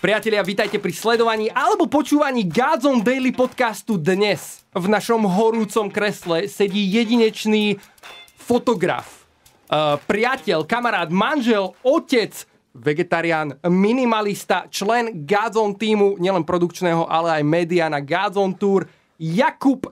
Priatelia, 0.00 0.40
vítajte 0.40 0.80
pri 0.80 0.96
sledovaní 0.96 1.52
alebo 1.52 1.84
počúvaní 1.84 2.48
Godzone 2.48 3.04
Daily 3.04 3.36
podcastu 3.36 4.00
dnes. 4.00 4.64
V 4.72 4.88
našom 4.88 5.28
horúcom 5.28 5.92
kresle 5.92 6.48
sedí 6.48 6.88
jedinečný 6.88 7.76
fotograf, 8.32 9.28
uh, 9.68 10.00
priateľ, 10.08 10.64
kamarát, 10.64 11.12
manžel, 11.12 11.76
otec, 11.84 12.32
vegetarián, 12.72 13.60
minimalista, 13.68 14.72
člen 14.72 15.28
Godzone 15.28 15.76
týmu, 15.76 16.16
nielen 16.16 16.48
produkčného, 16.48 17.04
ale 17.04 17.36
aj 17.36 17.44
média 17.44 17.92
na 17.92 18.00
Godzone 18.00 18.56
Tour, 18.56 18.88
Jakub 19.20 19.84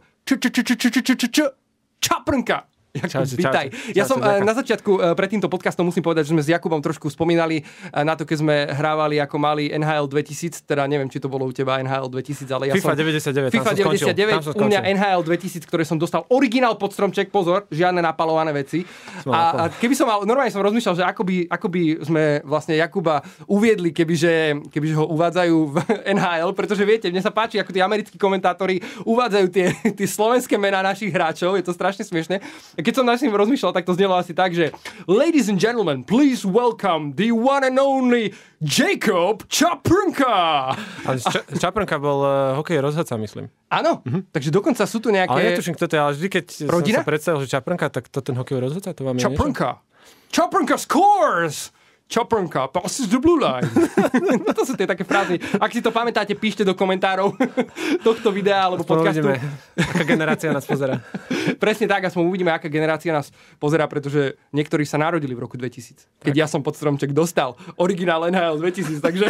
Čaprnka. 2.01 2.59
Jakub, 2.97 3.29
vítaj. 3.37 3.69
Ja 3.93 4.09
som 4.09 4.17
eh, 4.25 4.41
na 4.41 4.57
začiatku 4.57 4.91
eh, 4.97 5.13
pred 5.13 5.29
týmto 5.29 5.53
podcastom 5.53 5.85
musím 5.85 6.01
povedať, 6.01 6.25
že 6.25 6.33
sme 6.33 6.41
s 6.41 6.49
Jakubom 6.49 6.81
trošku 6.81 7.13
spomínali 7.13 7.61
eh, 7.61 8.01
na 8.01 8.17
to, 8.17 8.25
keď 8.25 8.37
sme 8.41 8.57
hrávali 8.65 9.21
ako 9.21 9.37
mali 9.37 9.69
NHL 9.77 10.09
2000, 10.09 10.65
teda 10.65 10.89
neviem, 10.89 11.05
či 11.13 11.21
to 11.21 11.29
bolo 11.29 11.45
u 11.45 11.53
teba 11.53 11.77
NHL 11.85 12.09
2000, 12.09 12.49
ale 12.49 12.73
ja 12.73 12.75
FIFA 12.81 12.97
som... 12.97 13.53
99, 13.53 13.53
FIFA 13.53 13.73
99, 13.77 14.57
u 14.57 14.65
mňa 14.65 14.81
NHL 14.97 15.21
2000, 15.21 15.69
ktoré 15.69 15.85
som 15.85 16.01
dostal 16.01 16.25
originál 16.33 16.81
pod 16.81 16.97
stromček, 16.97 17.29
pozor, 17.29 17.69
žiadne 17.69 18.01
napalované 18.01 18.57
veci. 18.57 18.89
A, 19.29 19.37
a 19.37 19.63
keby 19.69 19.93
som 19.93 20.09
mal, 20.09 20.25
normálne 20.25 20.49
som 20.49 20.65
rozmýšľal, 20.65 20.97
že 20.97 21.05
ako 21.05 21.23
by, 21.29 21.37
ako 21.53 21.67
by 21.69 21.83
sme 22.09 22.23
vlastne 22.49 22.81
Jakuba 22.81 23.21
uviedli, 23.45 23.93
kebyže, 23.93 24.65
kebyže 24.73 24.97
ho 24.97 25.05
uvádzajú 25.13 25.57
v 25.69 25.77
NHL, 26.17 26.57
pretože 26.57 26.89
viete, 26.89 27.13
mne 27.13 27.21
sa 27.21 27.37
páči, 27.37 27.61
ako 27.61 27.69
tí 27.69 27.85
americkí 27.85 28.17
komentátori 28.17 28.81
uvádzajú 29.05 29.47
tie, 29.53 29.77
tie 29.99 30.09
slovenské 30.09 30.57
mená 30.57 30.81
našich 30.81 31.13
hráčov, 31.13 31.53
je 31.61 31.69
to 31.69 31.77
strašne 31.77 32.01
smiešne 32.01 32.41
keď 32.79 32.95
som 32.95 33.05
nad 33.05 33.19
tým 33.19 33.35
rozmýšľal, 33.35 33.75
tak 33.75 33.83
to 33.83 33.93
znelo 33.99 34.15
asi 34.15 34.31
tak, 34.31 34.55
že 34.55 34.71
Ladies 35.11 35.51
and 35.51 35.59
gentlemen, 35.59 36.07
please 36.07 36.47
welcome 36.47 37.11
the 37.19 37.35
one 37.35 37.67
and 37.67 37.75
only 37.75 38.31
Jacob 38.63 39.43
Čaprnka. 39.51 40.73
Ale 41.03 41.19
Ča- 41.19 41.47
Čaprnka 41.59 41.99
bol 41.99 42.23
uh, 42.23 42.55
hokej 42.63 42.79
rozhodca, 42.79 43.19
myslím. 43.19 43.51
Áno, 43.67 44.07
mm-hmm. 44.07 44.31
takže 44.31 44.55
dokonca 44.55 44.87
sú 44.87 45.03
tu 45.03 45.11
nejaké... 45.11 45.35
Ale 45.35 45.55
netuším, 45.55 45.75
kto 45.75 45.91
to 45.91 45.95
je, 45.99 46.01
ale 46.01 46.13
vždy, 46.15 46.29
keď 46.31 46.47
Rodina? 46.71 47.03
som 47.03 47.03
sa 47.03 47.11
predstavil, 47.11 47.39
že 47.43 47.49
Čaprnka, 47.51 47.87
tak 47.91 48.05
to 48.07 48.19
ten 48.23 48.39
hokej 48.39 48.59
rozhodca, 48.63 48.95
to 48.95 49.03
vám 49.03 49.19
je 49.19 49.27
Čaprnka. 49.27 49.83
Čaprnka 50.31 50.77
scores! 50.79 51.75
Čoprnka, 52.09 52.73
passes 52.73 53.05
the 53.05 53.21
blue 53.21 53.37
line. 53.37 53.69
to 54.57 54.65
sú 54.65 54.73
tie 54.81 54.89
také 54.89 55.05
frázy. 55.05 55.37
Ak 55.61 55.69
si 55.69 55.85
to 55.85 55.93
pamätáte, 55.93 56.33
píšte 56.33 56.65
do 56.65 56.73
komentárov 56.73 57.37
tohto 58.07 58.33
videa 58.33 58.65
alebo 58.65 58.81
Aspoň 58.81 58.97
podcastu. 58.97 59.29
Uvidíme, 59.29 59.37
aká 59.77 60.05
generácia 60.09 60.49
nás 60.49 60.65
pozera. 60.65 61.05
Presne 61.63 61.85
tak, 61.85 62.09
aspoň 62.09 62.25
uvidíme, 62.25 62.49
aká 62.49 62.73
generácia 62.73 63.13
nás 63.13 63.29
pozera, 63.61 63.85
pretože 63.85 64.41
niektorí 64.57 64.89
sa 64.89 64.97
narodili 64.97 65.37
v 65.37 65.45
roku 65.45 65.61
2000. 65.61 66.25
Keď 66.25 66.33
tak. 66.33 66.41
ja 66.41 66.49
som 66.49 66.65
pod 66.65 66.81
stromček 66.81 67.13
dostal 67.13 67.61
originál 67.77 68.25
NHL 68.33 68.57
2000, 68.57 69.05
takže... 69.05 69.29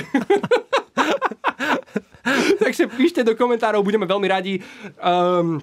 takže 2.63 2.87
píšte 2.95 3.27
do 3.27 3.35
komentárov, 3.35 3.83
budeme 3.83 4.07
veľmi 4.07 4.29
radi. 4.31 4.63
Um, 5.03 5.59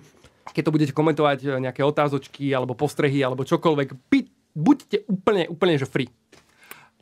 keď 0.52 0.62
to 0.68 0.74
budete 0.76 0.92
komentovať 0.92 1.64
nejaké 1.64 1.80
otázočky 1.80 2.52
alebo 2.52 2.76
postrehy 2.76 3.24
alebo 3.24 3.48
čokoľvek, 3.48 3.96
buďte 4.52 5.08
úplne, 5.08 5.48
úplne 5.48 5.80
že 5.80 5.88
free. 5.88 6.12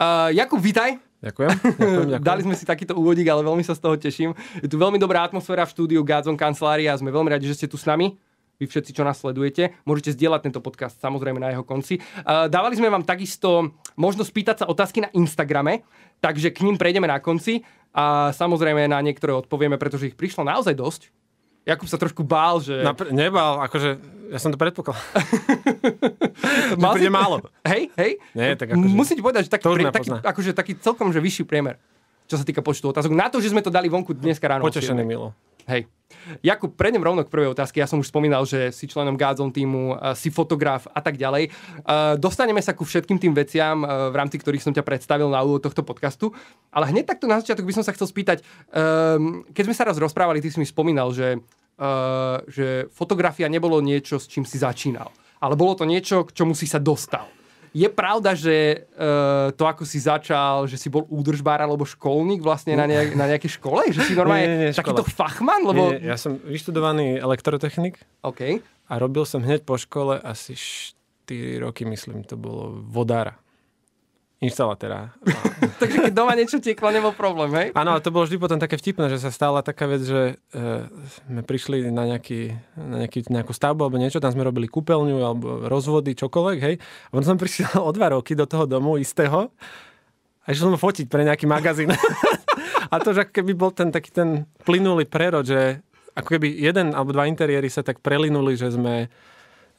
Uh, 0.04 0.36
Jakub, 0.36 0.60
vítaj. 0.60 1.00
Ďakujem. 1.24 1.50
ďakujem, 1.64 2.08
ďakujem. 2.12 2.28
Dali 2.28 2.42
sme 2.44 2.56
si 2.60 2.68
takýto 2.68 2.92
úvodík, 3.00 3.24
ale 3.32 3.40
veľmi 3.40 3.64
sa 3.64 3.72
z 3.72 3.80
toho 3.80 3.96
teším. 3.96 4.36
Je 4.60 4.68
tu 4.68 4.76
veľmi 4.76 5.00
dobrá 5.00 5.24
atmosféra 5.24 5.64
v 5.64 5.72
štúdiu 5.72 6.04
Godzone 6.04 6.36
kancelária 6.36 6.92
a 6.92 7.00
sme 7.00 7.08
veľmi 7.08 7.32
radi, 7.32 7.48
že 7.48 7.64
ste 7.64 7.72
tu 7.72 7.80
s 7.80 7.88
nami. 7.88 8.20
Vy 8.60 8.68
všetci, 8.68 8.92
čo 8.92 9.08
nás 9.08 9.24
sledujete, 9.24 9.80
môžete 9.88 10.14
zdieľať 10.20 10.52
tento 10.52 10.60
podcast 10.60 11.00
samozrejme 11.00 11.40
na 11.40 11.56
jeho 11.56 11.64
konci. 11.64 12.04
Uh, 12.20 12.52
dávali 12.52 12.76
sme 12.76 12.92
vám 12.92 13.08
takisto 13.08 13.80
možnosť 13.96 14.32
pýtať 14.36 14.56
sa 14.64 14.66
otázky 14.68 15.08
na 15.08 15.10
Instagrame, 15.16 15.88
takže 16.20 16.52
k 16.52 16.68
ním 16.68 16.76
prejdeme 16.76 17.08
na 17.08 17.24
konci 17.24 17.64
a 17.96 18.36
samozrejme 18.36 18.92
na 18.92 19.00
niektoré 19.00 19.32
odpovieme, 19.32 19.80
pretože 19.80 20.12
ich 20.12 20.20
prišlo 20.20 20.44
naozaj 20.44 20.76
dosť. 20.76 21.02
Jakub 21.64 21.88
sa 21.88 21.96
trošku 21.96 22.28
bál, 22.28 22.60
že... 22.60 22.76
Napr- 22.84 23.16
nebál, 23.16 23.64
akože 23.64 23.96
ja 24.28 24.40
som 24.42 24.52
to 24.52 24.60
predpokladal. 24.60 25.00
Mal 26.84 26.94
si... 27.00 27.08
málo. 27.08 27.40
Hej, 27.64 27.88
hej. 27.96 28.12
Nie, 28.36 28.60
tak 28.60 28.76
akože... 28.76 28.92
Musím 28.92 29.16
ti 29.16 29.24
povedať, 29.24 29.48
že 29.48 29.52
taký, 29.54 29.66
pre, 29.72 29.84
taký, 29.88 30.10
akože, 30.12 30.52
taký 30.52 30.74
celkom 30.82 31.14
že 31.16 31.24
vyšší 31.24 31.48
priemer, 31.48 31.80
čo 32.28 32.36
sa 32.36 32.44
týka 32.44 32.60
počtu 32.60 32.92
otázok. 32.92 33.16
Na 33.16 33.32
to, 33.32 33.40
že 33.40 33.56
sme 33.56 33.64
to 33.64 33.72
dali 33.72 33.88
vonku 33.88 34.12
dneska 34.12 34.44
ráno. 34.44 34.66
Potešený, 34.68 35.08
Milo. 35.08 35.32
Hej. 35.68 35.88
Jakub, 36.46 36.78
prejdem 36.78 37.02
rovno 37.02 37.26
k 37.26 37.34
prvej 37.34 37.58
otázke. 37.58 37.82
Ja 37.82 37.90
som 37.90 37.98
už 37.98 38.14
spomínal, 38.14 38.46
že 38.46 38.70
si 38.70 38.86
členom 38.86 39.18
Godzone 39.18 39.50
týmu, 39.50 39.98
si 40.14 40.30
fotograf 40.30 40.86
a 40.94 41.02
tak 41.02 41.18
ďalej. 41.18 41.50
Dostaneme 42.22 42.62
sa 42.62 42.78
ku 42.78 42.86
všetkým 42.86 43.18
tým 43.18 43.34
veciam, 43.34 43.82
v 43.82 44.16
rámci 44.16 44.38
ktorých 44.38 44.62
som 44.62 44.72
ťa 44.72 44.86
predstavil 44.86 45.28
na 45.28 45.42
úvod 45.42 45.66
tohto 45.66 45.82
podcastu. 45.82 46.30
Ale 46.70 46.94
hneď 46.94 47.10
takto 47.10 47.26
na 47.26 47.42
začiatok 47.42 47.66
by 47.66 47.74
som 47.76 47.84
sa 47.84 47.92
chcel 47.98 48.06
spýtať, 48.06 48.46
keď 49.52 49.64
sme 49.66 49.76
sa 49.76 49.90
raz 49.90 49.98
rozprávali, 49.98 50.38
ty 50.40 50.54
si 50.54 50.62
mi 50.62 50.70
spomínal, 50.70 51.10
že, 51.12 51.42
že 52.46 52.88
fotografia 52.94 53.50
nebolo 53.50 53.82
niečo, 53.82 54.22
s 54.22 54.30
čím 54.30 54.46
si 54.46 54.62
začínal. 54.62 55.10
Ale 55.42 55.58
bolo 55.58 55.74
to 55.76 55.84
niečo, 55.84 56.30
k 56.30 56.32
čomu 56.32 56.54
si 56.54 56.70
sa 56.70 56.78
dostal. 56.78 57.26
Je 57.74 57.90
pravda, 57.90 58.38
že 58.38 58.86
uh, 58.94 59.50
to, 59.58 59.66
ako 59.66 59.82
si 59.82 59.98
začal, 59.98 60.70
že 60.70 60.78
si 60.78 60.94
bol 60.94 61.10
údržbár 61.10 61.58
alebo 61.58 61.84
školník 61.84 62.46
vlastne 62.46 62.78
na, 62.78 62.86
nejak, 62.86 63.18
na 63.18 63.26
nejakej 63.26 63.58
škole? 63.58 63.90
Že 63.90 64.02
si 64.08 64.14
normálne 64.14 64.46
nie, 64.46 64.54
nie, 64.54 64.70
nie, 64.70 64.78
takýto 64.78 65.04
fachman? 65.04 65.66
Lebo... 65.66 65.92
Nie, 65.92 66.00
nie, 66.00 66.14
ja 66.14 66.18
som 66.22 66.38
vyštudovaný 66.38 67.18
elektrotechnik 67.18 67.98
okay. 68.22 68.62
a 68.88 68.94
robil 69.02 69.26
som 69.26 69.42
hneď 69.42 69.66
po 69.66 69.82
škole 69.82 70.22
asi 70.22 70.54
4 70.54 71.66
roky, 71.66 71.84
myslím, 71.90 72.22
to 72.22 72.38
bolo 72.38 72.78
vodára 72.86 73.43
inštalatéra. 74.44 75.16
Takže 75.82 76.10
keď 76.10 76.14
doma 76.14 76.36
niečo 76.36 76.60
tieklo, 76.60 76.92
nebol 76.92 77.16
problém, 77.16 77.52
hej? 77.56 77.68
Áno, 77.74 77.96
ale 77.96 78.04
to 78.04 78.12
bolo 78.12 78.28
vždy 78.28 78.38
potom 78.38 78.60
také 78.60 78.76
vtipné, 78.76 79.08
že 79.08 79.24
sa 79.24 79.32
stala 79.32 79.64
taká 79.64 79.88
vec, 79.88 80.04
že 80.04 80.36
e, 80.52 80.64
sme 81.32 81.42
prišli 81.42 81.88
na, 81.90 82.04
nejaký, 82.04 82.52
na 82.76 82.96
nejaký, 83.08 83.32
nejakú 83.32 83.56
stavbu 83.56 83.88
alebo 83.88 83.98
niečo, 83.98 84.20
tam 84.20 84.36
sme 84.36 84.44
robili 84.44 84.68
kúpeľňu 84.68 85.18
alebo 85.24 85.48
rozvody, 85.72 86.14
čokoľvek, 86.20 86.60
hej. 86.60 86.76
A 86.78 87.10
potom 87.16 87.26
som 87.34 87.40
prišiel 87.40 87.80
o 87.88 87.92
dva 87.96 88.12
roky 88.12 88.36
do 88.36 88.44
toho 88.44 88.68
domu 88.68 89.00
istého 89.00 89.48
a 90.44 90.48
išiel 90.52 90.76
som 90.76 90.80
fotiť 90.80 91.08
pre 91.08 91.24
nejaký 91.24 91.48
magazín. 91.48 91.90
a 92.94 92.96
to, 93.00 93.16
že 93.16 93.32
keby 93.32 93.56
bol 93.56 93.72
ten 93.72 93.90
taký 93.90 94.12
ten 94.12 94.44
plynulý 94.68 95.08
prerod, 95.08 95.48
že 95.48 95.80
ako 96.14 96.38
keby 96.38 96.48
jeden 96.60 96.94
alebo 96.94 97.16
dva 97.16 97.26
interiéry 97.26 97.72
sa 97.72 97.82
tak 97.82 98.04
prelinuli, 98.04 98.60
že 98.60 98.70
sme 98.76 99.08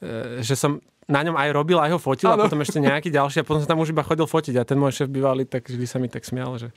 e, 0.01 0.41
že 0.41 0.57
som 0.57 0.81
na 1.05 1.21
ňom 1.21 1.37
aj 1.37 1.49
robil, 1.53 1.77
aj 1.77 1.93
ho 1.93 1.99
fotil 2.01 2.33
ano. 2.33 2.41
a 2.41 2.49
potom 2.49 2.61
ešte 2.65 2.81
nejaký 2.81 3.13
ďalší 3.13 3.41
a 3.41 3.45
potom 3.45 3.61
som 3.61 3.69
tam 3.69 3.81
už 3.81 3.93
iba 3.93 4.01
chodil 4.01 4.25
fotiť 4.25 4.55
a 4.57 4.65
ten 4.65 4.77
môj 4.77 5.03
šéf 5.03 5.09
bývalý, 5.09 5.45
tak 5.45 5.69
vždy 5.69 5.85
sa 5.85 6.01
mi 6.01 6.09
tak 6.09 6.25
smial, 6.25 6.57
že, 6.57 6.69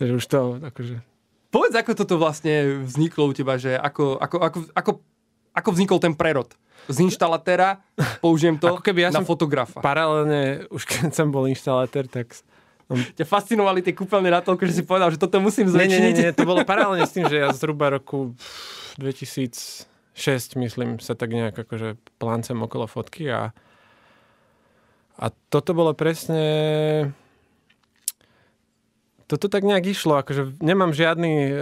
že 0.00 0.12
už 0.16 0.24
to 0.24 0.56
akože... 0.64 1.04
Povedz, 1.50 1.74
ako 1.76 1.92
toto 1.98 2.14
vlastne 2.16 2.80
vzniklo 2.86 3.28
u 3.28 3.32
teba, 3.34 3.60
že 3.60 3.76
ako, 3.76 4.16
ako, 4.16 4.36
ako, 4.40 4.58
ako, 4.72 4.90
ako 5.52 5.68
vznikol 5.74 5.98
ten 6.00 6.14
prerod? 6.16 6.48
Z 6.88 7.04
inštalatéra 7.04 7.84
použijem 8.24 8.56
to 8.56 8.72
ako 8.72 8.80
keby 8.80 9.04
ja 9.04 9.10
na 9.12 9.20
fotografa. 9.20 9.84
Paralelne, 9.84 10.64
už 10.72 10.88
keď 10.88 11.12
som 11.12 11.28
bol 11.28 11.44
inštalatér, 11.44 12.08
tak 12.08 12.32
ťa 12.88 13.26
fascinovali 13.28 13.84
tie 13.84 13.92
kúpeľne 13.92 14.32
natoľko, 14.32 14.64
že 14.64 14.80
si 14.80 14.82
povedal, 14.82 15.12
že 15.12 15.20
toto 15.20 15.38
musím 15.38 15.68
zväčšiť. 15.68 16.00
Nie, 16.00 16.10
nie, 16.10 16.24
nie, 16.24 16.32
to 16.32 16.48
bolo 16.48 16.64
paralelne 16.64 17.04
s 17.04 17.12
tým, 17.12 17.28
že 17.28 17.36
ja 17.38 17.52
zhruba 17.52 17.92
roku 17.92 18.32
2000 18.96 19.89
6, 20.20 20.60
myslím, 20.60 21.00
sa 21.00 21.16
tak 21.16 21.32
nejak 21.32 21.56
akože 21.56 21.96
pláncem 22.20 22.60
okolo 22.60 22.84
fotky 22.84 23.32
a, 23.32 23.56
a 25.16 25.26
toto 25.48 25.72
bolo 25.72 25.96
presne 25.96 26.44
toto 29.30 29.46
tak 29.46 29.62
nejak 29.62 29.94
išlo, 29.94 30.18
akože 30.26 30.58
nemám 30.58 30.90
žiadny 30.90 31.30
e, 31.30 31.52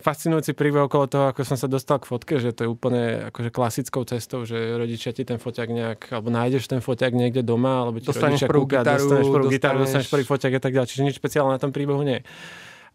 fascinujúci 0.00 0.56
príbeh 0.56 0.88
okolo 0.88 1.04
toho, 1.04 1.24
ako 1.28 1.44
som 1.44 1.60
sa 1.60 1.68
dostal 1.68 2.00
k 2.00 2.08
fotke, 2.08 2.40
že 2.40 2.56
to 2.56 2.64
je 2.64 2.68
úplne 2.72 3.28
akože 3.28 3.52
klasickou 3.52 4.08
cestou, 4.08 4.48
že 4.48 4.56
rodičia 4.56 5.12
ti 5.12 5.28
ten 5.28 5.36
foťak 5.36 5.68
nejak, 5.68 6.00
alebo 6.16 6.32
nájdeš 6.32 6.64
ten 6.64 6.80
foťak 6.80 7.12
niekde 7.12 7.44
doma, 7.44 7.84
alebo 7.84 8.00
ti 8.00 8.08
dostaneš 8.08 8.40
rodičia 8.40 8.48
prvú 8.48 8.64
kúka, 8.64 8.80
gitaru, 8.80 9.04
dostaneš 9.04 9.28
prvú 9.28 9.36
dostaneš... 9.36 9.52
gitaru, 9.52 9.76
dostaneš 9.84 10.08
prvý 10.08 10.24
foťak 10.24 10.52
a 10.56 10.60
tak 10.64 10.72
ďalej. 10.72 10.88
Čiže 10.88 11.02
nič 11.04 11.14
špeciálne 11.20 11.52
na 11.52 11.60
tom 11.60 11.72
príbehu 11.76 12.00
nie 12.00 12.24
je 12.24 12.26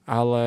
ale 0.03 0.43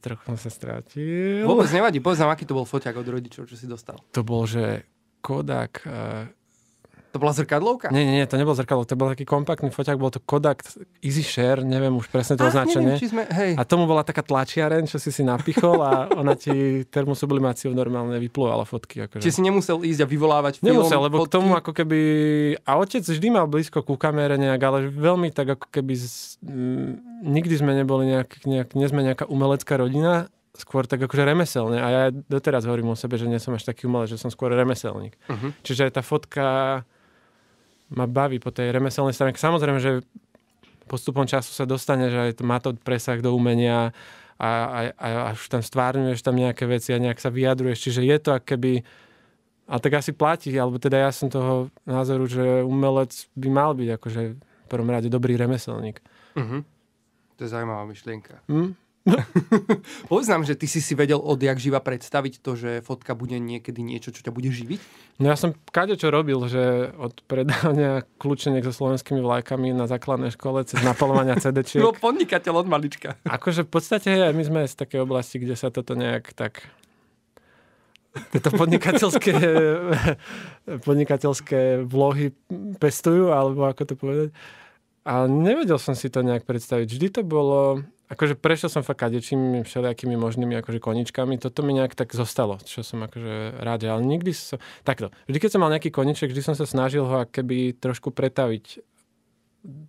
trochu 0.00 0.22
som 0.24 0.38
sa 0.40 0.50
strátil. 0.52 1.44
Vôbec 1.44 1.68
nevadí, 1.68 2.00
povedz 2.00 2.24
nám, 2.24 2.32
aký 2.32 2.48
to 2.48 2.56
bol 2.56 2.64
foťak 2.64 2.96
od 2.96 3.08
rodičov, 3.08 3.44
čo 3.44 3.56
si 3.56 3.68
dostal. 3.68 4.00
To 4.16 4.24
bol, 4.24 4.48
že 4.48 4.88
Kodak 5.20 5.84
uh, 5.84 6.30
to 7.08 7.16
bola 7.16 7.32
zrkadlovka? 7.32 7.88
Nie, 7.88 8.04
nie, 8.04 8.20
nie, 8.20 8.26
to 8.28 8.36
nebol 8.36 8.52
zrkadlo, 8.52 8.84
to 8.84 8.92
bol 8.92 9.08
taký 9.08 9.24
kompaktný 9.24 9.72
foťák, 9.72 9.96
bol 9.96 10.12
to 10.12 10.20
Kodak 10.20 10.60
Easy 11.00 11.24
Share, 11.24 11.64
neviem 11.64 11.96
už 11.96 12.12
presne 12.12 12.36
to 12.36 12.44
označenie. 12.44 13.00
Neviem, 13.00 13.08
sme, 13.08 13.24
hej. 13.32 13.52
A 13.56 13.64
tomu 13.64 13.88
bola 13.88 14.04
taká 14.04 14.20
tlačiareň, 14.20 14.84
čo 14.84 15.00
si 15.00 15.08
si 15.08 15.24
napichol 15.24 15.80
a 15.80 16.12
ona 16.12 16.36
ti 16.36 16.84
termosublimáciou 16.92 17.72
normálne 17.72 18.20
vyplúvala 18.20 18.68
fotky. 18.68 19.08
Akože. 19.08 19.24
Čiže 19.24 19.34
si 19.40 19.42
nemusel 19.42 19.80
ísť 19.80 20.04
a 20.04 20.06
vyvolávať 20.06 20.60
film, 20.60 20.84
Nemusel, 20.84 21.00
lebo 21.00 21.24
fotky. 21.24 21.28
k 21.28 21.34
tomu 21.34 21.50
ako 21.56 21.70
keby... 21.72 22.00
A 22.68 22.76
otec 22.76 23.04
vždy 23.04 23.28
mal 23.32 23.48
blízko 23.48 23.80
ku 23.80 23.96
kamere 23.96 24.36
nejak, 24.36 24.60
ale 24.60 24.78
veľmi 24.92 25.32
tak 25.32 25.56
ako 25.56 25.66
keby... 25.72 25.92
Z... 25.96 26.36
Nikdy 27.24 27.54
sme 27.56 27.72
neboli 27.72 28.04
nejak, 28.12 28.44
nejak... 28.44 28.68
Nie 28.76 28.86
sme 28.92 29.00
nejaká 29.00 29.24
umelecká 29.24 29.80
rodina, 29.80 30.28
skôr 30.58 30.90
tak 30.90 30.98
akože 30.98 31.22
remeselne. 31.22 31.78
A 31.78 31.86
ja 31.88 32.02
doteraz 32.10 32.66
hovorím 32.66 32.92
o 32.92 32.98
sebe, 32.98 33.14
že 33.14 33.30
nie 33.30 33.38
som 33.38 33.54
až 33.54 33.62
taký 33.62 33.86
umelec, 33.86 34.10
že 34.10 34.18
som 34.18 34.26
skôr 34.26 34.50
remeselník. 34.50 35.14
Uh-huh. 35.30 35.54
Čiže 35.62 35.94
tá 35.94 36.02
fotka 36.02 36.82
ma 37.92 38.04
baví 38.04 38.40
po 38.40 38.52
tej 38.52 38.72
remeselnej 38.72 39.16
stránke. 39.16 39.40
Samozrejme, 39.40 39.80
že 39.80 40.04
postupom 40.88 41.28
času 41.28 41.52
sa 41.52 41.68
dostane, 41.68 42.08
že 42.08 42.32
má 42.40 42.60
to 42.60 42.72
presah 42.72 43.20
do 43.20 43.36
umenia 43.36 43.92
a, 44.40 44.48
a, 44.48 44.80
a 44.96 45.08
až 45.36 45.52
tam 45.52 45.60
stvárňuješ 45.60 46.24
tam 46.24 46.36
nejaké 46.38 46.64
veci 46.64 46.96
a 46.96 47.02
nejak 47.02 47.20
sa 47.20 47.28
vyjadruješ. 47.28 47.78
Čiže 47.90 48.00
je 48.08 48.16
to 48.18 48.30
keby 48.40 48.86
a 49.68 49.76
tak 49.76 50.00
asi 50.00 50.16
platí, 50.16 50.56
alebo 50.56 50.80
teda 50.80 50.96
ja 50.96 51.10
som 51.12 51.28
toho 51.28 51.68
názoru, 51.84 52.24
že 52.24 52.64
umelec 52.64 53.12
by 53.36 53.48
mal 53.52 53.76
byť 53.76 53.88
akože 54.00 54.22
v 54.40 54.66
prvom 54.72 54.88
rade 54.88 55.12
dobrý 55.12 55.36
remeselník. 55.36 56.00
Uh-huh. 56.32 56.64
To 57.36 57.40
je 57.44 57.52
zaujímavá 57.52 57.84
myšlienka. 57.84 58.40
Mm? 58.48 58.72
Povedz 60.10 60.28
nám, 60.28 60.42
že 60.44 60.54
ty 60.58 60.66
si 60.68 60.80
si 60.80 60.92
vedel 60.92 61.18
odjak 61.18 61.58
živa 61.58 61.80
predstaviť 61.80 62.40
to, 62.40 62.54
že 62.54 62.70
fotka 62.84 63.16
bude 63.16 63.36
niekedy 63.36 63.80
niečo, 63.80 64.12
čo 64.12 64.24
ťa 64.24 64.32
bude 64.32 64.50
živiť? 64.52 64.80
No 65.18 65.32
ja 65.32 65.36
som 65.36 65.56
kade 65.72 65.98
čo 65.98 66.12
robil, 66.12 66.38
že 66.46 66.94
od 66.94 67.20
predávania 67.26 68.06
kľúčeniek 68.22 68.62
so 68.62 68.74
slovenskými 68.74 69.18
vlajkami 69.18 69.74
na 69.74 69.90
základnej 69.90 70.30
škole 70.34 70.62
cez 70.68 70.80
napalovania 70.84 71.38
CD-čiek. 71.42 71.82
No 71.82 71.96
podnikateľ 71.96 72.64
od 72.64 72.68
malička. 72.70 73.18
Akože 73.26 73.66
v 73.66 73.70
podstate 73.70 74.10
my 74.30 74.42
sme 74.44 74.60
z 74.68 74.74
takej 74.78 75.02
oblasti, 75.02 75.42
kde 75.42 75.58
sa 75.58 75.72
toto 75.72 75.98
nejak 75.98 76.36
tak 76.36 76.66
tieto 78.30 78.50
podnikateľské, 78.50 79.32
podnikateľské 80.88 81.86
vlohy 81.86 82.34
pestujú, 82.80 83.30
alebo 83.30 83.68
ako 83.68 83.82
to 83.84 83.94
povedať. 83.94 84.28
A 85.08 85.24
nevedel 85.24 85.80
som 85.80 85.96
si 85.96 86.12
to 86.12 86.20
nejak 86.20 86.44
predstaviť. 86.44 86.88
Vždy 86.88 87.08
to 87.08 87.22
bolo, 87.24 87.80
akože 88.08 88.34
prešiel 88.40 88.72
som 88.72 88.82
fakt 88.84 89.04
kadečím 89.04 89.62
všelijakými 89.64 90.16
možnými 90.16 90.56
akože 90.64 90.80
koničkami. 90.80 91.36
Toto 91.36 91.60
mi 91.60 91.76
nejak 91.76 91.92
tak 91.92 92.16
zostalo, 92.16 92.56
čo 92.64 92.80
som 92.80 93.04
akože 93.04 93.60
rád, 93.60 93.84
ale 93.84 94.04
nikdy 94.04 94.32
som... 94.32 94.56
Takto, 94.82 95.12
vždy 95.28 95.38
keď 95.38 95.50
som 95.52 95.60
mal 95.60 95.72
nejaký 95.72 95.92
koniček, 95.92 96.32
vždy 96.32 96.42
som 96.42 96.56
sa 96.56 96.64
snažil 96.64 97.04
ho 97.04 97.28
keby 97.28 97.76
trošku 97.76 98.10
pretaviť 98.10 98.80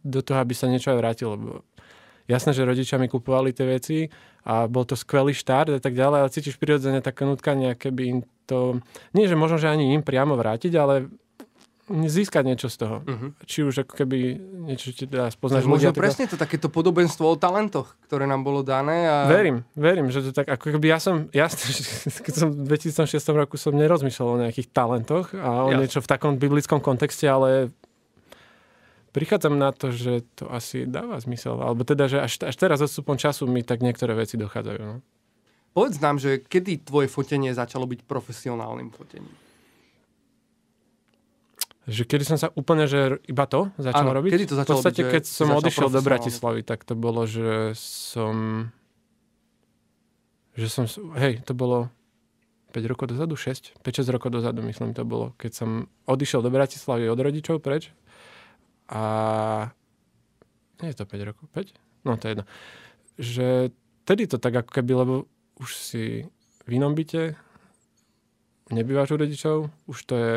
do 0.03 0.19
toho, 0.19 0.43
aby 0.43 0.51
sa 0.51 0.67
niečo 0.67 0.91
aj 0.91 0.99
vrátilo. 0.99 1.63
Jasné, 2.29 2.53
že 2.53 2.67
rodičia 2.67 3.01
mi 3.01 3.09
kupovali 3.09 3.55
tie 3.55 3.65
veci 3.65 3.97
a 4.45 4.69
bol 4.69 4.85
to 4.85 4.93
skvelý 4.93 5.33
štart 5.33 5.79
a 5.79 5.81
tak 5.81 5.97
ďalej, 5.97 6.17
ale 6.21 6.33
cítiš 6.33 6.61
prirodzene 6.61 7.01
také 7.01 7.25
nutkanie, 7.25 7.73
keby 7.73 8.01
im 8.05 8.19
to... 8.45 8.83
Nie, 9.17 9.25
že 9.25 9.33
možno, 9.33 9.57
že 9.57 9.71
ani 9.71 9.97
im 9.97 10.05
priamo 10.05 10.37
vrátiť, 10.37 10.73
ale 10.77 11.09
získať 11.89 12.43
niečo 12.45 12.69
z 12.69 12.85
toho. 12.85 13.01
Uh-huh. 13.01 13.33
Či 13.43 13.65
už 13.65 13.83
ako 13.83 13.93
keby 13.97 14.37
niečo 14.69 14.93
ti 14.93 15.09
dá 15.09 15.27
spoznať. 15.33 15.65
Možno 15.65 15.91
presne 15.91 16.29
to 16.29 16.37
takéto 16.37 16.69
podobenstvo 16.69 17.25
o 17.25 17.35
talentoch, 17.35 17.97
ktoré 18.05 18.29
nám 18.29 18.45
bolo 18.45 18.61
dané. 18.61 19.09
A... 19.09 19.25
Verím, 19.25 19.65
verím, 19.73 20.13
že 20.13 20.29
to 20.29 20.31
tak, 20.31 20.47
ako 20.47 20.77
keby 20.77 20.93
ja 20.93 21.01
som, 21.01 21.27
jasne, 21.33 21.65
keď 22.25 22.33
som 22.33 22.47
v 22.53 22.69
2006 22.69 23.17
roku 23.33 23.57
som 23.57 23.73
nerozmýšľal 23.73 24.27
o 24.29 24.41
nejakých 24.45 24.69
talentoch 24.69 25.33
a 25.33 25.65
o 25.65 25.73
ja. 25.73 25.81
niečo 25.81 25.99
v 25.99 26.07
takom 26.07 26.37
biblickom 26.37 26.77
kontexte, 26.77 27.25
ale 27.25 27.73
prichádzam 29.11 29.57
na 29.57 29.73
to, 29.73 29.89
že 29.89 30.23
to 30.37 30.45
asi 30.53 30.85
dáva 30.85 31.17
zmysel. 31.17 31.57
Alebo 31.57 31.81
teda, 31.81 32.05
že 32.05 32.21
až, 32.21 32.45
až 32.45 32.55
teraz 32.55 32.79
odstupom 32.79 33.17
času 33.17 33.49
mi 33.49 33.65
tak 33.65 33.81
niektoré 33.81 34.13
veci 34.13 34.37
dochádzajú. 34.37 34.81
No. 34.85 35.01
Povedz 35.73 35.97
nám, 36.01 36.17
že 36.17 36.41
kedy 36.41 36.85
tvoje 36.85 37.09
fotenie 37.09 37.53
začalo 37.53 37.85
byť 37.85 38.05
profesionálnym 38.05 38.89
fotením? 38.93 39.48
Že 41.89 42.05
kedy 42.05 42.23
som 42.23 42.37
sa 42.37 42.53
úplne, 42.53 42.85
že 42.85 43.17
iba 43.25 43.49
to 43.49 43.73
začal 43.81 44.05
Áno, 44.05 44.13
robiť? 44.13 44.29
kedy 44.37 44.45
to 44.45 44.55
začalo 44.61 44.77
V 44.77 44.85
podstate, 44.85 45.01
byť, 45.01 45.11
keď 45.17 45.23
som 45.25 45.47
odišiel 45.57 45.89
do 45.89 46.01
Bratislavy, 46.05 46.61
tak 46.61 46.85
to 46.85 46.93
bolo, 46.93 47.25
že 47.25 47.73
som... 47.73 48.69
Že 50.53 50.67
som... 50.69 50.85
Hej, 51.17 51.41
to 51.49 51.57
bolo 51.57 51.89
5 52.77 52.85
rokov 52.85 53.09
dozadu, 53.09 53.33
6, 53.33 53.81
5-6 53.81 54.13
rokov 54.13 54.29
dozadu, 54.29 54.61
myslím, 54.61 54.93
to 54.93 55.01
bolo. 55.01 55.33
Keď 55.41 55.51
som 55.51 55.89
odišiel 56.05 56.45
do 56.45 56.53
Bratislavy 56.53 57.09
od 57.09 57.17
rodičov 57.17 57.57
preč 57.57 57.89
a... 58.93 59.01
Nie 60.85 60.93
je 60.93 60.97
to 61.01 61.09
5 61.09 61.29
rokov, 61.33 61.49
5? 61.57 61.73
No, 62.05 62.21
to 62.21 62.29
je 62.29 62.31
jedno. 62.37 62.45
Že 63.17 63.47
tedy 64.05 64.29
to 64.29 64.37
tak 64.37 64.53
ako 64.61 64.71
keby, 64.71 64.93
lebo 64.93 65.13
už 65.57 65.69
si 65.73 66.29
v 66.63 66.69
inom 66.69 66.93
byte, 66.93 67.33
nebývaš 68.69 69.09
u 69.11 69.17
rodičov, 69.17 69.57
už 69.89 69.97
to 70.05 70.15
je 70.15 70.35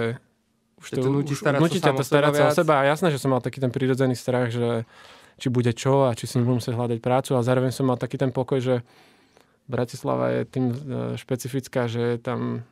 už 0.82 0.88
to, 0.90 0.98
to 0.98 1.10
nutí 1.10 1.34
starať, 1.38 1.58
nutí 1.62 1.78
ťa 1.78 1.94
to 1.94 2.02
starať 2.02 2.32
sa 2.34 2.44
o 2.50 2.52
seba. 2.52 2.82
A 2.82 2.90
jasné, 2.90 3.14
že 3.14 3.22
som 3.22 3.30
mal 3.30 3.38
taký 3.38 3.62
ten 3.62 3.70
prírodzený 3.70 4.18
strach, 4.18 4.50
že 4.50 4.82
či 5.38 5.48
bude 5.48 5.70
čo 5.70 6.10
a 6.10 6.14
či 6.18 6.26
si 6.26 6.42
nebudem 6.42 6.58
musieť 6.58 6.74
hľadať 6.74 6.98
prácu. 6.98 7.38
A 7.38 7.46
zároveň 7.46 7.70
som 7.70 7.86
mal 7.86 7.96
taký 7.96 8.18
ten 8.18 8.34
pokoj, 8.34 8.58
že 8.58 8.74
Bratislava 9.70 10.34
je 10.34 10.42
tým 10.44 10.66
e, 10.70 10.76
špecifická, 11.14 11.86
že 11.86 12.14
je 12.14 12.18
tam 12.18 12.66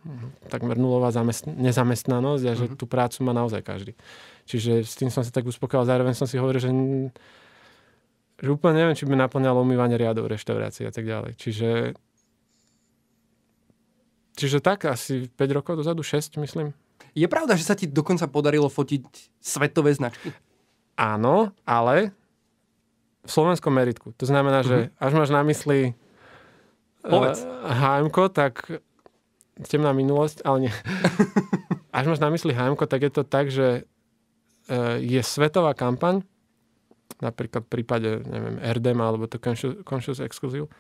takmer 0.51 0.75
nulová 0.75 1.15
zamest- 1.15 1.47
nezamestnanosť 1.47 2.45
a 2.51 2.53
že 2.59 2.67
mm-hmm. 2.67 2.81
tú 2.83 2.85
prácu 2.91 3.19
má 3.23 3.31
naozaj 3.31 3.63
každý. 3.63 3.93
Čiže 4.51 4.83
s 4.83 4.99
tým 4.99 5.09
som 5.09 5.23
sa 5.23 5.31
tak 5.31 5.47
uspokojil. 5.47 5.87
Zároveň 5.87 6.19
som 6.19 6.27
si 6.27 6.35
hovoril, 6.35 6.59
že, 6.59 6.71
že 8.43 8.49
úplne 8.51 8.83
neviem, 8.83 8.99
či 8.99 9.07
by 9.07 9.15
naplňalo 9.15 9.63
umývanie 9.63 9.95
riadov, 9.95 10.27
reštaurácie 10.27 10.91
a 10.91 10.93
tak 10.93 11.07
ďalej. 11.07 11.39
Čiže 11.39 11.95
Čiže 14.41 14.65
tak, 14.65 14.89
asi 14.89 15.29
5 15.37 15.57
rokov 15.59 15.77
dozadu, 15.77 16.01
6 16.01 16.41
myslím. 16.41 16.73
Je 17.15 17.27
pravda, 17.27 17.59
že 17.59 17.67
sa 17.67 17.75
ti 17.75 17.91
dokonca 17.91 18.27
podarilo 18.31 18.71
fotiť 18.71 19.03
svetové 19.43 19.91
značky? 19.95 20.31
Áno, 20.95 21.51
ale 21.65 22.13
v 23.25 23.31
slovenskom 23.31 23.73
meritku. 23.73 24.13
To 24.17 24.25
znamená, 24.25 24.65
že 24.65 24.89
uh-huh. 24.89 25.05
až 25.05 25.13
máš 25.17 25.31
na 25.33 25.43
mysli 25.45 25.93
uh, 27.05 27.33
HM, 27.69 28.09
tak 28.33 28.81
temná 29.69 29.93
minulosť, 29.93 30.41
ale 30.45 30.69
nie. 30.69 30.73
až 31.97 32.05
máš 32.09 32.21
na 32.23 32.33
mysli 32.33 32.57
HM, 32.57 32.77
tak 32.81 33.01
je 33.05 33.13
to 33.13 33.23
tak, 33.25 33.53
že 33.53 33.85
uh, 33.85 34.97
je 34.97 35.21
svetová 35.21 35.77
kampaň, 35.77 36.25
napríklad 37.21 37.69
v 37.69 37.71
prípade, 37.71 38.11
neviem, 38.25 38.57
RDM 38.57 39.01
alebo 39.05 39.29
to 39.29 39.37
Conscious, 39.37 39.77
Conscious 39.85 40.21
Exclusive, 40.23 40.71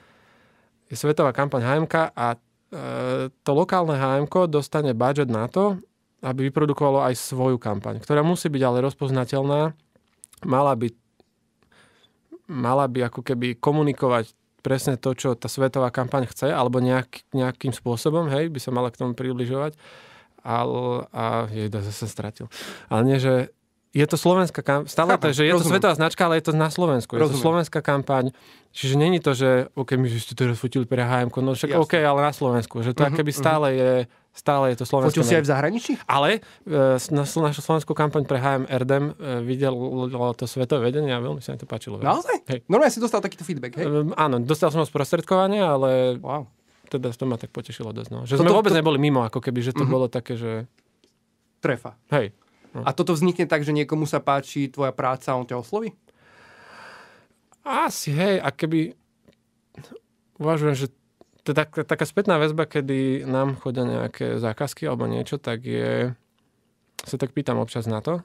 je 0.88 0.96
svetová 0.96 1.30
kampaň 1.36 1.60
HMK 1.60 1.94
a 2.16 2.34
uh, 2.34 3.28
to 3.28 3.50
lokálne 3.52 3.94
HMK 3.94 4.48
dostane 4.48 4.96
budget 4.96 5.28
na 5.28 5.44
to, 5.44 5.76
aby 6.20 6.52
vyprodukovalo 6.52 7.04
aj 7.04 7.16
svoju 7.16 7.56
kampaň, 7.56 8.00
ktorá 8.00 8.20
musí 8.20 8.52
byť 8.52 8.62
ale 8.64 8.84
rozpoznateľná, 8.84 9.72
mala 10.44 10.72
by, 10.76 10.88
mala 12.48 12.84
by 12.88 13.08
ako 13.08 13.20
keby 13.24 13.56
komunikovať 13.56 14.36
presne 14.60 15.00
to, 15.00 15.16
čo 15.16 15.32
tá 15.32 15.48
svetová 15.48 15.88
kampaň 15.88 16.28
chce, 16.28 16.52
alebo 16.52 16.78
nejak, 16.84 17.24
nejakým 17.32 17.72
spôsobom, 17.72 18.28
hej, 18.28 18.52
by 18.52 18.60
sa 18.60 18.70
mala 18.70 18.92
k 18.92 19.00
tomu 19.00 19.16
približovať. 19.16 19.74
Ale, 20.40 21.04
a 21.12 21.52
jej 21.52 21.68
zase 21.68 22.08
stratil. 22.08 22.48
Ale 22.88 23.04
nie, 23.04 23.20
že 23.20 23.52
je 23.90 24.06
to 24.06 24.16
slovenská 24.16 24.62
kampaň, 24.62 24.88
stále 24.88 25.18
Chápam, 25.18 25.28
to, 25.28 25.36
že 25.36 25.44
je 25.44 25.52
rozumiem. 25.52 25.66
to 25.66 25.72
svetová 25.74 25.94
značka, 25.98 26.22
ale 26.24 26.38
je 26.38 26.44
to 26.46 26.54
na 26.54 26.70
Slovensku. 26.70 27.12
Je 27.18 27.20
rozumiem. 27.20 27.36
to 27.36 27.44
slovenská 27.44 27.80
kampaň, 27.82 28.24
čiže 28.70 28.94
není 28.94 29.18
to, 29.18 29.34
že 29.34 29.68
OK, 29.74 29.98
my 29.98 30.06
ste 30.06 30.38
teraz 30.38 30.62
fotili 30.62 30.86
pre 30.86 31.02
HM, 31.02 31.28
no 31.42 31.58
však 31.58 31.74
Jasne. 31.74 31.82
OK, 31.82 31.94
ale 31.98 32.20
na 32.22 32.32
Slovensku. 32.32 32.86
Že 32.86 32.94
to 32.94 33.02
uh-huh, 33.02 33.18
keby 33.18 33.32
stále 33.34 33.66
uh-huh. 33.74 33.80
je 33.82 33.92
stále 34.30 34.70
je 34.72 34.76
to 34.78 34.86
slovenské. 34.86 35.20
Fotil 35.20 35.26
si 35.26 35.34
aj 35.34 35.44
v 35.44 35.50
zahraničí? 35.50 35.92
Ale 36.06 36.38
e, 36.38 36.96
na 37.10 37.24
našu 37.26 37.60
slovenskú 37.60 37.92
kampaň 37.92 38.22
pre 38.24 38.38
HM 38.38 38.64
RDM 38.70 39.06
e, 39.10 39.12
videl 39.42 39.74
to 40.38 40.46
svetové 40.46 40.90
vedenie 40.90 41.10
a 41.10 41.18
veľmi 41.18 41.42
sa 41.42 41.54
mi 41.54 41.58
to 41.58 41.66
páčilo. 41.66 41.98
Naozaj? 41.98 42.46
Hej. 42.46 42.58
Normálne 42.70 42.94
si 42.94 43.02
dostal 43.02 43.18
takýto 43.18 43.42
feedback, 43.42 43.74
hej? 43.82 43.86
E, 43.86 44.14
áno, 44.14 44.38
dostal 44.38 44.70
som 44.70 44.80
ho 44.82 44.86
sprostredkovanie, 44.86 45.58
ale 45.58 46.16
wow. 46.22 46.46
teda 46.86 47.10
to 47.10 47.24
ma 47.26 47.36
tak 47.36 47.50
potešilo 47.50 47.90
dosť. 47.90 48.10
No. 48.14 48.22
Že 48.22 48.38
Toto, 48.38 48.44
sme 48.46 48.54
vôbec 48.54 48.72
to... 48.72 48.78
neboli 48.78 48.98
mimo, 49.02 49.26
ako 49.26 49.42
keby, 49.42 49.60
že 49.66 49.74
to 49.74 49.82
uh-huh. 49.82 49.92
bolo 49.92 50.06
také, 50.06 50.38
že... 50.38 50.70
Trefa. 51.58 51.98
Hej. 52.14 52.32
No. 52.70 52.86
A 52.86 52.94
toto 52.94 53.12
vznikne 53.12 53.50
tak, 53.50 53.66
že 53.66 53.74
niekomu 53.74 54.06
sa 54.06 54.22
páči 54.22 54.70
tvoja 54.70 54.94
práca 54.94 55.34
a 55.34 55.38
on 55.38 55.44
ťa 55.44 55.58
osloví? 55.58 55.90
Asi, 57.66 58.14
hej. 58.14 58.38
A 58.38 58.48
keby... 58.54 58.94
Uvažujem, 60.40 60.72
že 60.72 60.88
tak, 61.44 61.72
taká 61.72 62.04
spätná 62.04 62.36
väzba, 62.36 62.68
kedy 62.68 63.24
nám 63.24 63.56
chodia 63.56 63.84
nejaké 63.84 64.36
zákazky 64.36 64.84
alebo 64.86 65.08
niečo, 65.08 65.40
tak 65.40 65.64
je... 65.64 66.12
Sa 67.00 67.16
tak 67.16 67.32
pýtam 67.32 67.56
občas 67.56 67.88
na 67.88 68.04
to. 68.04 68.20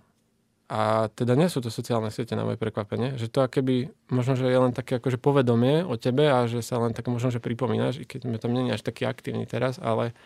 A 0.65 1.13
teda 1.13 1.37
nie 1.37 1.45
sú 1.45 1.61
to 1.61 1.69
sociálne 1.69 2.09
siete 2.09 2.33
na 2.33 2.41
moje 2.41 2.57
prekvapenie, 2.57 3.21
že 3.21 3.29
to 3.29 3.45
keby 3.45 3.93
možno, 4.09 4.33
že 4.33 4.49
je 4.49 4.57
len 4.57 4.73
také 4.73 4.97
akože 4.97 5.21
povedomie 5.21 5.85
o 5.85 5.93
tebe 5.93 6.25
a 6.25 6.49
že 6.49 6.65
sa 6.65 6.81
len 6.81 6.89
tak 6.89 7.05
možno, 7.05 7.29
že 7.29 7.37
pripomínaš, 7.37 8.01
i 8.01 8.05
keď 8.09 8.25
sme 8.25 8.41
tam 8.41 8.49
nie 8.49 8.73
až 8.73 8.81
taký 8.81 9.05
aktívny 9.05 9.45
teraz, 9.45 9.77
ale 9.77 10.17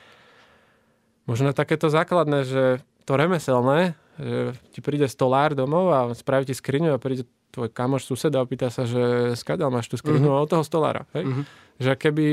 možno 1.27 1.51
takéto 1.51 1.91
základné, 1.91 2.47
že 2.47 2.63
to 3.03 3.19
remeselné, 3.19 3.99
že 4.15 4.55
ti 4.71 4.79
príde 4.79 5.11
stolár 5.11 5.59
domov 5.59 5.91
a 5.91 5.99
spraví 6.15 6.47
ti 6.47 6.55
skriňu 6.55 6.95
a 6.95 7.03
príde 7.03 7.27
tvoj 7.51 7.67
kamoš 7.75 8.07
sused 8.07 8.31
a 8.31 8.39
opýta 8.39 8.71
sa, 8.71 8.87
že 8.87 9.35
skadal 9.35 9.73
máš 9.73 9.91
tú 9.91 9.99
skriňu 9.99 10.29
uh-huh. 10.29 10.45
od 10.45 10.49
toho 10.49 10.63
stolára. 10.63 11.03
Hej? 11.17 11.25
Uh-huh. 11.27 11.43
Že 11.83 11.91
keby, 11.99 12.25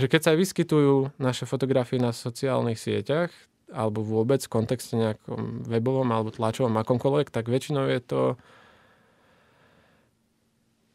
že 0.00 0.08
keď 0.08 0.20
sa 0.24 0.30
aj 0.32 0.38
vyskytujú 0.40 0.94
naše 1.20 1.44
fotografie 1.44 2.00
na 2.00 2.16
sociálnych 2.16 2.80
sieťach, 2.80 3.30
alebo 3.70 4.02
vôbec 4.02 4.42
v 4.42 4.50
kontexte 4.50 4.98
nejakom 4.98 5.62
webovom 5.68 6.08
alebo 6.10 6.34
tlačovom 6.34 6.74
akomkoľvek, 6.82 7.30
tak 7.30 7.46
väčšinou 7.46 7.86
je 7.86 8.00
to 8.02 8.20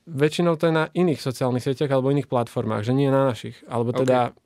väčšinou 0.05 0.59
to 0.59 0.69
je 0.69 0.73
na 0.75 0.85
iných 0.91 1.23
sociálnych 1.23 1.63
sieťach 1.63 1.89
alebo 1.89 2.11
iných 2.11 2.29
platformách, 2.29 2.83
že 2.83 2.93
nie 2.93 3.07
na 3.07 3.31
našich. 3.31 3.57
Alebo 3.65 3.95
teda 3.95 4.35
okay 4.35 4.43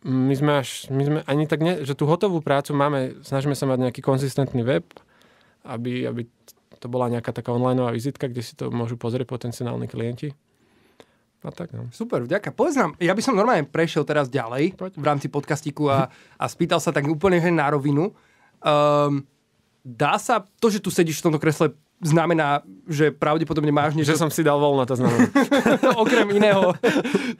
my 0.00 0.32
sme 0.32 0.52
až, 0.64 0.88
my 0.88 1.02
sme 1.04 1.18
ani 1.28 1.44
tak, 1.44 1.60
ne, 1.60 1.84
že 1.84 1.92
tú 1.92 2.08
hotovú 2.08 2.40
prácu 2.40 2.72
máme, 2.72 3.20
snažíme 3.20 3.52
sa 3.52 3.68
mať 3.68 3.88
nejaký 3.88 4.00
konzistentný 4.00 4.64
web, 4.64 4.88
aby, 5.68 6.08
aby 6.08 6.24
to 6.80 6.88
bola 6.88 7.12
nejaká 7.12 7.36
taká 7.36 7.52
onlineová 7.52 7.92
vizitka, 7.92 8.24
kde 8.24 8.40
si 8.40 8.56
to 8.56 8.72
môžu 8.72 8.96
pozrieť 8.96 9.28
potenciálni 9.28 9.84
klienti. 9.84 10.32
A 11.40 11.48
tak, 11.48 11.72
no. 11.72 11.88
Super, 11.88 12.20
vďaka. 12.20 12.52
Povedz 12.52 12.76
nám, 12.76 12.92
ja 13.00 13.16
by 13.16 13.22
som 13.24 13.32
normálne 13.32 13.64
prešiel 13.64 14.04
teraz 14.04 14.28
ďalej 14.28 14.76
Poď. 14.76 14.92
v 15.00 15.04
rámci 15.04 15.26
podcastiku 15.32 15.88
a, 15.88 16.12
a 16.36 16.44
spýtal 16.44 16.84
sa 16.84 16.92
tak 16.92 17.08
úplne 17.08 17.40
že 17.40 17.48
na 17.48 17.72
rovinu. 17.72 18.12
Um, 18.60 19.24
dá 19.80 20.20
sa, 20.20 20.44
to, 20.60 20.68
že 20.68 20.84
tu 20.84 20.92
sedíš 20.92 21.24
v 21.24 21.32
tomto 21.32 21.40
kresle, 21.40 21.72
znamená, 22.00 22.60
že 22.88 23.12
pravdepodobne 23.12 23.72
máš 23.72 23.96
niečo... 23.96 24.12
Že 24.16 24.28
som 24.28 24.32
si 24.32 24.44
dal 24.44 24.56
voľno, 24.56 24.84
to 24.88 24.96
znamená. 24.96 25.32
okrem 26.04 26.28
iného, 26.32 26.72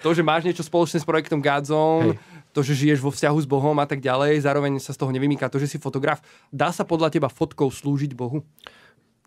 to, 0.05 0.13
že 0.13 0.25
máš 0.25 0.45
niečo 0.45 0.65
spoločné 0.65 1.01
s 1.01 1.09
projektom 1.09 1.41
Godzone, 1.41 2.17
Hej. 2.17 2.17
to, 2.53 2.61
že 2.61 2.77
žiješ 2.77 3.01
vo 3.01 3.13
vzťahu 3.13 3.39
s 3.41 3.49
Bohom 3.49 3.77
a 3.81 3.89
tak 3.89 4.05
ďalej, 4.05 4.45
zároveň 4.45 4.77
sa 4.81 4.93
z 4.93 5.01
toho 5.01 5.13
nevymýka 5.13 5.49
to, 5.49 5.57
že 5.57 5.77
si 5.77 5.77
fotograf. 5.81 6.21
Dá 6.53 6.73
sa 6.73 6.85
podľa 6.85 7.09
teba 7.13 7.33
fotkou 7.33 7.73
slúžiť 7.73 8.13
Bohu? 8.13 8.45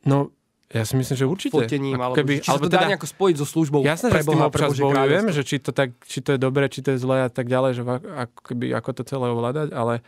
No, 0.06 0.34
ja 0.74 0.84
si 0.90 0.98
myslím, 0.98 1.16
že 1.16 1.26
určite. 1.30 1.54
Fotením, 1.54 2.02
alebo 2.02 2.18
keby, 2.18 2.42
či 2.42 2.50
alebo 2.50 2.66
to 2.66 2.74
dá 2.74 2.82
teda, 2.82 2.90
nejako 2.98 3.08
spojiť 3.08 3.36
so 3.38 3.46
službou 3.46 3.86
Jasné, 3.86 4.10
že 4.10 4.22
s 4.22 4.26
tým 4.26 4.42
občas 4.42 4.74
bojujem, 4.74 5.26
že 5.30 5.42
či 5.46 5.56
to, 5.62 5.70
tak, 5.70 5.94
či 6.10 6.20
to 6.26 6.34
je 6.34 6.40
dobre, 6.42 6.66
či 6.66 6.82
to 6.82 6.98
je 6.98 7.00
zlé 7.00 7.26
a 7.26 7.30
tak 7.30 7.46
ďalej, 7.46 7.72
že 7.78 7.82
ako, 7.86 8.40
keby, 8.42 8.66
ako 8.74 8.90
to 8.98 9.04
celé 9.06 9.26
ovládať, 9.30 9.70
ale 9.70 10.02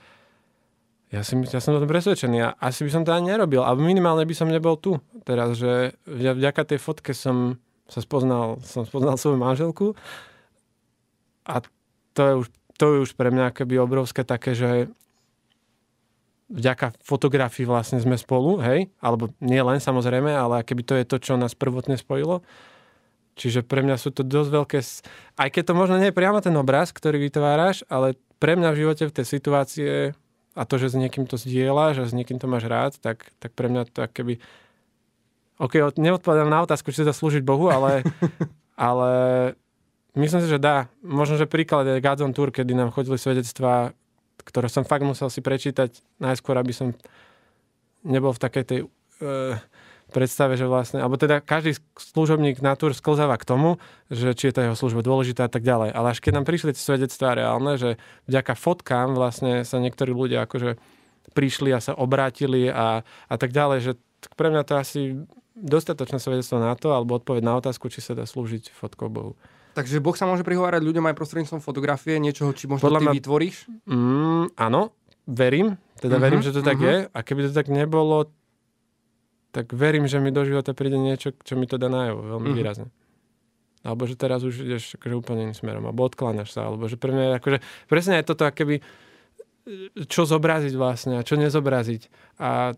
ja, 1.14 1.22
si, 1.22 1.38
ja 1.38 1.62
som 1.62 1.78
o 1.78 1.80
tom 1.80 1.86
presvedčený 1.86 2.38
a 2.42 2.50
asi 2.58 2.82
by 2.82 2.90
som 2.90 3.04
to 3.06 3.14
ani 3.14 3.30
nerobil, 3.30 3.62
alebo 3.62 3.86
minimálne 3.86 4.26
by 4.26 4.34
som 4.34 4.50
nebol 4.50 4.74
tu 4.74 4.98
teraz, 5.22 5.54
že 5.54 5.94
vďa- 6.10 6.36
vďaka 6.42 6.62
tej 6.74 6.80
fotke 6.82 7.14
som 7.14 7.62
sa 7.86 8.02
spoznal, 8.02 8.58
som 8.66 8.90
spoznal 8.90 9.22
svoju 9.22 9.38
manželku 9.38 9.94
a 11.46 11.62
to 12.18 12.22
je 12.26 12.34
už, 12.42 12.48
to 12.82 12.86
je 12.90 12.98
už 13.06 13.12
pre 13.14 13.30
mňa 13.30 13.54
akoby 13.54 13.78
obrovské 13.78 14.26
také, 14.26 14.58
že 14.58 14.90
vďaka 16.50 16.94
fotografii 17.02 17.66
vlastne 17.66 17.98
sme 17.98 18.18
spolu, 18.22 18.62
hej, 18.62 18.94
alebo 19.02 19.34
nie 19.42 19.62
len 19.62 19.82
samozrejme, 19.82 20.30
ale 20.30 20.62
keby 20.62 20.82
to 20.86 20.94
je 20.98 21.06
to, 21.06 21.18
čo 21.18 21.34
nás 21.42 21.58
prvotne 21.58 21.98
spojilo. 21.98 22.46
Čiže 23.36 23.68
pre 23.68 23.84
mňa 23.84 24.00
sú 24.00 24.16
to 24.16 24.24
dosť 24.24 24.50
veľké, 24.54 24.80
aj 25.36 25.50
keď 25.52 25.64
to 25.68 25.74
možno 25.76 26.00
nie 26.00 26.08
je 26.14 26.16
priamo 26.16 26.40
ten 26.40 26.56
obraz, 26.56 26.96
ktorý 26.96 27.20
vytváraš, 27.20 27.84
ale 27.92 28.16
pre 28.40 28.56
mňa 28.56 28.72
v 28.72 28.80
živote 28.86 29.04
v 29.12 29.16
tej 29.16 29.26
situácie 29.28 29.92
a 30.56 30.62
to, 30.64 30.80
že 30.80 30.96
s 30.96 30.96
niekým 30.96 31.28
to 31.28 31.36
zdieľaš 31.36 31.96
a 32.00 32.08
s 32.08 32.16
niekým 32.16 32.40
to 32.40 32.48
máš 32.48 32.64
rád, 32.72 32.96
tak, 33.04 33.28
tak 33.44 33.52
pre 33.52 33.68
mňa 33.68 33.92
to 33.92 34.08
keby... 34.08 34.40
OK, 35.60 35.84
od- 35.84 36.00
neodpovedám 36.00 36.48
na 36.48 36.64
otázku, 36.64 36.96
či 36.96 37.04
sa 37.04 37.12
slúžiť 37.12 37.44
Bohu, 37.44 37.68
ale, 37.68 38.08
ale 38.80 39.12
myslím 40.16 40.40
si, 40.40 40.48
že 40.48 40.60
dá. 40.60 40.88
Možno, 41.04 41.36
že 41.36 41.50
príklad 41.50 41.84
je 41.92 42.00
Gods 42.00 42.24
on 42.24 42.32
Tour, 42.32 42.56
kedy 42.56 42.72
nám 42.72 42.96
chodili 42.96 43.20
svedectvá, 43.20 43.92
ktoré 44.44 44.68
som 44.68 44.84
fakt 44.84 45.08
musel 45.08 45.32
si 45.32 45.40
prečítať 45.40 46.02
najskôr, 46.20 46.58
aby 46.60 46.74
som 46.76 46.92
nebol 48.04 48.36
v 48.36 48.44
takej 48.44 48.64
tej 48.68 48.80
uh, 48.86 49.58
predstave, 50.14 50.54
že 50.56 50.70
vlastne, 50.70 51.02
alebo 51.02 51.18
teda 51.18 51.42
každý 51.42 51.76
služobník 51.98 52.62
na 52.62 52.78
túr 52.78 52.94
sklzáva 52.94 53.36
k 53.42 53.48
tomu, 53.48 53.82
že 54.14 54.38
či 54.38 54.50
je 54.50 54.56
tá 54.56 54.62
jeho 54.64 54.78
služba 54.78 55.02
dôležitá 55.02 55.50
a 55.50 55.52
tak 55.52 55.66
ďalej. 55.66 55.90
Ale 55.92 56.14
až 56.14 56.20
keď 56.22 56.40
nám 56.40 56.46
prišli 56.46 56.78
tie 56.78 56.84
svedectvá 56.84 57.34
reálne, 57.34 57.76
že 57.76 57.98
vďaka 58.30 58.54
fotkám 58.54 59.18
vlastne 59.18 59.66
sa 59.66 59.82
niektorí 59.82 60.14
ľudia 60.14 60.46
akože 60.46 60.78
prišli 61.34 61.74
a 61.74 61.82
sa 61.82 61.98
obrátili 61.98 62.70
a, 62.70 63.02
a 63.04 63.36
tak 63.36 63.52
ďalej, 63.52 63.80
že 63.82 63.92
tak 64.22 64.38
pre 64.38 64.54
mňa 64.54 64.64
to 64.64 64.74
asi 64.78 65.02
dostatočné 65.56 66.22
svedectvo 66.22 66.62
na 66.62 66.76
to, 66.78 66.94
alebo 66.94 67.18
odpoveď 67.18 67.42
na 67.42 67.58
otázku, 67.58 67.88
či 67.90 68.04
sa 68.04 68.14
dá 68.14 68.28
slúžiť 68.28 68.72
fotkou 68.72 69.10
Bohu. 69.10 69.34
Takže 69.76 70.00
Boh 70.00 70.16
sa 70.16 70.24
môže 70.24 70.42
prihovárať 70.42 70.80
ľuďom 70.82 71.04
aj 71.06 71.16
prostredníctvom 71.16 71.60
fotografie, 71.60 72.16
niečoho, 72.16 72.50
či 72.50 72.66
možno 72.66 72.80
Podľa 72.82 72.98
ty 72.98 73.06
mňa- 73.06 73.16
vytvoríš? 73.20 73.56
Mm, 73.84 74.46
áno, 74.56 74.96
verím. 75.26 75.76
Teda 75.96 76.16
Mhm, 76.16 76.22
verím, 76.22 76.42
že 76.42 76.52
to 76.52 76.62
tak 76.62 76.76
mhm. 76.76 76.86
je. 76.86 76.96
A 77.10 77.20
keby 77.20 77.42
to 77.42 77.52
tak 77.52 77.68
nebolo, 77.68 78.32
tak 79.52 79.70
verím, 79.70 80.06
že 80.06 80.18
mi 80.18 80.30
do 80.30 80.42
života 80.42 80.72
príde 80.72 80.96
niečo, 80.96 81.36
čo 81.38 81.54
mi 81.54 81.64
to 81.64 81.76
dá 81.76 81.88
najavo 81.88 82.24
veľmi 82.26 82.50
Mhm. 82.50 82.56
výrazne. 82.56 82.88
Alebo 83.82 84.04
že 84.04 84.16
teraz 84.16 84.42
už 84.42 84.56
ideš 84.62 84.96
akože 84.96 85.14
úplne 85.14 85.46
iným 85.46 85.54
smerom, 85.54 85.84
alebo 85.84 86.02
odkláňaš 86.04 86.50
sa, 86.50 86.66
alebo 86.66 86.88
že 86.88 86.96
pre 86.96 87.12
mňa 87.12 87.24
je 87.24 87.34
akože, 87.36 87.58
presne 87.86 88.16
je 88.16 88.26
toto 88.26 88.44
akoby, 88.44 88.80
čo 90.06 90.24
zobraziť 90.24 90.74
vlastne 90.74 91.14
a 91.16 91.24
čo 91.24 91.36
nezobraziť. 91.36 92.02
A 92.40 92.74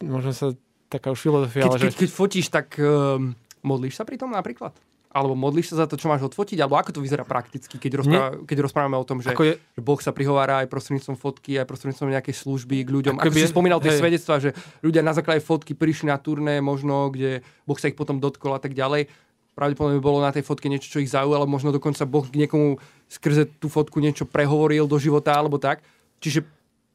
možno 0.00 0.30
sa 0.30 0.54
taká 0.88 1.10
už 1.10 1.20
filozofia, 1.20 1.62
Keď, 1.62 1.68
ale 1.68 1.78
keď, 1.80 1.90
že... 1.90 1.98
keď 1.98 2.10
fotíš, 2.10 2.46
tak 2.48 2.66
um, 2.76 3.34
modlíš 3.60 3.96
sa 3.96 4.04
pri 4.04 4.16
tom 4.16 4.30
napríklad? 4.30 4.72
Alebo 5.14 5.38
modlíš 5.38 5.70
sa 5.70 5.86
za 5.86 5.86
to, 5.86 5.94
čo 5.94 6.10
máš 6.10 6.26
odfotiť? 6.26 6.58
Alebo 6.58 6.74
ako 6.74 6.98
to 6.98 7.00
vyzerá 7.00 7.22
prakticky, 7.22 7.78
keď, 7.78 8.02
rozpráva, 8.02 8.28
keď 8.42 8.58
rozprávame 8.66 8.98
o 8.98 9.06
tom, 9.06 9.22
že, 9.22 9.30
Ako 9.30 9.46
je, 9.46 9.54
že 9.62 9.80
Boh 9.80 10.00
sa 10.02 10.10
prihovára 10.10 10.66
aj 10.66 10.68
prostredníctvom 10.74 11.14
fotky, 11.14 11.54
aj 11.54 11.70
prostredníctvom 11.70 12.10
nejakej 12.18 12.34
služby 12.34 12.82
k 12.82 12.90
ľuďom. 12.90 13.14
Ako 13.22 13.30
Ako, 13.30 13.38
si 13.38 13.46
spomínal 13.46 13.78
tie 13.78 13.94
svedectvá, 13.94 14.42
že 14.42 14.50
ľudia 14.82 15.06
na 15.06 15.14
základe 15.14 15.38
fotky 15.38 15.78
prišli 15.78 16.10
na 16.10 16.18
turné, 16.18 16.58
možno, 16.58 17.14
kde 17.14 17.46
Boh 17.62 17.78
sa 17.78 17.86
ich 17.86 17.94
potom 17.94 18.18
dotkol 18.18 18.58
a 18.58 18.60
tak 18.60 18.74
ďalej. 18.74 19.06
Pravdepodobne 19.54 20.02
bolo 20.02 20.18
na 20.18 20.34
tej 20.34 20.42
fotke 20.42 20.66
niečo, 20.66 20.90
čo 20.90 20.98
ich 20.98 21.14
zaujalo, 21.14 21.46
možno 21.46 21.70
dokonca 21.70 22.02
Boh 22.10 22.26
k 22.26 22.34
niekomu 22.34 22.82
skrze 23.06 23.46
tú 23.62 23.70
fotku 23.70 24.02
niečo 24.02 24.26
prehovoril 24.26 24.90
do 24.90 24.98
života 24.98 25.30
alebo 25.38 25.62
tak. 25.62 25.86
Čiže 26.18 26.42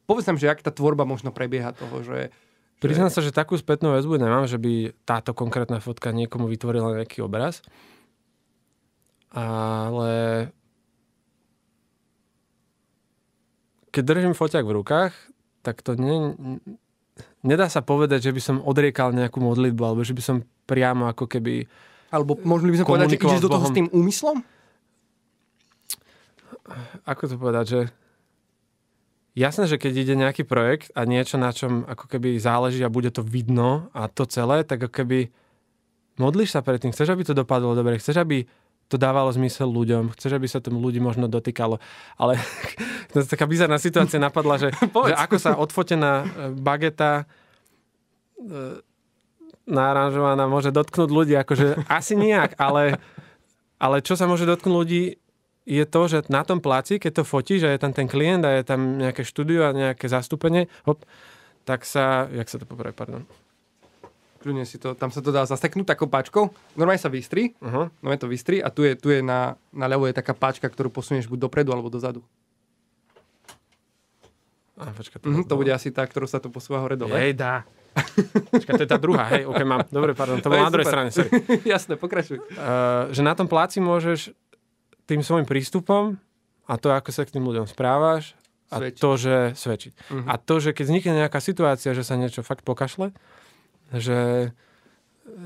povedz 0.04 0.28
nám, 0.28 0.36
že 0.36 0.44
jak 0.44 0.60
tá 0.60 0.68
tvorba 0.68 1.08
možno 1.08 1.32
prebieha 1.32 1.72
toho, 1.72 2.04
že... 2.04 2.28
Priznám 2.84 3.08
sa, 3.08 3.24
že 3.24 3.32
takú 3.32 3.56
spätnú 3.56 3.96
väzbu 3.96 4.20
nemám, 4.20 4.44
že 4.44 4.60
by 4.60 4.92
táto 5.08 5.32
konkrétna 5.32 5.80
fotka 5.80 6.12
niekomu 6.12 6.48
vytvorila 6.52 7.00
nejaký 7.00 7.24
obraz. 7.24 7.64
Ale 9.30 10.10
keď 13.94 14.02
držím 14.02 14.34
foťák 14.34 14.64
v 14.66 14.76
rukách, 14.82 15.12
tak 15.62 15.82
to 15.82 15.94
nie, 15.94 16.34
nedá 17.42 17.66
sa 17.70 17.82
povedať, 17.82 18.30
že 18.30 18.34
by 18.34 18.40
som 18.42 18.56
odriekal 18.62 19.14
nejakú 19.14 19.38
modlitbu, 19.42 19.82
alebo 19.82 20.02
že 20.06 20.14
by 20.14 20.22
som 20.22 20.36
priamo 20.66 21.10
ako 21.10 21.26
keby... 21.26 21.66
Alebo 22.10 22.38
možno 22.42 22.74
by 22.74 22.76
sme 22.82 22.86
povedať, 22.86 23.08
že 23.14 23.18
ideš 23.22 23.44
do 23.44 23.50
toho 23.50 23.62
Bohom. 23.62 23.70
s 23.70 23.76
tým 23.76 23.88
úmyslom? 23.90 24.36
Ako 27.06 27.26
to 27.30 27.34
povedať, 27.38 27.66
že... 27.66 27.80
Jasné, 29.38 29.70
že 29.70 29.78
keď 29.78 29.92
ide 29.94 30.14
nejaký 30.18 30.42
projekt 30.42 30.90
a 30.98 31.06
niečo, 31.06 31.38
na 31.38 31.54
čom 31.54 31.86
ako 31.86 32.10
keby 32.10 32.34
záleží 32.42 32.82
a 32.82 32.90
bude 32.90 33.14
to 33.14 33.22
vidno 33.22 33.86
a 33.94 34.10
to 34.10 34.26
celé, 34.26 34.66
tak 34.66 34.90
ako 34.90 34.90
keby 34.90 35.30
modlíš 36.18 36.58
sa 36.58 36.66
predtým, 36.66 36.90
chceš, 36.90 37.14
aby 37.14 37.22
to 37.22 37.38
dopadlo 37.38 37.78
dobre, 37.78 37.94
chceš, 38.02 38.18
aby 38.26 38.42
to 38.90 38.98
dávalo 38.98 39.30
zmysel 39.30 39.70
ľuďom, 39.70 40.18
chceš, 40.18 40.34
aby 40.34 40.50
sa 40.50 40.58
tomu 40.58 40.82
ľudí 40.82 40.98
možno 40.98 41.30
dotýkalo. 41.30 41.78
Ale 42.18 42.42
to 43.14 43.22
taká 43.22 43.46
bizarná 43.46 43.78
situácia 43.78 44.18
napadla, 44.18 44.58
že, 44.58 44.68
že 45.08 45.14
ako 45.14 45.36
sa 45.38 45.54
odfotená 45.54 46.26
e, 46.26 46.26
bageta 46.58 47.22
e, 47.22 48.82
naaranžovaná 49.70 50.50
môže 50.50 50.74
dotknúť 50.74 51.10
ľudí, 51.14 51.38
akože 51.38 51.86
asi 51.86 52.18
nejak, 52.18 52.58
ale, 52.58 52.98
ale 53.78 54.02
čo 54.02 54.18
sa 54.18 54.26
môže 54.26 54.42
dotknúť 54.42 54.74
ľudí 54.74 55.02
je 55.70 55.84
to, 55.86 56.02
že 56.10 56.26
na 56.32 56.42
tom 56.42 56.58
placi, 56.58 56.98
keď 56.98 57.22
to 57.22 57.28
fotíš 57.28 57.62
a 57.62 57.70
je 57.70 57.78
tam 57.78 57.94
ten 57.94 58.10
klient 58.10 58.42
a 58.42 58.58
je 58.58 58.64
tam 58.66 58.98
nejaké 58.98 59.22
štúdio 59.22 59.70
a 59.70 59.76
nejaké 59.76 60.10
zastúpenie, 60.10 60.66
hop, 60.82 61.06
tak 61.62 61.86
sa, 61.86 62.26
jak 62.34 62.50
sa 62.50 62.58
to 62.58 62.66
popraví, 62.66 62.90
pardon. 62.90 63.22
Kľudne 64.40 64.64
si 64.64 64.76
to, 64.76 64.92
tam 64.94 65.08
sa 65.08 65.20
to 65.20 65.28
dá 65.28 65.44
zaseknúť 65.44 65.84
takou 65.86 66.06
páčkou. 66.06 66.48
Normálne 66.74 66.96
sa 66.96 67.08
vystri, 67.08 67.52
Uh-huh. 67.58 67.92
normálne 68.00 68.18
to 68.18 68.26
vystri 68.26 68.56
a 68.56 68.68
tu 68.68 68.80
je, 68.80 68.94
tu 68.94 69.08
je 69.08 69.20
na, 69.20 69.52
na 69.70 69.84
ľavo 69.84 70.04
je 70.04 70.14
taká 70.14 70.32
páčka, 70.32 70.64
ktorú 70.64 70.88
posunieš 70.88 71.28
buď 71.28 71.38
dopredu 71.42 71.70
alebo 71.70 71.86
dozadu. 71.86 72.24
A, 74.74 74.88
počka, 74.90 75.20
Mhm, 75.20 75.44
to 75.44 75.54
bude 75.54 75.68
asi 75.68 75.92
tá, 75.92 76.00
ktorú 76.02 76.24
sa 76.24 76.40
to 76.40 76.48
posúva 76.48 76.80
hore 76.80 76.96
dole. 76.96 77.12
Hej, 77.12 77.36
dá. 77.36 77.68
Počka, 78.48 78.70
to 78.74 78.82
je 78.82 78.88
tá 78.88 78.96
druhá, 78.96 79.28
hej, 79.30 79.44
ok, 79.44 79.60
mám. 79.60 79.84
Dobre, 79.86 80.14
pardon, 80.14 80.40
to 80.40 80.48
To 80.48 80.48
bolo 80.48 80.56
je 80.56 80.64
na 80.64 80.72
druhej 80.72 80.88
strane, 80.88 81.08
sorry. 81.10 81.30
Jasné, 81.68 81.94
pokračuj. 81.94 82.40
Uh, 82.50 83.12
že 83.12 83.20
na 83.20 83.34
tom 83.34 83.44
pláci 83.44 83.76
môžeš 83.76 84.32
tým 85.04 85.20
svojim 85.20 85.44
prístupom 85.44 86.16
a 86.64 86.74
to, 86.74 86.88
ako 86.88 87.10
sa 87.10 87.28
k 87.28 87.34
tým 87.34 87.44
ľuďom 87.44 87.66
správaš 87.66 88.32
a 88.70 88.78
Svedčiť. 88.78 88.96
to, 88.96 89.10
že 89.18 89.34
svedčiť. 89.52 89.92
Mhm. 90.08 90.24
A 90.24 90.34
to, 90.38 90.54
že 90.56 90.70
keď 90.70 90.84
vznikne 90.86 91.12
nejaká 91.18 91.40
situácia, 91.40 91.92
že 91.92 92.00
sa 92.00 92.14
niečo 92.14 92.40
fakt 92.40 92.64
pokašle, 92.64 93.12
že 93.94 94.50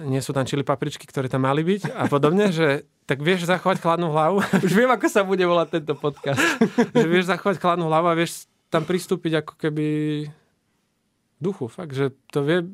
nie 0.05 0.21
sú 0.25 0.33
tam 0.33 0.49
čili 0.49 0.65
papričky, 0.65 1.05
ktoré 1.05 1.29
tam 1.29 1.45
mali 1.45 1.61
byť 1.61 1.93
a 1.93 2.09
podobne, 2.09 2.49
že 2.49 2.89
tak 3.05 3.21
vieš 3.21 3.45
zachovať 3.45 3.85
chladnú 3.85 4.09
hlavu, 4.09 4.41
Už 4.67 4.73
viem, 4.73 4.89
ako 4.89 5.07
sa 5.13 5.21
bude 5.23 5.45
volať 5.45 5.81
tento 5.81 5.95
podcast. 5.97 6.41
že 6.97 7.07
vieš 7.07 7.29
zachovať 7.29 7.61
chladnú 7.61 7.89
hlavu 7.93 8.09
a 8.09 8.17
vieš 8.17 8.49
tam 8.73 8.89
pristúpiť 8.89 9.45
ako 9.45 9.55
keby 9.61 9.87
duchu. 11.39 11.69
Fakt, 11.69 11.93
že 11.93 12.17
to 12.33 12.41
vie... 12.43 12.65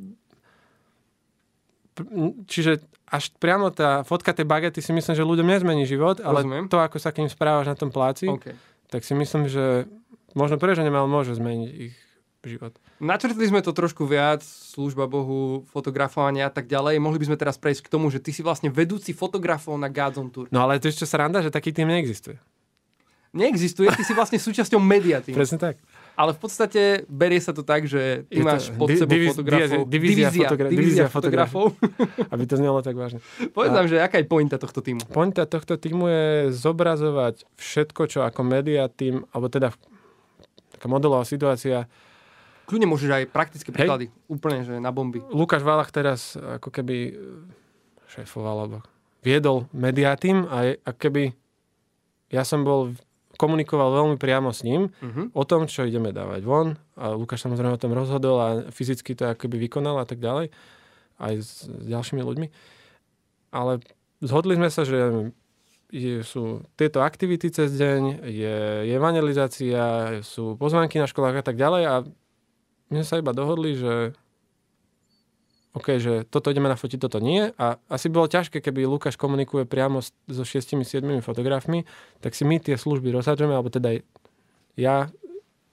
Čiže 2.46 2.80
až 3.10 3.34
priamo 3.42 3.74
tá 3.74 4.06
fotka 4.06 4.30
tej 4.30 4.46
bagety 4.46 4.78
si 4.78 4.94
myslím, 4.94 5.18
že 5.18 5.26
ľuďom 5.26 5.50
nezmení 5.50 5.84
život, 5.84 6.22
ale 6.22 6.46
Rozumiem. 6.46 6.70
to, 6.70 6.78
ako 6.78 6.96
sa 7.02 7.10
k 7.10 7.26
ním 7.26 7.30
správaš 7.30 7.66
na 7.66 7.76
tom 7.76 7.90
pláci, 7.90 8.30
OK. 8.30 8.54
tak 8.86 9.02
si 9.02 9.12
myslím, 9.18 9.50
že 9.50 9.90
možno 10.32 10.56
preženiem, 10.62 10.94
ale 10.94 11.10
môže 11.10 11.34
zmeniť 11.34 11.70
ich 11.74 11.96
život. 12.42 12.72
Načrtli 12.98 13.42
sme 13.42 13.60
to 13.60 13.70
trošku 13.70 14.02
viac, 14.02 14.40
služba 14.40 15.04
Bohu, 15.04 15.64
fotografovanie 15.66 16.40
a 16.40 16.48
tak 16.48 16.64
ďalej. 16.64 16.96
Mohli 16.96 17.18
by 17.18 17.26
sme 17.26 17.36
teraz 17.36 17.54
prejsť 17.54 17.84
k 17.84 17.90
tomu, 17.90 18.08
že 18.08 18.16
ty 18.16 18.30
si 18.30 18.40
vlastne 18.40 18.68
vedúci 18.68 19.12
fotografov 19.12 19.76
na 19.76 19.86
Godzone 19.86 20.28
Tour. 20.28 20.46
No 20.48 20.62
ale 20.62 20.76
to 20.76 20.86
ešte 20.86 21.04
sranda, 21.04 21.38
že 21.38 21.48
taký 21.48 21.68
tým 21.70 21.86
neexistuje. 21.86 22.40
Neexistuje, 23.30 23.86
ty 23.94 24.02
si 24.02 24.10
vlastne 24.10 24.36
súčasťou 24.36 24.82
media 24.82 25.22
týmu. 25.22 25.38
Presne 25.38 25.54
tak. 25.56 25.78
ale 26.18 26.34
v 26.34 26.40
podstate 26.40 26.80
berie 27.06 27.38
sa 27.38 27.54
to 27.54 27.62
tak, 27.62 27.86
že 27.86 28.26
ty 28.26 28.34
Je 28.34 28.42
to 28.42 28.48
máš 28.48 28.74
pod 28.74 28.90
di- 28.90 28.98
sebou 28.98 29.14
divíz- 29.14 29.30
fotografov. 29.30 29.80
divízia 29.86 30.28
fotogra- 30.28 30.66
divízia 30.68 31.06
fotografov. 31.06 31.64
Aby 32.34 32.44
to 32.44 32.56
znelo 32.56 32.82
tak 32.82 32.92
vážne. 32.92 33.22
Povedz 33.48 33.70
nám, 33.70 33.86
že 33.86 33.96
aká 33.96 34.18
je 34.18 34.26
pointa 34.26 34.58
tohto 34.58 34.82
týmu? 34.82 35.06
Pointa 35.06 35.46
tohto 35.46 35.78
týmu 35.78 36.10
je 36.10 36.24
zobrazovať 36.50 37.46
všetko, 37.54 38.02
čo 38.10 38.26
ako 38.26 38.40
média 38.42 38.90
tým, 38.90 39.22
alebo 39.30 39.46
teda 39.46 39.70
taká 40.72 40.90
modelová 40.90 41.22
situácia. 41.22 41.86
Kľudne 42.70 42.86
môžeš 42.86 43.10
aj 43.10 43.24
praktické 43.28 43.68
príklady. 43.68 44.14
Úplne, 44.24 44.58
že 44.62 44.74
na 44.78 44.88
bomby. 44.88 45.18
Lukáš 45.26 45.60
Valach 45.60 45.90
teraz 45.90 46.38
ako 46.38 46.70
keby 46.70 46.96
e, 46.96 47.12
šéfoval, 48.08 48.56
alebo 48.62 48.78
viedol 49.20 49.66
media 49.70 50.14
tým 50.14 50.46
a, 50.46 50.56
je- 50.64 50.78
a 50.80 50.90
keby 50.90 51.34
ja 52.30 52.46
som 52.46 52.62
bol 52.62 52.94
komunikoval 53.34 53.90
veľmi 53.96 54.16
priamo 54.16 54.52
s 54.52 54.62
ním 54.62 54.92
Uh-huh. 55.00 55.32
o 55.32 55.42
tom, 55.42 55.64
čo 55.64 55.82
ideme 55.82 56.12
dávať 56.12 56.44
von. 56.44 56.78
A 56.94 57.10
Lukáš 57.10 57.42
samozrejme 57.42 57.74
o 57.74 57.80
tom 57.80 57.90
rozhodol 57.90 58.36
a 58.36 58.48
fyzicky 58.68 59.12
to 59.12 59.26
akoby 59.26 59.56
vykonal 59.58 59.96
a 59.96 60.04
tak 60.04 60.20
ďalej. 60.20 60.52
Aj 61.16 61.34
s, 61.34 61.64
s 61.64 61.84
ďalšími 61.84 62.20
ľuďmi. 62.20 62.46
Ale 63.50 63.80
zhodli 64.20 64.54
sme 64.54 64.68
sa, 64.68 64.84
že 64.84 65.32
je, 65.90 66.22
sú 66.22 66.62
tieto 66.76 67.02
aktivity 67.02 67.50
cez 67.50 67.74
deň, 67.74 68.22
je, 68.22 68.56
je 68.86 68.94
evangelizácia, 68.94 69.82
sú 70.22 70.54
pozvánky 70.54 70.96
na 70.96 71.04
školách 71.04 71.40
a 71.40 71.44
tak 71.44 71.58
ďalej 71.58 71.82
a 71.82 71.94
my 72.90 73.02
sme 73.02 73.06
sa 73.06 73.22
iba 73.22 73.30
dohodli, 73.30 73.78
že 73.78 74.18
OK, 75.70 76.02
že 76.02 76.26
toto 76.26 76.50
ideme 76.50 76.66
nafotiť, 76.66 76.98
toto 76.98 77.22
nie. 77.22 77.54
A 77.54 77.78
asi 77.86 78.10
bolo 78.10 78.26
ťažké, 78.26 78.58
keby 78.58 78.90
Lukáš 78.90 79.14
komunikuje 79.14 79.62
priamo 79.70 80.02
so 80.02 80.42
šiestimi, 80.42 80.82
siedmimi 80.82 81.22
fotografmi, 81.22 81.86
tak 82.18 82.34
si 82.34 82.42
my 82.42 82.58
tie 82.58 82.74
služby 82.74 83.14
rozhádžeme, 83.14 83.54
alebo 83.54 83.70
teda 83.70 84.02
ja 84.74 85.14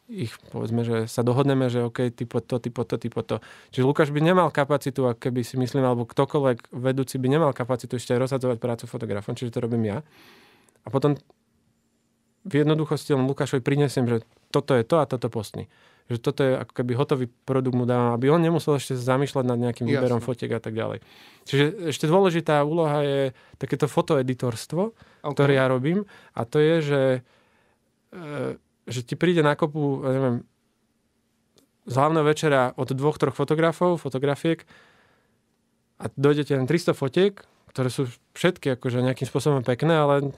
ich, 0.08 0.32
povedzme, 0.54 0.88
že 0.88 0.98
sa 1.12 1.20
dohodneme, 1.26 1.68
že 1.68 1.84
OK, 1.84 2.14
ty 2.16 2.24
po 2.24 2.40
to, 2.40 2.62
ty 2.62 2.70
po 2.72 2.88
to, 2.88 2.96
ty 2.96 3.10
to. 3.12 3.44
Čiže 3.74 3.84
Lukáš 3.84 4.10
by 4.14 4.24
nemal 4.24 4.54
kapacitu, 4.54 5.04
a 5.10 5.18
keby 5.18 5.44
si 5.44 5.60
myslím, 5.60 5.84
alebo 5.84 6.08
ktokoľvek 6.08 6.72
vedúci 6.72 7.20
by 7.20 7.28
nemal 7.28 7.52
kapacitu 7.52 8.00
ešte 8.00 8.16
aj 8.16 8.30
rozhadzovať 8.30 8.58
prácu 8.62 8.86
fotografom, 8.88 9.36
čiže 9.36 9.58
to 9.58 9.66
robím 9.66 9.84
ja. 9.84 9.98
A 10.86 10.94
potom 10.94 11.20
v 12.48 12.54
jednoduchosti 12.64 13.12
len 13.12 13.28
Lukášovi 13.28 13.60
prinesiem, 13.60 14.08
že 14.08 14.24
toto 14.48 14.72
je 14.78 14.88
to 14.88 15.04
a 15.04 15.10
toto 15.10 15.28
postni. 15.28 15.68
Že 16.08 16.18
toto 16.24 16.42
je 16.42 16.56
ako 16.56 16.72
keby 16.72 16.92
hotový 16.96 17.26
produkt 17.44 17.76
mu 17.76 17.84
dávam, 17.84 18.16
aby 18.16 18.32
on 18.32 18.40
nemusel 18.40 18.80
ešte 18.80 18.96
zamýšľať 18.96 19.44
nad 19.44 19.60
nejakým 19.60 19.84
výberom 19.84 20.24
Jasne. 20.24 20.28
fotiek 20.28 20.52
a 20.56 20.62
tak 20.64 20.72
ďalej. 20.72 21.04
Čiže 21.44 21.92
ešte 21.92 22.08
dôležitá 22.08 22.64
úloha 22.64 23.04
je 23.04 23.22
takéto 23.56 23.88
fotoeditorstvo, 23.88 24.96
Okay. 25.18 25.34
ktoré 25.36 25.52
ja 25.60 25.68
robím 25.68 26.08
a 26.32 26.48
to 26.48 26.56
je, 26.62 26.76
že, 26.80 27.02
e, 28.16 28.56
že 28.88 29.02
ti 29.04 29.20
príde 29.20 29.44
na 29.44 29.60
kopu, 29.60 30.00
neviem, 30.00 30.36
z 31.84 31.94
hlavného 31.96 32.24
večera 32.24 32.72
od 32.76 32.88
dvoch, 32.92 33.20
troch 33.20 33.36
fotografov, 33.36 34.00
fotografiek 34.00 34.64
a 36.00 36.08
dojdete 36.14 36.56
len 36.56 36.64
300 36.64 36.96
fotiek, 36.96 37.34
ktoré 37.72 37.90
sú 37.92 38.08
všetky 38.32 38.80
akože 38.80 39.04
nejakým 39.04 39.28
spôsobom 39.28 39.64
pekné, 39.64 40.00
ale 40.00 40.32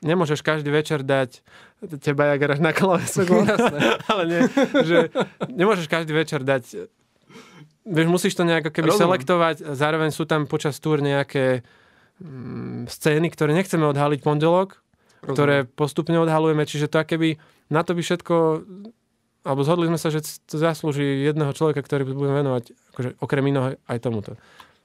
nemôžeš 0.00 0.40
každý 0.40 0.72
večer 0.72 1.04
dať 1.04 1.44
teba, 2.00 2.32
jak 2.34 2.40
hráš 2.40 2.60
na 2.60 2.72
klavesu, 2.76 3.24
ale 4.10 4.22
nie, 4.28 4.40
že 4.84 5.12
nemôžeš 5.48 5.86
každý 5.88 6.12
večer 6.16 6.44
dať 6.44 6.90
vieš, 7.86 8.08
musíš 8.08 8.36
to 8.36 8.44
nejako 8.44 8.70
keby 8.70 8.92
Rozumiem. 8.92 9.04
selektovať, 9.08 9.56
zároveň 9.76 10.10
sú 10.12 10.24
tam 10.28 10.44
počas 10.44 10.76
túr 10.78 11.00
nejaké 11.00 11.64
mm, 12.20 12.86
scény, 12.88 13.28
ktoré 13.32 13.56
nechceme 13.56 13.88
odhaliť 13.88 14.20
pondelok, 14.20 14.80
ktoré 15.20 15.68
postupne 15.68 16.16
odhalujeme, 16.20 16.64
čiže 16.64 16.88
to 16.88 17.04
keby 17.04 17.36
na 17.68 17.84
to 17.84 17.92
by 17.92 18.00
všetko 18.00 18.64
alebo 19.40 19.64
zhodli 19.64 19.88
sme 19.88 19.96
sa, 19.96 20.12
že 20.12 20.20
to 20.44 20.60
zaslúži 20.60 21.24
jedného 21.24 21.56
človeka, 21.56 21.80
ktorý 21.80 22.12
budeme 22.12 22.44
venovať 22.44 22.76
akože 22.92 23.10
okrem 23.24 23.44
iného 23.48 23.80
aj 23.88 23.98
tomuto. 24.04 24.36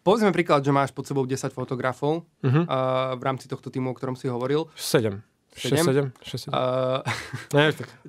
Povedzme 0.05 0.29
príklad, 0.29 0.61
že 0.61 0.69
máš 0.69 0.93
pod 0.93 1.03
sebou 1.03 1.25
10 1.25 1.49
fotografov 1.49 2.21
Uh-huh. 2.39 2.61
uh, 2.61 3.17
v 3.17 3.23
rámci 3.25 3.49
tohto 3.49 3.67
týmu, 3.67 3.89
o 3.89 3.97
ktorom 3.97 4.13
si 4.13 4.29
hovoril. 4.29 4.69
7. 4.71 5.17
Sedem? 5.49 5.81
6, 5.81 6.13
7, 6.13 6.13
6, 6.21 6.45
7. 6.45 6.53
Uh, 6.53 7.01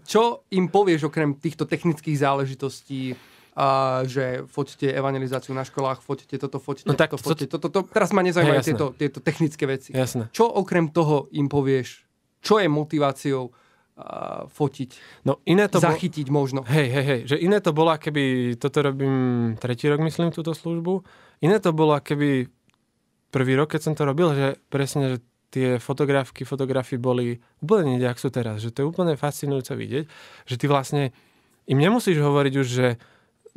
čo 0.05 0.23
im 0.51 0.67
povieš 0.67 1.07
okrem 1.07 1.33
týchto 1.33 1.65
technických 1.65 2.19
záležitostí, 2.19 3.15
uh, 3.15 4.03
že 4.03 4.45
foťte 4.45 4.91
evangelizáciu 4.91 5.51
na 5.51 5.63
školách, 5.63 6.03
foťte 6.03 6.37
toto, 6.37 6.59
foťte 6.59 6.85
No 6.85 6.93
tak 6.93 7.15
toto, 7.15 7.23
to- 7.23 7.29
foťte 7.33 7.47
toto. 7.49 7.79
Teraz 7.87 8.11
ma 8.11 8.21
nezaujímajú 8.21 8.61
tieto, 8.63 8.87
tieto 8.93 9.19
technické 9.21 9.65
veci. 9.65 9.91
Jasné. 9.91 10.29
Čo 10.31 10.51
okrem 10.53 10.91
toho 10.91 11.31
im 11.33 11.47
povieš? 11.47 12.05
Čo 12.43 12.59
je 12.59 12.69
motiváciou 12.69 13.55
fotiť, 14.53 14.91
No 15.25 15.41
iné 15.49 15.73
to 15.73 15.81
zachytiť 15.81 16.29
možno? 16.29 16.61
Hej, 16.69 16.87
hej, 16.93 17.05
hej, 17.05 17.21
že 17.33 17.37
iné 17.41 17.65
to 17.65 17.73
bolo, 17.73 17.97
keby 17.97 18.55
toto 18.61 18.85
robím 18.85 19.17
tretí 19.57 19.89
rok, 19.89 20.05
myslím, 20.05 20.37
túto 20.37 20.53
službu. 20.53 21.01
Iné 21.41 21.57
to 21.65 21.73
bolo, 21.73 21.97
keby 21.97 22.45
prvý 23.33 23.53
rok, 23.57 23.73
keď 23.73 23.81
som 23.81 23.95
to 23.97 24.05
robil, 24.05 24.37
že 24.37 24.61
presne, 24.69 25.17
že 25.17 25.19
tie 25.49 25.81
fotografky, 25.81 26.45
fotografie 26.45 27.01
boli 27.01 27.41
úplne 27.65 27.97
niekde, 27.97 28.13
ak 28.13 28.21
sú 28.21 28.29
teraz. 28.29 28.61
Že 28.61 28.71
to 28.77 28.79
je 28.85 28.91
úplne 28.93 29.17
fascinujúce 29.17 29.73
vidieť, 29.73 30.05
že 30.45 30.55
ty 30.61 30.69
vlastne 30.69 31.17
im 31.65 31.81
nemusíš 31.81 32.21
hovoriť 32.21 32.55
už, 32.61 32.69
že 32.69 32.87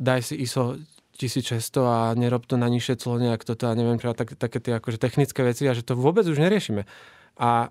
daj 0.00 0.32
si 0.32 0.34
ISO 0.40 0.80
1600 1.20 1.60
a 1.84 2.16
nerob 2.16 2.48
to 2.48 2.56
na 2.56 2.72
nižšie 2.72 2.96
clo 2.96 3.20
nejak 3.20 3.44
toto 3.44 3.68
a 3.68 3.76
neviem 3.76 4.00
čo, 4.00 4.16
tak, 4.16 4.40
také 4.40 4.56
tie 4.56 4.80
akože 4.80 4.96
technické 4.96 5.44
veci 5.44 5.68
a 5.68 5.76
že 5.76 5.84
to 5.84 5.92
vôbec 5.92 6.24
už 6.24 6.40
neriešime. 6.40 6.88
A 7.36 7.68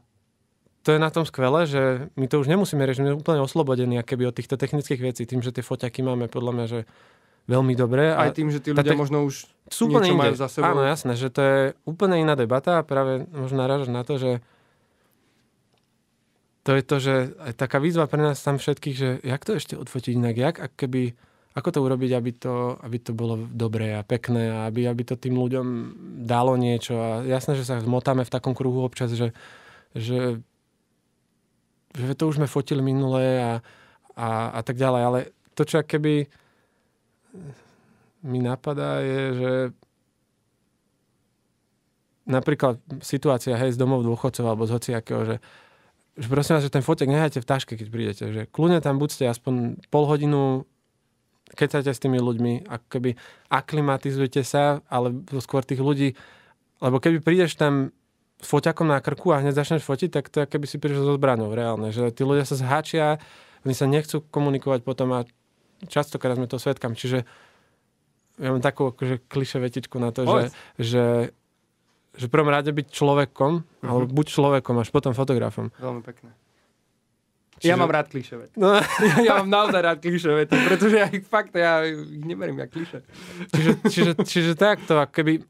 to 0.84 0.96
je 0.96 1.00
na 1.00 1.12
tom 1.12 1.28
skvelé, 1.28 1.68
že 1.68 2.08
my 2.16 2.26
to 2.32 2.40
už 2.40 2.48
nemusíme 2.48 2.80
riešiť, 2.80 3.02
my 3.04 3.10
sme 3.14 3.20
úplne 3.20 3.44
oslobodení 3.44 4.00
akéby 4.00 4.24
od 4.26 4.36
týchto 4.36 4.56
technických 4.56 5.02
vecí, 5.04 5.28
tým, 5.28 5.44
že 5.44 5.52
tie 5.52 5.64
foťaky 5.64 6.00
máme 6.02 6.32
podľa 6.32 6.52
mňa, 6.56 6.66
že 6.66 6.80
veľmi 7.50 7.74
dobré. 7.74 8.14
Aj 8.14 8.30
A 8.30 8.36
tým, 8.36 8.54
že 8.54 8.62
tí 8.62 8.72
ľudia 8.72 8.94
tech- 8.94 9.02
možno 9.02 9.26
už 9.26 9.50
sú 9.74 9.90
niečo 9.90 10.14
majú 10.14 10.38
za 10.38 10.48
sebou. 10.48 10.70
Áno, 10.70 10.86
jasné, 10.86 11.18
že 11.18 11.34
to 11.34 11.42
je 11.42 11.60
úplne 11.84 12.22
iná 12.22 12.38
debata 12.38 12.80
a 12.80 12.86
práve 12.86 13.26
možno 13.34 13.58
narážať 13.60 13.90
na 13.90 14.06
to, 14.06 14.22
že 14.22 14.32
to 16.64 16.78
je 16.78 16.84
to, 16.86 16.96
že 17.02 17.16
aj 17.42 17.54
taká 17.58 17.82
výzva 17.82 18.06
pre 18.06 18.22
nás 18.22 18.38
tam 18.46 18.62
všetkých, 18.62 18.96
že 18.96 19.10
jak 19.26 19.42
to 19.42 19.58
ešte 19.58 19.74
odfotiť 19.74 20.14
inak, 20.14 20.36
jak, 20.38 20.56
ak 20.62 20.72
keby, 20.78 21.18
ako 21.58 21.70
to 21.74 21.80
urobiť, 21.82 22.12
aby 22.14 22.32
to, 22.38 22.78
aby 22.86 22.98
to 23.02 23.12
bolo 23.18 23.42
dobré 23.50 23.98
a 23.98 24.06
pekné 24.06 24.54
a 24.54 24.58
aby, 24.70 24.86
aby 24.86 25.02
to 25.02 25.18
tým 25.18 25.34
ľuďom 25.34 25.68
dalo 26.30 26.54
niečo 26.60 26.94
a 26.94 27.10
jasné, 27.26 27.58
že 27.58 27.66
sa 27.66 27.82
zmotáme 27.82 28.22
v 28.22 28.34
takom 28.34 28.54
kruhu 28.54 28.86
občas, 28.86 29.10
že, 29.18 29.34
že, 29.98 30.38
že 31.94 32.14
to 32.14 32.30
už 32.30 32.38
sme 32.42 32.48
fotili 32.50 32.82
minulé 32.82 33.42
a, 33.42 33.52
a, 34.14 34.28
a 34.58 34.62
tak 34.62 34.78
ďalej, 34.78 35.02
ale 35.02 35.20
to, 35.58 35.66
čo 35.66 35.82
keby 35.82 36.30
mi 38.24 38.40
napadá, 38.44 39.00
je, 39.00 39.22
že 39.38 39.52
napríklad 42.30 42.78
situácia, 43.02 43.58
hej, 43.58 43.74
z 43.74 43.82
domov 43.82 44.06
dôchodcov 44.06 44.46
alebo 44.46 44.70
z 44.70 44.76
hociakého, 44.78 45.22
že, 45.26 45.36
že 46.14 46.28
prosím 46.30 46.54
vás, 46.60 46.66
že 46.68 46.74
ten 46.74 46.86
fotek 46.86 47.10
nehajte 47.10 47.42
v 47.42 47.50
taške, 47.50 47.74
keď 47.74 47.88
prídete, 47.90 48.24
že 48.30 48.42
kľudne 48.54 48.84
tam 48.86 49.02
buďte 49.02 49.26
aspoň 49.26 49.82
pol 49.90 50.06
hodinu 50.06 50.70
kecajte 51.54 51.90
s 51.90 52.02
tými 52.02 52.22
ľuďmi, 52.22 52.70
ako 52.70 52.86
keby 52.86 53.18
aklimatizujte 53.50 54.46
sa, 54.46 54.86
ale 54.86 55.26
skôr 55.42 55.66
tých 55.66 55.82
ľudí, 55.82 56.14
lebo 56.80 57.02
keby 57.02 57.26
prídeš 57.26 57.58
tam 57.58 57.90
foťakom 58.40 58.86
na 58.86 58.98
krku 58.98 59.30
a 59.30 59.40
hneď 59.40 59.54
začneš 59.54 59.84
fotiť, 59.84 60.10
tak 60.10 60.26
to 60.28 60.40
je, 60.40 60.48
keby 60.48 60.66
si 60.66 60.76
prišiel 60.76 61.04
so 61.04 61.14
zbranou, 61.14 61.52
reálne, 61.52 61.90
že 61.90 62.08
tí 62.10 62.24
ľudia 62.24 62.44
sa 62.44 62.56
zháčia, 62.56 63.20
oni 63.62 63.74
sa 63.74 63.84
nechcú 63.86 64.24
komunikovať 64.24 64.82
potom 64.82 65.12
a 65.12 65.28
častokrát 65.84 66.34
sme 66.34 66.46
to 66.46 66.56
svetkam, 66.56 66.94
čiže 66.94 67.28
ja 68.38 68.50
mám 68.50 68.60
takú 68.60 68.90
akože 68.90 69.20
kliše 69.26 69.60
vetičku 69.60 69.96
na 69.96 70.10
to, 70.10 70.24
že, 70.24 70.30
Povedz. 70.30 70.52
že, 70.78 71.06
že 72.16 72.26
v 72.26 72.32
prvom 72.32 72.48
rade 72.48 72.70
byť 72.70 72.88
človekom, 72.88 73.52
Mhm. 73.82 73.86
alebo 73.86 74.08
buď 74.10 74.26
človekom, 74.30 74.76
až 74.78 74.90
potom 74.90 75.12
fotografom. 75.12 75.68
Veľmi 75.76 76.00
pekné. 76.02 76.32
Čiže- 77.60 77.68
Ja 77.68 77.76
mám 77.76 77.92
rád 77.92 78.08
kliše 78.08 78.40
vety. 78.40 78.56
No, 78.56 78.80
ja 79.28 79.36
mám 79.38 79.52
naozaj 79.52 79.82
rád 79.84 80.00
kliše 80.00 80.32
vety, 80.34 80.56
pretože 80.64 80.96
ja 80.96 81.12
ich 81.12 81.22
fakt, 81.22 81.52
ja 81.54 81.84
ich 81.84 82.00
neberiem 82.22 82.56
jak 82.58 82.72
kliše. 82.72 83.04
čiže, 83.52 83.72
čiže, 83.86 84.12
čiže 84.24 84.52
takto, 84.56 84.96
keby 85.06 85.44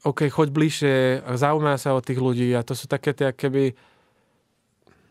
OK, 0.00 0.32
choď 0.32 0.48
bližšie, 0.48 0.94
a 1.20 1.36
zaujíma 1.36 1.76
sa 1.76 1.92
o 1.92 2.00
tých 2.00 2.16
ľudí 2.16 2.48
a 2.56 2.64
to 2.64 2.72
sú 2.72 2.88
také 2.88 3.12
tie, 3.12 3.36
keby 3.36 3.76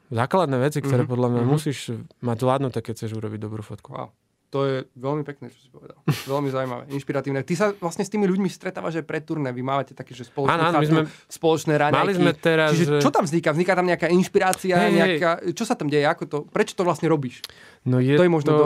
základné 0.09 0.57
veci, 0.57 0.81
ktoré 0.81 1.05
Mhm, 1.05 1.09
podľa 1.09 1.27
mňa 1.29 1.43
mhm. 1.45 1.49
musíš 1.49 1.93
mať 2.25 2.37
zvládnuté, 2.41 2.77
keď 2.81 2.93
chceš 2.97 3.11
urobiť 3.13 3.39
dobrú 3.39 3.61
fotku. 3.61 3.93
Wow. 3.93 4.09
To 4.49 4.65
je 4.65 4.89
veľmi 4.97 5.21
pekné, 5.21 5.53
čo 5.53 5.61
si 5.61 5.69
povedal. 5.69 5.93
Veľmi 6.25 6.49
zaujímavé, 6.49 6.89
inšpiratívne. 6.89 7.45
Ty 7.45 7.53
sa 7.53 7.65
vlastne 7.77 8.01
s 8.01 8.09
tými 8.09 8.25
ľuďmi 8.25 8.49
stretávaš 8.49 8.97
aj 8.97 9.05
pre 9.05 9.21
turné. 9.21 9.53
Vy 9.53 9.61
mávate 9.61 9.93
také, 9.93 10.17
že 10.17 10.25
spoločné, 10.25 10.57
my 10.57 10.73
chartu, 10.73 10.89
sme- 10.89 11.05
spoločné 11.29 11.73
raňajky. 11.77 12.01
Mali 12.01 12.13
sme 12.17 12.31
teraz, 12.33 12.73
Čiže 12.73 12.85
že... 12.89 12.93
čo 12.97 13.13
tam 13.13 13.29
vzniká? 13.29 13.53
Vzniká 13.53 13.77
tam 13.77 13.85
nejaká 13.85 14.09
inšpirácia? 14.09 14.73
Hej, 14.73 14.91
nejaká... 14.97 15.29
Čo 15.53 15.69
sa 15.69 15.77
tam 15.77 15.85
deje? 15.85 16.01
Ako 16.01 16.25
to... 16.25 16.37
Prečo 16.49 16.73
to 16.73 16.81
vlastne 16.81 17.05
robíš? 17.05 17.45
No 17.85 18.01
je 18.01 18.17
To 18.17 18.25
je 18.25 18.31
možno 18.33 18.49
to... 18.57 18.65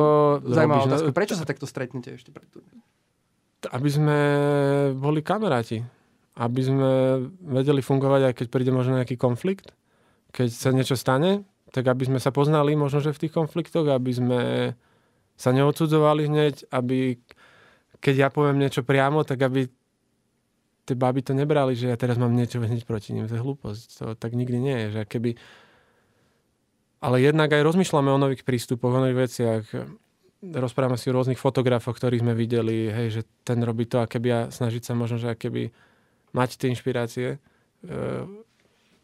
Zaujímavá 0.55 0.87
robíš, 0.87 1.03
otázka. 1.03 1.11
Prečo 1.11 1.35
sa 1.35 1.43
takto 1.43 1.67
stretnete 1.67 2.15
ešte 2.15 2.31
pred 2.31 2.47
turné? 2.47 2.79
aby 3.71 3.87
sme 3.87 4.17
boli 4.99 5.23
kamaráti. 5.23 5.79
Aby 6.33 6.61
sme 6.65 6.91
vedeli 7.45 7.85
fungovať, 7.85 8.21
aj 8.29 8.33
keď 8.41 8.47
príde 8.49 8.73
možno 8.73 8.97
nejaký 8.97 9.15
konflikt. 9.21 9.69
Keď 10.33 10.49
sa 10.49 10.73
niečo 10.73 10.97
stane, 10.97 11.45
tak 11.69 11.85
aby 11.89 12.09
sme 12.09 12.19
sa 12.21 12.33
poznali 12.33 12.73
možno, 12.73 13.01
že 13.01 13.13
v 13.13 13.21
tých 13.25 13.33
konfliktoch, 13.33 13.85
aby 13.85 14.11
sme 14.13 14.41
sa 15.37 15.49
neodsudzovali 15.53 16.29
hneď, 16.29 16.69
aby 16.69 17.17
keď 18.03 18.15
ja 18.17 18.29
poviem 18.29 18.59
niečo 18.59 18.83
priamo, 18.83 19.23
tak 19.23 19.41
aby 19.41 19.69
tie 20.83 20.95
baby 20.99 21.23
to 21.23 21.31
nebrali, 21.31 21.73
že 21.73 21.87
ja 21.87 21.95
teraz 21.95 22.19
mám 22.19 22.35
niečo 22.35 22.59
hneď 22.59 22.83
proti 22.83 23.15
ním. 23.15 23.31
To 23.31 23.39
je 23.39 23.41
hlúposť. 23.41 23.87
To 24.03 24.05
tak 24.19 24.35
nikdy 24.35 24.57
nie 24.59 24.77
je. 24.85 24.87
Že 24.99 25.01
keby... 25.07 25.31
Ale 27.03 27.19
jednak 27.19 27.51
aj 27.51 27.63
rozmýšľame 27.63 28.11
o 28.11 28.19
nových 28.19 28.43
prístupoch, 28.43 28.91
o 28.91 28.99
nových 28.99 29.31
veciach. 29.31 29.63
Rozprávame 30.43 30.99
si 30.99 31.07
o 31.07 31.15
rôznych 31.15 31.39
fotografoch, 31.39 31.95
ktorých 31.95 32.23
sme 32.23 32.35
videli, 32.35 32.91
hej, 32.91 33.07
že 33.15 33.21
ten 33.47 33.63
robí 33.63 33.87
to 33.87 34.03
a 34.03 34.07
keby 34.07 34.27
a 34.31 34.39
snažiť 34.51 34.83
sa 34.83 34.93
možno, 34.95 35.15
že 35.19 35.31
keby 35.39 35.71
mať 36.33 36.49
tie 36.59 36.67
inšpirácie 36.73 37.27
e, 37.35 37.37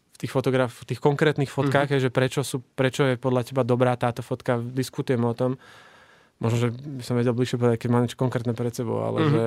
v 0.10 0.18
tých 0.20 0.32
fotograf, 0.34 0.74
v 0.84 0.86
tých 0.94 1.02
konkrétnych 1.02 1.48
fotkách, 1.48 1.94
mm-hmm. 1.94 2.02
je, 2.04 2.06
že 2.10 2.14
prečo, 2.14 2.42
sú, 2.44 2.60
prečo 2.76 3.08
je 3.08 3.16
podľa 3.16 3.48
teba 3.48 3.64
dobrá 3.64 3.96
táto 3.96 4.20
fotka, 4.20 4.60
diskutujeme 4.60 5.24
o 5.24 5.38
tom. 5.38 5.56
Možno, 6.44 6.68
že 6.68 6.70
by 6.76 7.04
som 7.04 7.16
vedel 7.16 7.36
bližšie 7.36 7.60
povedať, 7.60 7.78
keď 7.84 7.90
mám 7.92 8.04
niečo 8.04 8.20
konkrétne 8.20 8.52
pred 8.52 8.72
sebou, 8.72 9.04
ale 9.04 9.18
mm-hmm. 9.22 9.34
že 9.34 9.46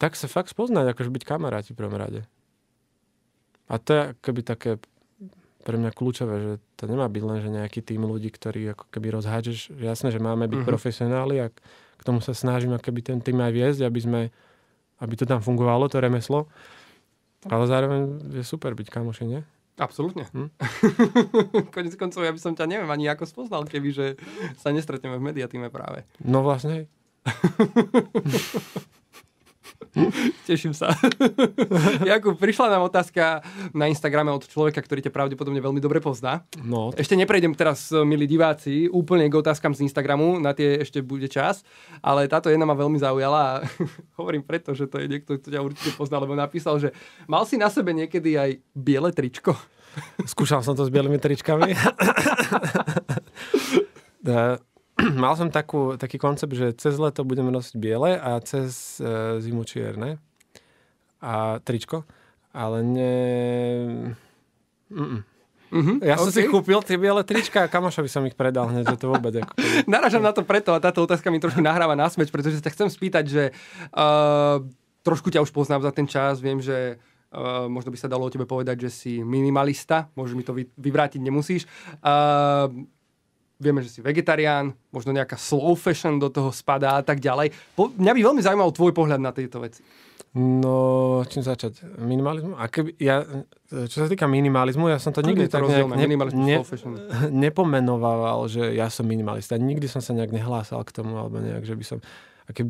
tak 0.00 0.16
sa 0.16 0.30
fakt 0.30 0.54
spoznať, 0.54 0.96
akože 0.96 1.10
byť 1.12 1.24
kamaráti 1.26 1.70
v 1.74 1.78
prvom 1.78 1.98
rade. 1.98 2.24
A 3.70 3.78
to 3.78 3.90
je 3.92 4.00
akoby 4.16 4.42
také 4.42 4.70
pre 5.60 5.76
mňa 5.76 5.92
kľúčové, 5.92 6.34
že 6.40 6.52
to 6.80 6.88
nemá 6.88 7.06
byť 7.06 7.22
len, 7.22 7.38
že 7.44 7.50
nejaký 7.52 7.80
tým 7.84 8.02
ľudí, 8.08 8.32
ktorí 8.32 8.72
ako 8.72 8.88
keby 8.88 9.12
rozhádžeš. 9.20 9.76
Jasné, 9.76 10.08
že 10.08 10.18
máme 10.18 10.48
byť 10.48 10.64
mm-hmm. 10.64 10.66
profesionáli 10.66 11.36
a 11.44 11.46
k 12.00 12.02
tomu 12.02 12.24
sa 12.24 12.32
snažím 12.32 12.74
keby 12.80 13.00
ten 13.04 13.18
tým 13.20 13.38
aj 13.44 13.52
viesť, 13.52 13.80
aby 13.84 14.00
sme, 14.00 14.20
aby 15.00 15.14
to 15.16 15.24
tam 15.24 15.40
fungovalo, 15.40 15.88
to 15.88 16.00
remeslo. 16.00 16.46
Ale 17.48 17.64
zároveň 17.64 18.20
je 18.36 18.44
super 18.44 18.76
byť 18.76 18.88
kamoši, 18.92 19.24
nie? 19.24 19.40
Absolútne. 19.80 20.28
Hm? 20.36 20.52
Konec 21.74 21.96
koncov, 21.96 22.20
ja 22.20 22.36
by 22.36 22.40
som 22.40 22.52
ťa 22.52 22.68
neviem 22.68 22.90
ani 22.92 23.08
ako 23.08 23.24
spoznal, 23.24 23.64
keby 23.64 23.88
že 23.96 24.06
sa 24.60 24.76
nestretneme 24.76 25.16
v 25.16 25.32
mediatíme 25.32 25.72
práve. 25.72 26.04
No 26.20 26.44
vlastne. 26.44 26.84
Teším 30.48 30.72
sa. 30.76 30.94
Jakub, 32.10 32.38
prišla 32.38 32.70
nám 32.78 32.86
otázka 32.86 33.42
na 33.74 33.90
Instagrame 33.90 34.30
od 34.30 34.46
človeka, 34.46 34.78
ktorý 34.80 35.02
ťa 35.02 35.12
pravdepodobne 35.14 35.58
veľmi 35.58 35.80
dobre 35.82 35.98
pozná. 35.98 36.46
No. 36.62 36.94
Ešte 36.94 37.18
neprejdem 37.18 37.52
teraz, 37.56 37.90
milí 37.90 38.30
diváci, 38.30 38.86
úplne 38.86 39.26
k 39.26 39.34
otázkam 39.34 39.74
z 39.74 39.84
Instagramu, 39.86 40.38
na 40.38 40.54
tie 40.54 40.80
ešte 40.84 41.02
bude 41.02 41.26
čas, 41.26 41.66
ale 42.00 42.30
táto 42.30 42.48
jedna 42.48 42.68
ma 42.68 42.76
veľmi 42.78 42.98
zaujala 43.00 43.40
a 43.40 43.52
hovorím 44.20 44.46
preto, 44.46 44.76
že 44.76 44.86
to 44.86 45.02
je 45.02 45.10
niekto, 45.10 45.40
kto 45.40 45.48
ťa 45.50 45.60
určite 45.64 45.90
pozná, 45.98 46.22
lebo 46.22 46.38
napísal, 46.38 46.78
že 46.78 46.94
mal 47.26 47.42
si 47.42 47.58
na 47.58 47.66
sebe 47.66 47.90
niekedy 47.90 48.38
aj 48.38 48.50
biele 48.76 49.10
tričko? 49.10 49.58
Skúšal 50.22 50.62
som 50.62 50.78
to 50.78 50.86
s 50.86 50.92
bielými 50.94 51.18
tričkami. 51.18 51.74
mal 55.22 55.34
som 55.36 55.48
takú, 55.48 55.96
taký 55.96 56.20
koncept, 56.20 56.52
že 56.52 56.76
cez 56.76 56.96
leto 56.96 57.24
budeme 57.24 57.50
nosiť 57.50 57.74
biele 57.76 58.16
a 58.16 58.38
cez 58.44 58.98
e, 59.00 59.38
zimu 59.40 59.64
čierne. 59.64 60.20
A 61.20 61.60
tričko. 61.60 62.04
Ale 62.50 62.82
ne... 62.82 63.14
Mm-mm. 64.90 65.22
Mm-hmm, 65.70 66.02
ja 66.02 66.18
som 66.18 66.34
okay. 66.34 66.42
si 66.42 66.50
kúpil 66.50 66.82
tie 66.82 66.98
biele 66.98 67.22
trička 67.22 67.62
a 67.62 67.70
kamošovi 67.70 68.10
som 68.10 68.26
ich 68.26 68.34
predal 68.34 68.66
hneď, 68.66 68.90
že 68.90 68.98
to 68.98 69.06
vôbec. 69.06 69.38
Ako... 69.38 69.54
Naražam 69.92 70.18
na 70.18 70.34
to 70.34 70.42
preto 70.42 70.74
a 70.74 70.82
táto 70.82 71.06
otázka 71.06 71.30
mi 71.30 71.38
trošku 71.38 71.62
nahráva 71.62 71.94
na 71.94 72.10
smeč, 72.10 72.26
pretože 72.34 72.58
sa 72.58 72.74
chcem 72.74 72.90
spýtať, 72.90 73.24
že 73.30 73.42
uh, 73.94 74.58
trošku 75.06 75.30
ťa 75.30 75.46
už 75.46 75.54
poznám 75.54 75.86
za 75.86 75.94
ten 75.94 76.10
čas, 76.10 76.42
viem, 76.42 76.58
že 76.58 76.98
Uh, 77.30 77.70
možno 77.70 77.94
by 77.94 77.98
sa 78.02 78.10
dalo 78.10 78.26
o 78.26 78.32
tebe 78.34 78.42
povedať, 78.42 78.74
že 78.82 78.90
si 78.90 79.12
minimalista, 79.22 80.10
môžeš 80.18 80.34
mi 80.34 80.42
to 80.42 80.50
vy, 80.50 80.66
vyvrátiť, 80.74 81.22
nemusíš. 81.22 81.62
Uh, 82.02 82.90
vieme, 83.60 83.84
že 83.84 83.92
si 83.92 84.00
vegetarián, 84.00 84.72
možno 84.90 85.12
nejaká 85.12 85.36
slow 85.36 85.76
fashion 85.76 86.16
do 86.16 86.32
toho 86.32 86.48
spadá 86.50 86.98
a 86.98 87.04
tak 87.04 87.20
ďalej. 87.20 87.52
Po, 87.76 87.92
mňa 87.92 88.12
by 88.16 88.20
veľmi 88.24 88.42
zaujímal 88.42 88.72
tvoj 88.72 88.96
pohľad 88.96 89.20
na 89.20 89.30
tieto 89.30 89.60
veci. 89.60 89.84
No, 90.30 91.20
čím 91.26 91.42
začať? 91.42 91.82
Minimalizmu? 91.98 92.54
A 92.54 92.70
keby, 92.70 92.94
ja, 93.02 93.26
čo 93.68 93.96
sa 93.98 94.06
týka 94.06 94.30
minimalizmu, 94.30 94.86
ja 94.86 95.02
som 95.02 95.10
to 95.10 95.26
nikdy 95.26 95.50
to 95.50 95.58
tak 95.58 95.66
nejak 95.66 95.90
ne, 95.90 96.06
ne, 96.38 96.56
nepomenovával, 97.50 98.46
že 98.46 98.70
ja 98.72 98.86
som 98.88 99.10
minimalista. 99.10 99.58
Nikdy 99.58 99.90
som 99.90 99.98
sa 99.98 100.14
nejak 100.14 100.30
nehlásal 100.30 100.86
k 100.86 100.94
tomu, 100.94 101.18
alebo 101.18 101.42
nejak, 101.42 101.66
že 101.66 101.74
by 101.74 101.84
som... 101.84 101.98
Aký, 102.46 102.66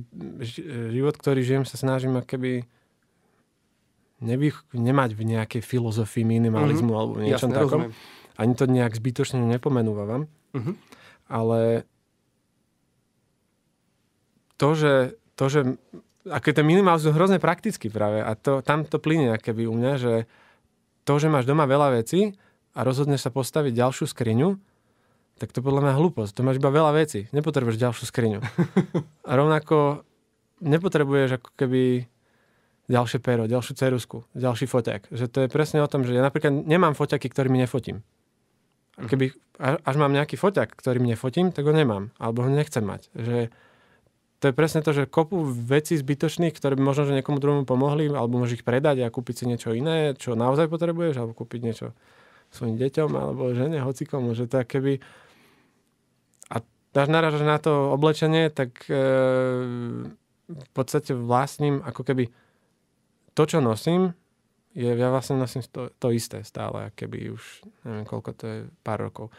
život, 0.92 1.16
ktorý 1.20 1.40
žijem, 1.44 1.64
sa 1.68 1.76
snažím 1.76 2.20
keby 2.24 2.64
nevych, 4.20 4.57
nemať 4.76 5.16
v 5.16 5.22
nejakej 5.37 5.62
filozofii 5.64 6.24
minimalizmu 6.24 6.92
mm-hmm. 6.92 7.00
alebo 7.00 7.12
Jasne, 7.24 7.53
takom. 7.53 7.88
Rozumiem. 7.88 7.92
Ani 8.40 8.53
to 8.57 8.64
nejak 8.64 8.96
zbytočne 8.96 9.40
nepomenúvam. 9.44 10.29
Uh-huh. 10.56 10.74
Ale 11.30 11.84
to, 14.60 14.76
že, 14.76 14.94
to, 15.38 15.44
že 15.48 15.60
ako 16.28 16.52
ten 16.52 16.66
minimalizmus 16.66 17.16
hrozne 17.16 17.40
prakticky 17.40 17.88
práve 17.88 18.20
a 18.20 18.36
to, 18.36 18.60
tam 18.60 18.84
to 18.84 19.00
plyne 19.00 19.32
keby 19.40 19.64
u 19.64 19.74
mňa, 19.74 19.92
že 19.96 20.14
to, 21.08 21.16
že 21.16 21.32
máš 21.32 21.48
doma 21.48 21.64
veľa 21.64 21.96
vecí 22.02 22.36
a 22.76 22.84
rozhodneš 22.84 23.24
sa 23.24 23.32
postaviť 23.32 23.72
ďalšiu 23.72 24.04
skriňu, 24.06 24.60
tak 25.40 25.56
to 25.56 25.64
podľa 25.64 25.88
mňa 25.88 25.94
hlúposť. 25.96 26.36
To 26.36 26.44
máš 26.44 26.60
iba 26.60 26.68
veľa 26.68 26.92
vecí. 26.92 27.24
Nepotrebuješ 27.32 27.80
ďalšiu 27.80 28.04
skriňu. 28.04 28.44
A 29.30 29.32
rovnako 29.32 30.04
nepotrebuješ 30.60 31.40
ako 31.40 31.50
keby 31.56 32.04
ďalšie 32.92 33.24
pero, 33.24 33.48
ďalšiu 33.48 33.72
cerusku, 33.72 34.28
ďalší 34.36 34.68
foťák. 34.68 35.08
Že 35.08 35.26
to 35.32 35.38
je 35.40 35.48
presne 35.48 35.80
o 35.80 35.88
tom, 35.88 36.04
že 36.04 36.12
ja 36.12 36.20
napríklad 36.20 36.52
nemám 36.52 36.92
foťaky, 36.92 37.32
ktorými 37.32 37.56
nefotím. 37.64 38.04
Keby, 39.06 39.26
až 39.60 39.94
mám 39.96 40.12
nejaký 40.12 40.36
foťak, 40.36 40.72
ktorým 40.76 41.06
nefotím, 41.06 41.52
tak 41.52 41.68
ho 41.68 41.72
nemám. 41.72 42.12
Alebo 42.20 42.44
ho 42.44 42.50
nechcem 42.50 42.84
mať. 42.84 43.08
Že 43.16 43.36
to 44.40 44.44
je 44.48 44.56
presne 44.56 44.80
to, 44.80 44.96
že 44.96 45.04
kopu 45.04 45.44
vecí 45.44 46.00
zbytočných, 46.00 46.56
ktoré 46.56 46.72
by 46.72 46.82
možno 46.82 47.12
že 47.12 47.16
niekomu 47.20 47.36
druhému 47.44 47.64
pomohli, 47.68 48.08
alebo 48.08 48.40
môžeš 48.40 48.60
ich 48.60 48.66
predať 48.66 49.04
a 49.04 49.12
kúpiť 49.12 49.34
si 49.36 49.44
niečo 49.44 49.76
iné, 49.76 50.16
čo 50.16 50.32
naozaj 50.32 50.72
potrebuješ, 50.72 51.20
alebo 51.20 51.36
kúpiť 51.36 51.60
niečo 51.60 51.86
svojim 52.48 52.80
deťom, 52.80 53.10
alebo 53.12 53.52
žene, 53.52 53.84
hocikomu. 53.84 54.32
Že 54.32 54.48
to 54.48 54.64
keby... 54.64 54.92
A 56.48 56.64
dáš 56.96 57.08
narážaš 57.12 57.44
na 57.44 57.60
to 57.60 57.92
oblečenie, 57.92 58.48
tak 58.48 58.88
e, 58.88 58.96
v 60.50 60.70
podstate 60.72 61.12
vlastním 61.12 61.84
ako 61.84 62.00
keby 62.00 62.32
to, 63.36 63.42
čo 63.44 63.60
nosím, 63.60 64.16
je, 64.74 64.87
ja 64.87 65.09
vlastne 65.11 65.38
nosím 65.38 65.66
to, 65.66 65.90
to 65.98 66.14
isté 66.14 66.46
stále, 66.46 66.94
keby 66.94 67.35
už, 67.35 67.66
neviem 67.83 68.06
koľko 68.06 68.30
to 68.35 68.44
je, 68.46 68.59
pár 68.87 69.02
rokov. 69.02 69.35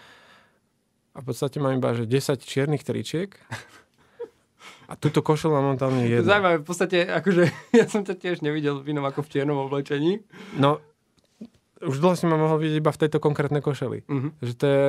A 1.11 1.23
v 1.23 1.25
podstate 1.31 1.59
mám 1.59 1.75
iba, 1.75 1.91
že 1.95 2.07
10 2.07 2.39
čiernych 2.39 2.83
tričiek 2.83 3.35
a 4.91 4.93
túto 4.99 5.23
košelu 5.23 5.51
mám 5.55 5.79
tam 5.79 5.95
jednu. 6.03 6.27
Zaujímavé, 6.27 6.57
v 6.59 6.67
podstate, 6.67 6.97
akože 7.07 7.43
ja 7.79 7.85
som 7.87 8.03
ťa 8.03 8.15
tiež 8.19 8.37
nevidel 8.43 8.83
v 8.83 8.91
inom 8.91 9.07
ako 9.07 9.23
v 9.23 9.31
čiernom 9.31 9.59
oblečení. 9.67 10.23
No, 10.59 10.83
už 11.79 11.97
dlho 11.97 12.15
si 12.19 12.27
ma 12.27 12.35
mohol 12.35 12.61
vidieť 12.61 12.77
iba 12.83 12.91
v 12.91 13.01
tejto 13.07 13.17
konkrétnej 13.23 13.63
košeli. 13.63 14.05
Uh-huh. 14.05 14.29
Že 14.43 14.53
to 14.53 14.65
je 14.67 14.85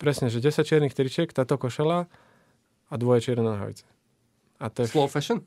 presne, 0.00 0.26
že 0.32 0.42
10 0.42 0.66
čiernych 0.66 0.96
tričiek, 0.96 1.30
táto 1.30 1.54
košela 1.60 2.10
a 2.90 2.94
dvoje 2.98 3.24
čierne 3.28 3.46
nohavice. 3.46 3.86
A 4.58 4.72
to 4.72 4.84
je 4.84 4.90
Slow 4.90 5.06
fashion? 5.06 5.44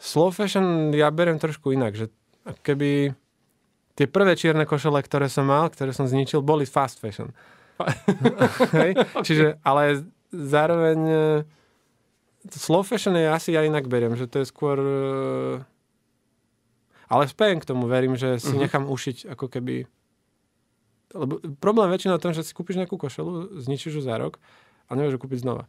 Slow 0.00 0.30
fashion 0.32 0.94
ja 0.94 1.10
beriem 1.10 1.42
trošku 1.42 1.74
inak, 1.74 1.98
že 1.98 2.08
keby 2.64 3.12
tie 4.00 4.08
prvé 4.08 4.32
čierne 4.32 4.64
košele, 4.64 5.04
ktoré 5.04 5.28
som 5.28 5.44
mal, 5.44 5.68
ktoré 5.68 5.92
som 5.92 6.08
zničil, 6.08 6.40
boli 6.40 6.64
fast 6.64 6.96
fashion. 7.04 7.36
Hej? 8.80 8.96
Čiže, 9.20 9.60
ale 9.60 10.08
zároveň 10.32 10.98
e, 11.04 11.20
slow 12.48 12.80
fashion 12.80 13.12
je 13.12 13.28
asi 13.28 13.52
ja 13.52 13.60
inak 13.60 13.84
beriem, 13.92 14.16
že 14.16 14.24
to 14.24 14.40
je 14.40 14.48
skôr... 14.48 14.80
E, 14.80 15.60
ale 17.12 17.28
spejem 17.28 17.60
k 17.60 17.68
tomu, 17.68 17.92
verím, 17.92 18.16
že 18.16 18.40
si 18.40 18.56
uh-huh. 18.56 18.64
nechám 18.64 18.88
ušiť 18.88 19.36
ako 19.36 19.52
keby... 19.52 19.84
Lebo 21.12 21.36
problém 21.60 21.92
väčšinou 21.92 22.16
v 22.16 22.24
tom, 22.24 22.32
že 22.32 22.40
si 22.40 22.56
kúpiš 22.56 22.80
nejakú 22.80 22.96
košelu, 22.96 23.60
zničíš 23.60 24.00
ju 24.00 24.02
za 24.06 24.16
rok 24.16 24.40
a 24.88 24.96
nevieš 24.96 25.20
ju 25.20 25.28
kúpiť 25.28 25.44
znova. 25.44 25.68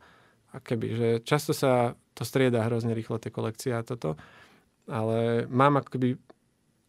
A 0.55 0.63
keby, 0.63 0.87
že 0.95 1.07
často 1.27 1.51
sa 1.51 1.99
to 2.15 2.23
strieda 2.23 2.63
hrozne 2.63 2.95
rýchlo, 2.95 3.19
tie 3.19 3.33
kolekcie 3.33 3.75
a 3.75 3.83
toto. 3.83 4.15
Ale 4.87 5.49
mám 5.51 5.81
ako 5.81 5.89
keby 5.97 6.07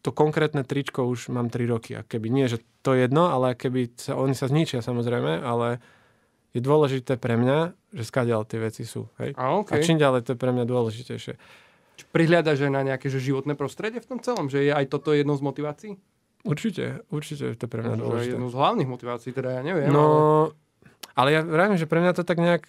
to 0.03 0.11
konkrétne 0.11 0.67
tričko 0.67 1.07
už 1.07 1.31
mám 1.31 1.47
3 1.47 1.63
roky. 1.71 1.95
A 1.95 2.03
keby 2.03 2.27
nie, 2.27 2.51
že 2.51 2.59
to 2.83 2.91
je 2.91 3.07
jedno, 3.07 3.31
ale 3.31 3.55
keby 3.55 3.95
sa, 3.95 4.19
oni 4.19 4.35
sa 4.35 4.51
zničia 4.51 4.83
samozrejme, 4.83 5.39
ale 5.39 5.79
je 6.51 6.59
dôležité 6.59 7.15
pre 7.15 7.39
mňa, 7.39 7.71
že 7.95 8.03
skadiaľ 8.03 8.43
tie 8.43 8.59
veci 8.59 8.83
sú. 8.83 9.07
Hej? 9.23 9.31
A, 9.39 9.55
okay. 9.63 9.79
a 9.79 9.81
čím 9.81 9.95
ďalej 9.95 10.27
to 10.27 10.35
je 10.35 10.39
pre 10.43 10.51
mňa 10.51 10.67
dôležitejšie. 10.67 11.33
Či 11.93 12.03
prihliadaš 12.11 12.67
aj 12.67 12.71
na 12.75 12.83
nejaké 12.83 13.07
že 13.07 13.23
životné 13.23 13.55
prostredie 13.55 14.03
v 14.03 14.07
tom 14.11 14.19
celom? 14.19 14.51
Že 14.51 14.67
je 14.67 14.71
aj 14.75 14.85
toto 14.91 15.15
jednou 15.15 15.39
z 15.39 15.43
motivácií? 15.47 15.91
Určite, 16.43 17.07
určite 17.07 17.55
je 17.55 17.57
to 17.57 17.71
pre 17.71 17.79
mňa 17.79 17.95
dôležité. 17.95 18.35
Jednou 18.35 18.51
z 18.51 18.59
hlavných 18.59 18.89
motivácií, 18.91 19.31
teda 19.31 19.55
ja 19.55 19.61
neviem. 19.63 19.87
No, 19.87 20.03
ale, 20.03 20.19
ale 21.15 21.29
ja 21.31 21.41
vravím, 21.47 21.79
že 21.79 21.87
pre 21.87 22.03
mňa 22.03 22.11
to 22.11 22.27
tak 22.27 22.43
nejak 22.43 22.67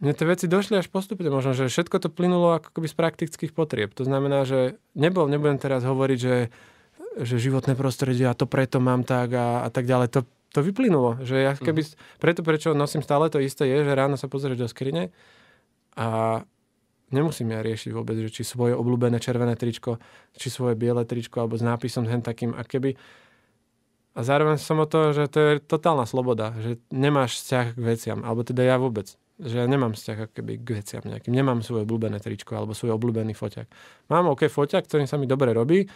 mne 0.00 0.12
tie 0.16 0.26
veci 0.26 0.48
došli 0.48 0.80
až 0.80 0.88
postupne, 0.88 1.28
možno, 1.28 1.52
že 1.52 1.68
všetko 1.68 1.96
to 2.00 2.08
plynulo 2.08 2.56
ako 2.56 2.72
keby 2.72 2.88
z 2.88 2.96
praktických 2.96 3.52
potrieb. 3.52 3.92
To 4.00 4.08
znamená, 4.08 4.48
že 4.48 4.80
nebol, 4.96 5.28
nebudem 5.28 5.60
teraz 5.60 5.84
hovoriť, 5.84 6.18
že, 6.18 6.48
že 7.20 7.36
životné 7.36 7.76
prostredie 7.76 8.24
a 8.24 8.36
to 8.36 8.48
preto 8.48 8.80
mám 8.80 9.04
tak 9.04 9.36
a, 9.36 9.64
a 9.64 9.68
tak 9.68 9.84
ďalej. 9.84 10.08
To 10.16 10.20
to 10.50 10.66
vyplynulo, 10.66 11.22
že 11.22 11.38
ja 11.38 11.54
keby, 11.54 11.82
mm. 11.86 12.18
preto 12.18 12.42
prečo 12.42 12.74
nosím 12.74 13.06
stále 13.06 13.30
to 13.30 13.38
isté 13.38 13.70
je, 13.70 13.86
že 13.86 13.92
ráno 13.94 14.18
sa 14.18 14.26
pozrieš 14.26 14.58
do 14.58 14.66
skrine 14.66 15.14
a 15.94 16.42
nemusím 17.14 17.54
ja 17.54 17.62
riešiť 17.62 17.90
vôbec, 17.94 18.18
že 18.18 18.34
či 18.34 18.42
svoje 18.42 18.74
obľúbené 18.74 19.22
červené 19.22 19.54
tričko, 19.54 20.02
či 20.34 20.50
svoje 20.50 20.74
biele 20.74 21.06
tričko 21.06 21.46
alebo 21.46 21.54
s 21.54 21.62
nápisom 21.62 22.06
hen 22.10 22.22
takým 22.22 22.54
a 22.58 22.66
keby 22.66 22.98
a 24.10 24.26
zároveň 24.26 24.58
som 24.58 24.82
o 24.82 24.90
to, 24.90 25.14
že 25.14 25.30
to 25.30 25.38
je 25.38 25.52
totálna 25.62 26.02
sloboda, 26.02 26.50
že 26.58 26.82
nemáš 26.90 27.38
vzťah 27.38 27.66
k 27.78 27.78
veciam, 27.78 28.18
alebo 28.26 28.42
teda 28.42 28.66
ja 28.66 28.74
vôbec, 28.74 29.14
že 29.40 29.56
ja 29.60 29.66
nemám 29.66 29.96
vzťah 29.96 30.36
keby 30.36 30.60
k 30.60 30.68
veciam 30.84 31.02
nejakým, 31.02 31.32
nemám 31.32 31.64
svoje 31.64 31.88
obľúbené 31.88 32.20
tričko 32.20 32.54
alebo 32.60 32.76
svoj 32.76 32.94
obľúbený 33.00 33.32
foťak. 33.32 33.66
Mám 34.12 34.28
OK 34.36 34.46
foťak, 34.46 34.84
ktorý 34.84 35.08
sa 35.08 35.16
mi 35.16 35.24
dobre 35.24 35.56
robí, 35.56 35.88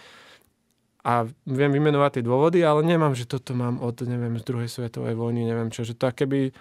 a 1.04 1.28
viem 1.44 1.68
vymenovať 1.68 2.18
tie 2.18 2.24
dôvody, 2.24 2.64
ale 2.64 2.80
nemám, 2.80 3.12
že 3.12 3.28
toto 3.28 3.52
mám 3.52 3.76
od, 3.84 3.92
neviem, 4.08 4.40
z 4.40 4.44
druhej 4.48 4.72
svetovej 4.72 5.12
vojny, 5.12 5.44
neviem 5.44 5.68
čo, 5.68 5.84
že 5.84 5.92
to 5.92 6.08
keby... 6.08 6.56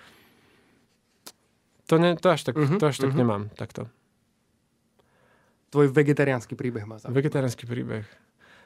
To, 1.88 1.96
ne, 1.96 2.20
to 2.20 2.28
až 2.28 2.52
tak, 2.52 2.60
uh-huh, 2.60 2.76
to 2.76 2.92
až 2.92 3.00
tak 3.00 3.16
uh-huh. 3.16 3.24
nemám, 3.24 3.48
takto. 3.56 3.88
Tvoj 5.72 5.96
vegetariánsky 5.96 6.60
príbeh 6.60 6.84
má 6.84 7.00
zaujímavý. 7.00 7.24
Vegetariánsky 7.24 7.64
príbeh. 7.64 8.04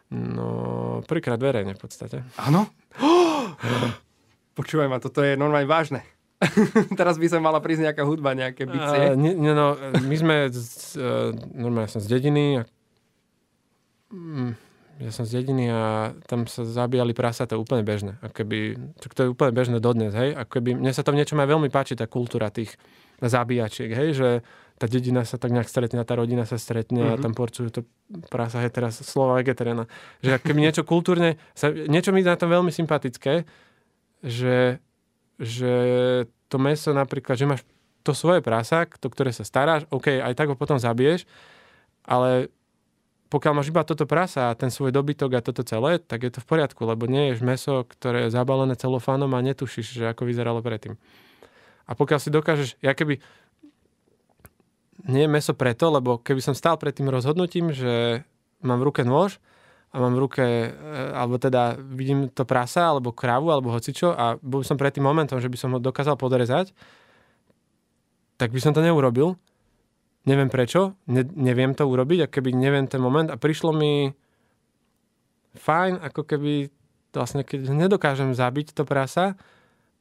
No, 0.09 1.05
prvýkrát 1.05 1.37
verejne 1.37 1.77
v 1.77 1.81
podstate. 1.81 2.25
Áno? 2.41 2.73
Počúvaj 4.57 4.89
ma, 4.89 4.97
toto 4.97 5.21
je 5.21 5.37
normálne 5.37 5.69
vážne. 5.69 6.01
Teraz 6.99 7.17
by 7.17 7.27
sa 7.27 7.41
mala 7.41 7.57
prísť 7.57 7.89
nejaká 7.89 8.03
hudba, 8.05 8.37
nejaké 8.37 8.69
bicie. 8.69 9.01
Uh, 9.11 9.17
nie, 9.17 9.33
nie, 9.33 9.53
no, 9.57 9.73
my 10.05 10.15
sme, 10.15 10.35
z, 10.53 10.93
uh, 11.01 11.33
normálne 11.57 11.89
som 11.89 11.97
z 11.97 12.13
dediny 12.13 12.61
a, 12.61 12.63
mm, 14.13 14.51
ja 14.97 15.11
som 15.13 15.25
z 15.25 15.41
dediny 15.41 15.69
a 15.69 16.13
tam 16.25 16.49
sa 16.49 16.65
zabíjali 16.65 17.13
prasa, 17.13 17.45
to 17.45 17.57
je 17.57 17.61
úplne 17.61 17.85
bežné. 17.85 18.17
A 18.21 18.29
keby, 18.29 18.77
to 19.13 19.21
je 19.25 19.29
úplne 19.29 19.53
bežné 19.53 19.77
dodnes, 19.77 20.13
hej. 20.13 20.33
A 20.33 20.45
keby, 20.45 20.77
mne 20.77 20.89
sa 20.93 21.05
tam 21.05 21.13
niečo 21.17 21.37
aj 21.37 21.49
veľmi 21.49 21.69
páči, 21.69 21.93
tá 21.93 22.09
kultúra 22.09 22.49
tých 22.49 22.77
zabíjačiek, 23.21 23.89
hej, 23.93 24.09
že 24.13 24.29
tá 24.77 24.85
dedina 24.85 25.25
sa 25.25 25.41
tak 25.41 25.49
nejak 25.53 25.65
stretne, 25.65 26.05
tá 26.05 26.13
rodina 26.13 26.45
sa 26.45 26.61
stretne 26.61 27.01
mm-hmm. 27.01 27.13
a 27.13 27.17
mhm. 27.17 27.23
tam 27.25 27.33
porcujú 27.33 27.69
to 27.73 27.81
prasa, 28.29 28.61
hej, 28.61 28.73
teraz 28.73 29.01
slova 29.01 29.41
vegetariána. 29.41 29.89
Že 30.21 30.37
keby 30.41 30.59
niečo 30.61 30.85
kultúrne, 30.85 31.41
sa, 31.57 31.73
niečo 31.73 32.13
mi 32.13 32.21
na 32.21 32.37
tom 32.37 32.53
veľmi 32.53 32.69
sympatické, 32.69 33.45
že, 34.21 34.81
že 35.37 35.73
to 36.49 36.57
meso 36.57 36.91
napríklad, 36.91 37.37
že 37.37 37.49
máš 37.49 37.61
to 38.01 38.15
svoje 38.15 38.39
prasa, 38.39 38.87
to, 38.87 39.07
ktoré 39.11 39.35
sa 39.35 39.43
staráš, 39.43 39.85
OK, 39.91 40.21
aj 40.21 40.33
tak 40.33 40.47
ho 40.49 40.55
potom 40.55 40.79
zabiješ, 40.79 41.27
ale 42.07 42.47
pokiaľ 43.27 43.53
máš 43.59 43.67
iba 43.67 43.83
toto 43.83 44.07
prasa 44.07 44.51
a 44.51 44.57
ten 44.57 44.71
svoj 44.71 44.95
dobytok 44.95 45.35
a 45.35 45.43
toto 45.43 45.59
celé, 45.67 45.99
tak 45.99 46.23
je 46.23 46.31
to 46.31 46.39
v 46.39 46.47
poriadku, 46.47 46.87
lebo 46.87 47.11
nie 47.11 47.35
ješ 47.35 47.43
meso, 47.43 47.83
ktoré 47.83 48.27
je 48.27 48.33
zabalené 48.33 48.79
celofánom 48.79 49.27
a 49.35 49.43
netušíš, 49.43 49.99
že 49.99 50.03
ako 50.07 50.23
vyzeralo 50.23 50.63
predtým. 50.63 50.95
A 51.87 51.91
pokiaľ 51.95 52.19
si 52.23 52.31
dokážeš, 52.31 52.69
ja 52.79 52.95
keby 52.95 53.19
nie 55.11 55.27
je 55.27 55.29
meso 55.31 55.51
preto, 55.51 55.91
lebo 55.91 56.19
keby 56.19 56.39
som 56.39 56.55
stál 56.55 56.79
pred 56.79 56.95
tým 56.95 57.11
rozhodnutím, 57.11 57.75
že 57.75 58.23
mám 58.63 58.79
v 58.79 58.87
ruke 58.91 59.03
nôž 59.03 59.43
a 59.91 59.95
mám 60.03 60.13
v 60.13 60.21
ruke, 60.27 60.43
e, 60.43 60.69
alebo 61.15 61.39
teda 61.39 61.79
vidím 61.79 62.27
to 62.27 62.43
prasa, 62.43 62.91
alebo 62.91 63.15
krávu, 63.15 63.49
alebo 63.49 63.71
hocičo 63.71 64.11
a 64.11 64.35
bol 64.39 64.61
som 64.61 64.75
pred 64.75 64.91
tým 64.91 65.07
momentom, 65.07 65.39
že 65.39 65.47
by 65.47 65.57
som 65.57 65.73
ho 65.75 65.79
dokázal 65.79 66.19
podrezať, 66.19 66.75
tak 68.37 68.53
by 68.53 68.59
som 68.61 68.75
to 68.75 68.83
neurobil, 68.83 69.39
neviem 70.27 70.51
prečo, 70.51 70.99
ne, 71.07 71.23
neviem 71.23 71.71
to 71.71 71.87
urobiť 71.87 72.27
a 72.27 72.31
keby 72.31 72.51
neviem 72.51 72.85
ten 72.85 72.99
moment 72.99 73.31
a 73.31 73.39
prišlo 73.39 73.71
mi 73.71 74.11
fajn, 75.57 76.03
ako 76.03 76.21
keby 76.27 76.69
vlastne 77.15 77.41
keď 77.41 77.73
nedokážem 77.73 78.35
zabiť 78.35 78.77
to 78.77 78.83
prasa 78.85 79.39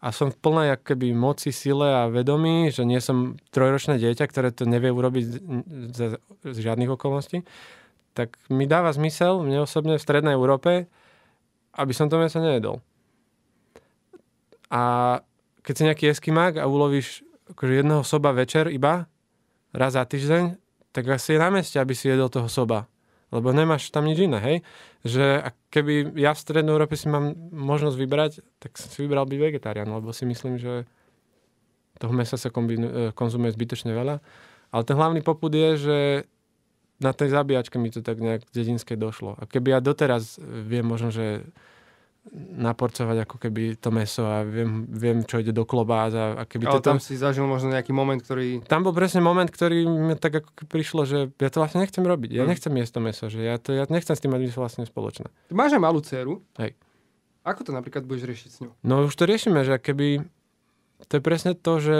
a 0.03 0.13
som 0.13 0.29
v 0.29 0.37
plnej 0.37 0.77
keby 0.77 1.17
moci, 1.17 1.49
sile 1.55 1.89
a 1.89 2.13
vedomí, 2.13 2.69
že 2.69 2.85
nie 2.85 3.01
som 3.01 3.41
trojročné 3.49 3.97
dieťa, 3.97 4.29
ktoré 4.29 4.53
to 4.53 4.69
nevie 4.69 4.93
urobiť 4.93 5.25
z, 5.97 6.21
z 6.45 6.57
žiadnych 6.61 6.93
okolností, 6.93 7.47
tak 8.17 8.41
mi 8.49 8.65
dáva 8.65 8.89
zmysel 8.97 9.45
mne 9.45 9.69
osobne 9.69 10.01
v 10.01 10.05
Strednej 10.05 10.33
Európe, 10.33 10.89
aby 11.77 11.93
som 11.93 12.09
to 12.09 12.17
meso 12.17 12.41
nejedol. 12.41 12.81
A 14.73 15.21
keď 15.61 15.75
si 15.77 15.87
nejaký 15.87 16.05
eskimák 16.17 16.57
a 16.57 16.65
ulovíš 16.65 17.21
akože 17.53 17.85
jedného 17.85 18.03
soba 18.03 18.33
večer 18.33 18.73
iba, 18.73 19.05
raz 19.77 19.93
za 19.93 20.03
týždeň, 20.09 20.57
tak 20.97 21.05
asi 21.13 21.37
je 21.37 21.43
na 21.45 21.53
meste, 21.53 21.77
aby 21.77 21.93
si 21.93 22.09
jedol 22.09 22.33
toho 22.33 22.49
soba. 22.49 22.89
Lebo 23.29 23.53
nemáš 23.53 23.93
tam 23.93 24.09
nič 24.09 24.25
iné, 24.25 24.39
hej? 24.41 24.57
Že 25.05 25.53
keby 25.69 26.17
ja 26.17 26.33
v 26.33 26.41
Strednej 26.41 26.73
Európe 26.73 26.97
si 26.97 27.13
mám 27.13 27.37
možnosť 27.53 27.97
vybrať, 28.01 28.33
tak 28.57 28.81
si 28.81 29.05
vybral 29.05 29.29
byť 29.29 29.39
vegetarián, 29.39 29.93
lebo 29.93 30.17
si 30.17 30.25
myslím, 30.25 30.57
že 30.57 30.89
toho 32.01 32.13
mesa 32.17 32.41
sa 32.41 32.49
kombinu- 32.49 32.89
e, 32.89 33.03
konzumuje 33.13 33.53
zbytočne 33.53 33.93
veľa. 33.93 34.25
Ale 34.73 34.83
ten 34.89 34.97
hlavný 34.97 35.21
poput 35.21 35.53
je, 35.53 35.69
že 35.77 35.99
na 36.97 37.13
tej 37.13 37.29
zabíjačke 37.29 37.77
mi 37.77 37.93
to 37.93 38.01
tak 38.01 38.17
nejak 38.21 38.49
dedinské 38.53 38.97
došlo. 38.97 39.37
A 39.37 39.45
keby 39.45 39.77
ja 39.77 39.81
doteraz 39.85 40.41
viem 40.41 40.85
možno, 40.85 41.13
že 41.13 41.45
naporcovať 42.35 43.23
ako 43.23 43.37
keby 43.39 43.79
to 43.79 43.95
meso 43.95 44.27
a 44.27 44.43
viem, 44.43 44.83
viem 44.91 45.23
čo 45.23 45.39
ide 45.39 45.55
do 45.55 45.63
klobás 45.63 46.11
a, 46.11 46.35
a 46.35 46.43
keby 46.43 46.67
Ale 46.67 46.83
to 46.83 46.83
tam 46.83 46.99
si 46.99 47.15
zažil 47.15 47.47
možno 47.47 47.71
nejaký 47.71 47.95
moment, 47.95 48.19
ktorý... 48.19 48.67
Tam 48.67 48.83
bol 48.83 48.91
presne 48.91 49.23
moment, 49.23 49.47
ktorý 49.47 49.87
mi 49.87 50.19
tak 50.19 50.43
ako 50.43 50.67
prišlo, 50.67 51.07
že 51.07 51.31
ja 51.39 51.49
to 51.55 51.63
vlastne 51.63 51.87
nechcem 51.87 52.03
robiť. 52.03 52.35
Ja 52.35 52.43
mm. 52.43 52.51
nechcem 52.51 52.73
jesť 52.75 52.93
to 52.99 53.01
meso, 53.01 53.25
že 53.31 53.41
ja, 53.47 53.55
to, 53.63 53.71
ja 53.71 53.87
nechcem 53.87 54.15
s 54.19 54.23
tým 54.23 54.35
mať 54.35 54.51
vlastne 54.59 54.83
spoločné. 54.83 55.31
Ty 55.31 55.55
máš 55.55 55.79
aj 55.79 55.83
malú 55.83 56.03
dceru. 56.03 56.43
Hej. 56.59 56.75
Ako 57.47 57.63
to 57.63 57.71
napríklad 57.71 58.03
budeš 58.03 58.27
riešiť 58.27 58.51
s 58.51 58.59
ňou? 58.67 58.73
No 58.83 59.07
už 59.07 59.15
to 59.15 59.23
riešime, 59.23 59.63
že 59.63 59.79
keby... 59.79 60.27
To 61.07 61.13
je 61.21 61.23
presne 61.23 61.53
to, 61.55 61.79
že 61.79 61.99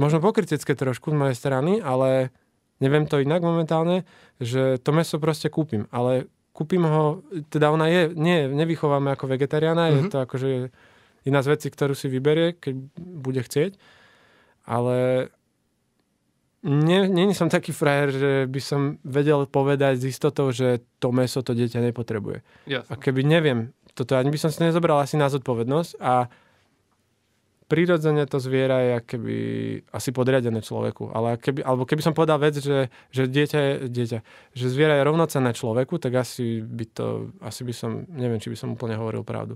možno 0.00 0.24
pokritecké 0.24 0.72
trošku 0.72 1.12
z 1.12 1.16
mojej 1.20 1.36
strany, 1.36 1.84
ale 1.84 2.32
neviem 2.80 3.04
to 3.04 3.20
inak 3.20 3.44
momentálne, 3.44 4.08
že 4.40 4.80
to 4.80 4.96
meso 4.96 5.20
proste 5.20 5.52
kúpim, 5.52 5.84
ale 5.92 6.32
kúpim 6.56 6.82
ho, 6.88 7.20
teda 7.52 7.68
ona 7.68 7.86
je, 7.92 8.16
nie, 8.16 8.48
nevychováme 8.48 9.12
ako 9.12 9.28
vegetariána, 9.28 9.92
mm-hmm. 9.92 9.96
je 9.96 10.02
mhm. 10.08 10.10
to 10.10 10.18
akože 10.24 10.48
iná 11.28 11.44
z 11.44 11.50
vecí, 11.52 11.68
ktorú 11.68 11.92
si 11.92 12.08
vyberie, 12.08 12.56
keď 12.56 12.74
bude 12.96 13.44
chcieť, 13.44 13.76
ale 14.64 15.28
nie, 16.60 17.08
nie 17.08 17.32
som 17.32 17.48
taký 17.48 17.72
frajer, 17.72 18.08
že 18.12 18.32
by 18.44 18.60
som 18.60 18.80
vedel 19.04 19.48
povedať 19.48 20.00
s 20.00 20.04
istotou, 20.04 20.52
že 20.52 20.84
to 21.00 21.08
meso 21.08 21.40
to 21.40 21.56
dieťa 21.56 21.80
nepotrebuje. 21.92 22.44
Jasne. 22.68 22.88
A 22.88 23.00
keby 23.00 23.24
neviem, 23.24 23.72
toto 23.96 24.16
ani 24.16 24.28
by 24.28 24.40
som 24.40 24.52
si 24.52 24.60
nezobral 24.60 25.00
asi 25.00 25.16
na 25.16 25.32
zodpovednosť 25.32 25.96
a 26.00 26.28
prirodzene 27.70 28.26
to 28.26 28.42
zviera 28.42 28.82
je 28.82 28.94
keby 29.06 29.36
asi 29.94 30.10
podriadené 30.10 30.58
človeku. 30.58 31.14
Ale 31.14 31.38
keby, 31.38 31.62
alebo 31.62 31.86
keby 31.86 32.02
som 32.02 32.10
povedal 32.10 32.42
vec, 32.42 32.58
že, 32.58 32.90
že 33.14 33.30
dieťa 33.30 33.58
je 33.62 33.72
dieťa, 33.86 34.18
že 34.58 34.66
zviera 34.66 34.98
je 34.98 35.06
rovnocenné 35.06 35.54
človeku, 35.54 36.02
tak 36.02 36.18
asi 36.18 36.58
by 36.58 36.84
to, 36.90 37.30
asi 37.38 37.62
by 37.62 37.70
som, 37.70 38.10
neviem, 38.10 38.42
či 38.42 38.50
by 38.50 38.58
som 38.58 38.74
úplne 38.74 38.98
hovoril 38.98 39.22
pravdu. 39.22 39.54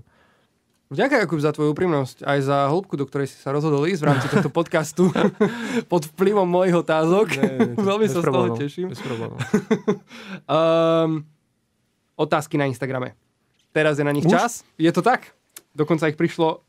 Ďakujem 0.85 1.21
Jakub 1.25 1.41
za 1.41 1.51
tvoju 1.51 1.73
úprimnosť, 1.73 2.23
aj 2.23 2.39
za 2.45 2.57
hĺbku, 2.69 2.93
do 2.93 3.09
ktorej 3.09 3.27
si 3.27 3.41
sa 3.41 3.49
rozhodol 3.49 3.89
ísť 3.89 4.05
v 4.05 4.07
rámci 4.07 4.27
tohto 4.29 4.53
podcastu 4.53 5.09
pod 5.91 6.07
vplyvom 6.13 6.45
mojich 6.45 6.77
otázok. 6.77 7.25
Ne, 7.41 7.51
ne, 7.57 7.73
Veľmi 7.73 8.05
sa 8.05 8.21
z 8.21 8.29
toho 8.29 8.53
teším. 8.53 8.87
Bez 8.93 9.01
problémov. 9.01 9.41
um, 10.45 11.25
otázky 12.29 12.55
na 12.61 12.69
Instagrame. 12.69 13.17
Teraz 13.73 13.97
je 13.97 14.05
na 14.05 14.13
nich 14.13 14.23
Už? 14.23 14.31
čas. 14.31 14.61
Je 14.77 14.87
to 14.93 15.01
tak? 15.01 15.33
Dokonca 15.73 16.07
ich 16.07 16.15
prišlo 16.15 16.61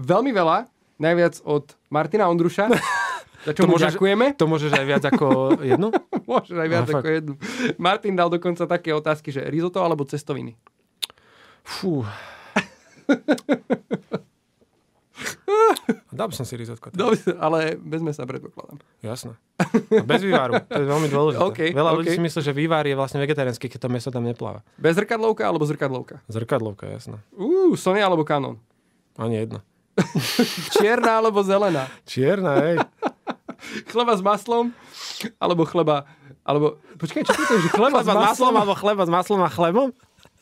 veľmi 0.00 0.32
veľa 0.32 0.77
najviac 0.98 1.40
od 1.46 1.74
Martina 1.88 2.28
Ondruša. 2.28 2.68
Za 3.46 3.54
čo 3.54 3.64
to 3.64 3.70
môžeš, 3.70 3.94
ďakujeme. 3.94 4.34
To 4.34 4.50
môžeš 4.50 4.72
aj 4.74 4.84
viac 4.84 5.04
ako 5.06 5.26
jednu? 5.62 5.88
môžeš 6.30 6.56
aj 6.58 6.68
viac 6.68 6.86
no, 6.86 6.90
ako 6.90 7.06
fakt. 7.06 7.16
jednu. 7.22 7.34
Martin 7.78 8.14
dal 8.18 8.28
dokonca 8.28 8.66
také 8.66 8.90
otázky, 8.90 9.30
že 9.30 9.46
risotto 9.46 9.78
alebo 9.78 10.02
cestoviny? 10.02 10.58
Fú. 11.62 12.02
Dal 16.18 16.26
by 16.30 16.34
som 16.34 16.46
si 16.46 16.58
risotko. 16.58 16.90
Dobre, 16.90 17.18
ale 17.38 17.78
bez 17.78 18.02
mesa 18.02 18.26
predpokladám. 18.26 18.82
Jasné. 19.02 19.38
A 19.94 20.02
bez 20.02 20.22
vývaru. 20.22 20.58
To 20.66 20.80
je 20.82 20.86
veľmi 20.86 21.08
dôležité. 21.10 21.42
Okay, 21.46 21.70
Veľa 21.70 21.90
okay. 21.94 21.98
ľudí 22.02 22.10
si 22.10 22.22
myslí, 22.22 22.40
že 22.42 22.52
vývar 22.54 22.82
je 22.86 22.98
vlastne 22.98 23.22
vegetariánsky, 23.22 23.70
keď 23.70 23.86
to 23.86 23.88
meso 23.90 24.10
tam 24.10 24.26
nepláva. 24.26 24.66
Bez 24.78 24.98
zrkadlovka 24.98 25.46
alebo 25.46 25.62
zrkadlovka? 25.62 26.18
Zrkadlovka, 26.26 26.90
jasné. 26.90 27.22
Uh, 27.38 27.74
Sony 27.78 28.02
alebo 28.02 28.26
Canon? 28.26 28.58
Ani 29.14 29.42
jedno. 29.42 29.62
Čierna 30.76 31.22
alebo 31.22 31.40
zelená? 31.42 31.90
Čierna, 32.06 32.52
hej. 32.62 32.76
chleba 33.90 34.14
s 34.14 34.22
maslom 34.22 34.70
alebo 35.38 35.66
chleba... 35.66 36.06
Alebo, 36.48 36.80
počkaj, 36.96 37.28
čo 37.28 37.32
to 37.36 37.60
je, 37.60 37.68
že 37.68 37.70
chleba, 37.76 38.00
chleba 38.00 38.24
s, 38.24 38.40
maslom, 38.40 38.54
alebo 38.56 38.72
chleba 38.72 39.02
s 39.04 39.10
maslom 39.12 39.40
a 39.44 39.50
chlebom? 39.52 39.88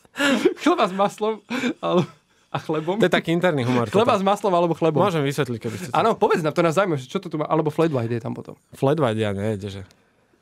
chleba 0.63 0.85
s 0.87 0.95
maslom 0.95 1.43
alebo, 1.83 2.07
a 2.55 2.59
chlebom? 2.63 2.97
To 3.03 3.07
je 3.11 3.13
taký 3.13 3.35
interný 3.35 3.67
humor. 3.67 3.91
Chleba 3.91 4.15
toto. 4.15 4.23
s 4.23 4.25
maslom 4.25 4.53
alebo 4.55 4.73
chlebom. 4.79 5.03
Môžem 5.03 5.27
vysvetliť, 5.27 5.59
keby 5.59 5.77
ste... 5.77 5.91
Áno, 5.91 6.15
povedz 6.15 6.47
nám, 6.47 6.55
to 6.55 6.63
nás 6.63 6.79
zaujíma, 6.79 6.97
čo 7.03 7.19
to 7.19 7.27
tu 7.27 7.37
má. 7.43 7.51
Alebo 7.51 7.75
flat 7.75 7.91
white 7.91 8.15
je 8.15 8.23
tam 8.23 8.39
potom. 8.39 8.55
Flat 8.71 9.03
white, 9.03 9.19
ja 9.19 9.35
neviem, 9.35 9.59
že... 9.59 9.83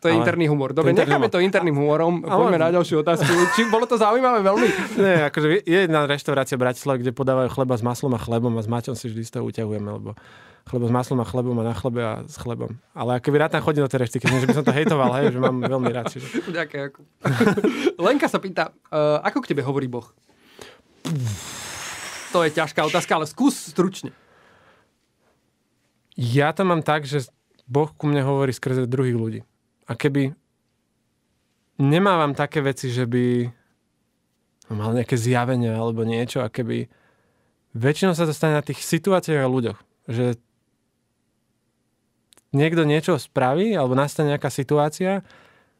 To 0.04 0.12
je 0.12 0.20
Ale- 0.20 0.20
interný 0.20 0.52
humor. 0.52 0.76
Dobre, 0.76 0.92
interný 0.92 1.08
necháme 1.08 1.32
humor. 1.32 1.32
to 1.32 1.40
interným 1.40 1.76
humorom. 1.80 2.14
Ale- 2.28 2.36
Poďme 2.44 2.60
na 2.60 2.68
ďalšiu 2.76 3.00
otázku. 3.00 3.24
Či 3.56 3.72
bolo 3.72 3.88
to 3.88 3.96
zaujímavé 3.96 4.44
veľmi? 4.44 4.68
Nie, 5.00 5.32
akože 5.32 5.46
je 5.48 5.58
je 5.64 5.78
jedna 5.88 6.04
reštaurácia 6.04 6.60
v 6.60 6.68
Bratislave, 6.68 7.00
kde 7.00 7.16
podávajú 7.16 7.48
chleba 7.56 7.72
s 7.72 7.80
maslom 7.80 8.12
a 8.12 8.20
chlebom 8.20 8.52
a 8.52 8.60
s 8.60 8.68
Maťom 8.68 8.92
si 8.92 9.08
vždy 9.08 9.24
z 9.24 9.32
toho 9.32 9.48
uťahujeme, 9.48 9.88
lebo 9.88 10.12
chleba 10.68 10.84
s 10.88 10.92
maslom 10.92 11.18
a 11.20 11.26
chlebom 11.28 11.56
a 11.56 11.64
na 11.64 11.72
chlebe 11.72 12.00
a 12.04 12.12
s 12.28 12.36
chlebom. 12.36 12.76
Ale 12.92 13.16
keby 13.16 13.48
rád 13.48 13.56
tam 13.56 13.64
chodím 13.64 13.80
do 13.80 13.88
tej 13.88 14.04
reštiky, 14.04 14.28
že 14.28 14.44
by 14.44 14.54
som 14.60 14.64
to 14.68 14.76
hejtoval, 14.76 15.08
hej, 15.16 15.32
že 15.32 15.40
mám 15.40 15.56
veľmi 15.64 15.88
rád. 15.88 16.12
Čiže... 16.12 16.26
Ďakujem. 16.60 16.82
Jakub. 16.84 17.04
Lenka 18.04 18.28
sa 18.28 18.36
pýta, 18.36 18.76
uh, 18.92 19.24
ako 19.24 19.40
k 19.40 19.56
tebe 19.56 19.64
hovorí 19.64 19.88
Boh? 19.88 20.04
To 22.36 22.44
je 22.44 22.52
ťažká 22.52 22.84
otázka, 22.84 23.16
ale 23.16 23.24
skús 23.24 23.56
stručne. 23.56 24.12
Ja 26.12 26.52
to 26.52 26.68
mám 26.68 26.84
tak, 26.84 27.08
že 27.08 27.24
Boh 27.64 27.88
ku 27.88 28.04
mne 28.04 28.20
hovorí 28.20 28.52
skrze 28.52 28.84
druhých 28.84 29.16
ľudí. 29.16 29.40
A 29.84 29.92
keby 29.96 30.32
nemávam 31.80 32.32
také 32.32 32.64
veci, 32.64 32.88
že 32.88 33.04
by 33.04 33.48
mal 34.72 34.96
nejaké 34.96 35.18
zjavenia 35.20 35.76
alebo 35.76 36.06
niečo 36.08 36.40
a 36.40 36.48
keby 36.48 36.88
väčšinou 37.76 38.16
sa 38.16 38.24
to 38.24 38.32
stane 38.32 38.56
na 38.56 38.64
tých 38.64 38.80
situáciách 38.80 39.44
a 39.44 39.50
ľuďoch. 39.50 39.78
Že 40.08 40.40
niekto 42.54 42.86
niečo 42.86 43.18
spraví 43.18 43.74
alebo 43.74 43.98
nastane 43.98 44.32
nejaká 44.32 44.48
situácia 44.48 45.26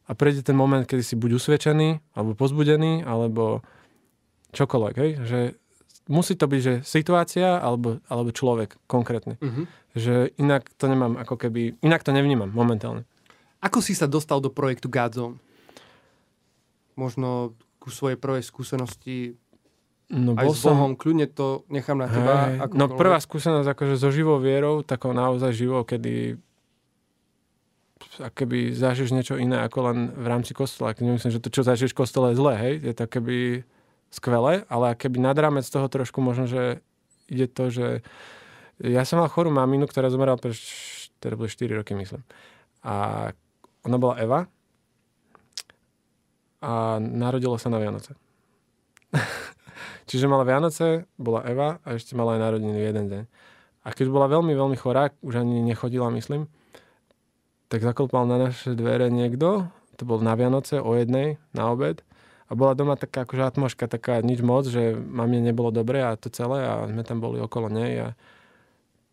a 0.05 0.11
prejde 0.13 0.45
ten 0.45 0.59
moment, 0.59 0.85
kedy 0.85 1.01
si 1.01 1.15
buď 1.17 1.41
usvedčený 1.41 2.13
alebo 2.13 2.37
pozbudený 2.37 3.07
alebo 3.07 3.65
čokoľvek. 4.53 4.95
Hej? 5.01 5.11
Že 5.25 5.41
musí 6.13 6.37
to 6.37 6.45
byť, 6.45 6.61
že 6.61 6.75
situácia 6.85 7.57
alebo, 7.57 8.05
alebo 8.13 8.29
človek 8.35 8.77
konkrétny 8.85 9.41
Uh-huh. 9.41 9.65
že 9.97 10.35
inak 10.37 10.69
to 10.77 10.91
nemám 10.91 11.17
ako 11.17 11.41
keby, 11.41 11.81
inak 11.81 12.05
to 12.05 12.13
nevnímam 12.13 12.51
momentálne. 12.53 13.09
Ako 13.65 13.81
si 13.81 13.97
sa 13.97 14.05
dostal 14.05 14.45
do 14.45 14.53
projektu 14.53 14.93
Godzone? 14.93 15.41
Možno 16.95 17.57
ku 17.81 17.89
svojej 17.89 18.21
prvej 18.21 18.45
skúsenosti 18.45 19.41
No 20.13 20.37
aj 20.37 20.45
bol 20.45 20.53
s 20.53 20.61
som, 20.61 20.77
Bohom, 20.77 20.93
kľudne 21.01 21.25
to 21.33 21.65
nechám 21.73 21.97
na 21.97 22.07
teba. 22.13 22.53
hej, 22.53 22.61
akokoľvek. 22.61 22.77
no 22.77 22.85
prvá 22.93 23.17
skúsenosť 23.17 23.69
akože 23.73 23.95
so 23.97 24.13
živou 24.13 24.37
vierou, 24.37 24.85
takou 24.85 25.17
naozaj 25.17 25.57
živou, 25.57 25.81
kedy 25.81 26.37
keby 28.15 28.77
zažiješ 28.77 29.11
niečo 29.17 29.35
iné 29.41 29.65
ako 29.65 29.79
len 29.91 29.99
v 30.13 30.27
rámci 30.29 30.53
kostola. 30.53 30.93
Keď 30.93 31.05
nemyslím, 31.09 31.33
že 31.33 31.41
to, 31.41 31.49
čo 31.49 31.65
zažiješ 31.65 31.97
v 31.97 32.01
kostole 32.05 32.27
je 32.31 32.39
zlé, 32.39 32.55
hej, 32.61 32.75
je 32.85 32.95
to 32.95 33.05
keby 33.09 33.65
skvelé, 34.13 34.63
ale 34.69 34.95
keby 34.95 35.19
nad 35.19 35.35
rámec 35.35 35.65
toho 35.67 35.89
trošku 35.89 36.21
možno, 36.21 36.47
že 36.47 36.85
ide 37.27 37.49
to, 37.49 37.73
že 37.73 38.05
ja 38.85 39.03
som 39.09 39.19
mal 39.19 39.33
chorú 39.33 39.49
maminu, 39.51 39.89
ktorá 39.89 40.13
zomrela 40.13 40.37
pre 40.37 40.53
teda 41.19 41.35
boli 41.41 41.49
4 41.49 41.81
roky, 41.81 41.97
myslím. 41.97 42.21
A 42.85 43.33
ona 43.85 43.97
bola 44.01 44.17
Eva 44.19 44.41
a 46.65 46.97
narodilo 47.01 47.61
sa 47.61 47.69
na 47.69 47.77
Vianoce. 47.77 48.17
Čiže 50.09 50.29
mala 50.29 50.49
Vianoce, 50.49 51.05
bola 51.21 51.45
Eva 51.45 51.81
a 51.85 51.97
ešte 51.97 52.17
mala 52.17 52.37
aj 52.37 52.41
narodiny 52.41 52.77
v 52.81 52.89
jeden 52.89 53.07
deň. 53.13 53.23
A 53.85 53.93
keď 53.93 54.09
bola 54.09 54.33
veľmi, 54.33 54.57
veľmi 54.57 54.77
chorá, 54.81 55.13
už 55.21 55.45
ani 55.45 55.61
nechodila, 55.61 56.09
myslím, 56.17 56.49
tak 57.69 57.85
zaklopal 57.85 58.25
na 58.25 58.49
naše 58.49 58.73
dvere 58.73 59.13
niekto, 59.13 59.69
to 60.01 60.03
bol 60.09 60.19
na 60.25 60.33
Vianoce 60.33 60.81
o 60.81 60.97
jednej, 60.97 61.37
na 61.53 61.69
obed. 61.69 62.01
A 62.49 62.53
bola 62.57 62.77
doma 62.77 62.97
taká 62.97 63.25
akože 63.25 63.45
atmoška, 63.45 63.89
taká 63.89 64.21
nič 64.21 64.45
moc, 64.45 64.69
že 64.69 64.97
mamie 64.97 65.41
nebolo 65.41 65.73
dobre 65.73 66.01
a 66.05 66.17
to 66.17 66.29
celé 66.29 66.65
a 66.65 66.85
sme 66.89 67.01
tam 67.05 67.21
boli 67.21 67.41
okolo 67.41 67.73
nej 67.73 67.93
a 68.01 68.09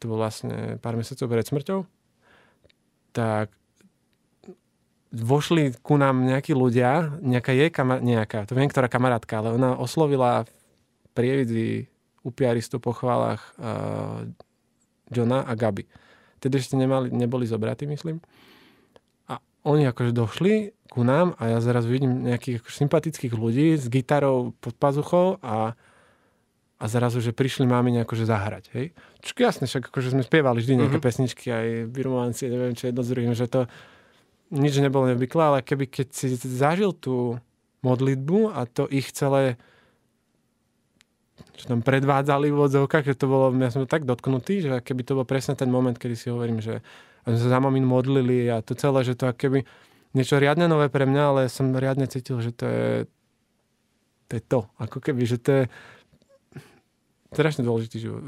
to 0.03 0.11
bolo 0.11 0.27
vlastne 0.27 0.81
pár 0.83 0.99
mesiacov 0.99 1.31
pred 1.31 1.47
smrťou. 1.47 1.79
Tak 3.15 3.60
vošli 5.11 5.75
ku 5.83 5.99
nám 5.99 6.23
nejakí 6.23 6.55
ľudia, 6.55 7.19
nejaká 7.19 7.51
jej 7.51 7.67
kamarát, 7.67 7.99
nejaká, 7.99 8.39
to 8.47 8.55
viem, 8.55 8.71
ktorá 8.71 8.87
kamarátka, 8.87 9.43
ale 9.43 9.51
ona 9.51 9.75
oslovila 9.75 10.47
prievidzi 11.11 11.91
upiaristu 12.23 12.79
po 12.79 12.95
chválach 12.95 13.43
uh, 13.59 14.23
Johna 15.11 15.43
a 15.43 15.51
Gaby. 15.51 15.83
Tedy 16.39 16.55
ešte 16.57 16.79
nemali, 16.79 17.11
neboli 17.11 17.43
zobratí, 17.43 17.83
myslím. 17.85 18.23
A 19.27 19.37
oni 19.67 19.85
akože 19.85 20.15
došli 20.15 20.71
ku 20.87 21.03
nám 21.03 21.35
a 21.35 21.51
ja 21.51 21.59
zrazu 21.59 21.91
vidím 21.91 22.23
nejakých 22.23 22.63
akože 22.63 22.77
sympatických 22.79 23.33
ľudí 23.35 23.75
s 23.75 23.91
gitarou 23.91 24.55
pod 24.63 24.75
pazuchou 24.79 25.39
a, 25.43 25.75
a 26.79 26.85
zrazu, 26.87 27.19
že 27.19 27.35
prišli 27.35 27.67
máme 27.67 27.91
akože 28.07 28.23
zahrať. 28.23 28.63
Hej? 28.71 28.85
Čo 29.19 29.31
jasne, 29.37 29.65
však 29.67 29.91
akože 29.91 30.15
sme 30.15 30.23
spievali 30.23 30.63
vždy 30.63 30.87
nejaké 30.87 30.97
Mhm. 30.97 31.05
pesničky, 31.05 31.47
aj 31.51 31.67
birmovanci, 31.91 32.47
neviem 32.47 32.73
čo 32.73 32.87
jedno 32.87 33.03
s 33.03 33.11
druhým, 33.11 33.35
že 33.35 33.51
to 33.51 33.67
nič 34.51 34.77
nebolo 34.83 35.07
neobvyklé, 35.09 35.41
ale 35.41 35.59
keby 35.63 35.87
keď 35.87 36.07
si 36.11 36.35
zažil 36.35 36.91
tú 36.91 37.39
modlitbu 37.81 38.53
a 38.53 38.67
to 38.67 38.85
ich 38.91 39.09
celé 39.15 39.57
čo 41.57 41.69
tam 41.69 41.85
predvádzali 41.85 42.49
v 42.49 42.57
odzovkách, 42.57 43.13
že 43.13 43.17
to 43.17 43.29
bolo, 43.29 43.53
ja 43.53 43.69
som 43.69 43.85
tak 43.85 44.05
dotknutý, 44.05 44.65
že 44.65 44.69
keby 44.81 45.01
to 45.05 45.13
bol 45.17 45.25
presne 45.25 45.53
ten 45.53 45.69
moment, 45.69 45.93
kedy 45.93 46.15
si 46.17 46.27
hovorím, 46.33 46.57
že 46.57 46.81
sme 47.25 47.37
sa 47.37 47.47
za 47.53 47.59
mamin 47.61 47.85
modlili 47.85 48.49
a 48.49 48.65
to 48.65 48.73
celé, 48.73 49.05
že 49.05 49.13
to 49.13 49.29
keby 49.29 49.65
niečo 50.17 50.41
riadne 50.41 50.65
nové 50.65 50.89
pre 50.89 51.05
mňa, 51.05 51.23
ale 51.23 51.41
som 51.53 51.69
riadne 51.73 52.09
cítil, 52.09 52.41
že 52.41 52.51
to 52.53 52.65
je 52.65 52.85
to, 54.27 54.33
je 54.39 54.43
to. 54.47 54.59
ako 54.79 54.97
keby, 55.03 55.21
že 55.27 55.37
to 55.37 55.49
je 55.53 55.63
strašne 57.31 57.63
dôležitý 57.63 57.97
živo, 57.99 58.17
e, 58.19 58.25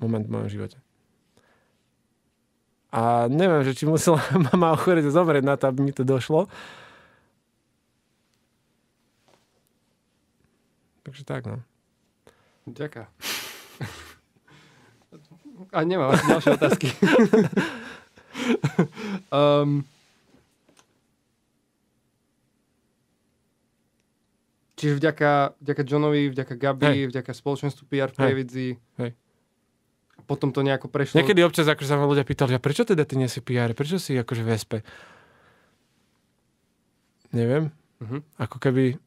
moment 0.00 0.24
v 0.26 0.32
mojom 0.32 0.48
živote. 0.50 0.76
A 2.96 3.28
neviem, 3.28 3.60
že 3.60 3.76
či 3.76 3.84
musela 3.84 4.24
mama 4.48 4.72
ochoreť 4.72 5.04
a 5.04 5.12
zomrieť 5.12 5.44
na 5.44 5.60
to, 5.60 5.68
aby 5.68 5.84
mi 5.84 5.92
to 5.92 6.00
došlo. 6.00 6.48
Takže 11.04 11.22
tak, 11.28 11.44
no. 11.44 11.60
Ďakujem. 12.66 13.06
A 15.72 15.78
nemám 15.84 16.12
asi 16.12 16.24
ďalšie 16.26 16.50
otázky. 16.58 16.88
um, 19.30 19.84
čiže 24.76 25.00
vďaka, 25.00 25.56
vďaka 25.62 25.82
Johnovi, 25.84 26.28
vďaka 26.32 26.54
Gabi, 26.58 27.06
Hej. 27.06 27.08
vďaka 27.12 27.32
spoločenstvu 27.32 27.82
PR 27.88 28.12
v 28.12 28.16
Hej. 28.16 28.20
Prievidzi. 28.20 28.68
Hej. 29.00 29.10
A 30.26 30.28
potom 30.28 30.50
to 30.50 30.66
nejako 30.66 30.90
prešlo. 30.90 31.22
Niekedy 31.22 31.46
občas 31.46 31.70
akože 31.70 31.86
sa 31.86 31.94
ma 31.94 32.10
ľudia 32.10 32.26
pýtali, 32.26 32.58
že 32.58 32.60
prečo 32.60 32.82
teda 32.82 33.06
ty 33.06 33.14
nie 33.14 33.30
si 33.30 33.38
PR, 33.38 33.70
prečo 33.78 34.02
si 34.02 34.18
akože 34.18 34.42
v 34.42 34.50
SP? 34.58 34.72
Neviem. 37.30 37.70
Mhm. 38.02 38.26
Ako 38.42 38.58
keby 38.58 38.98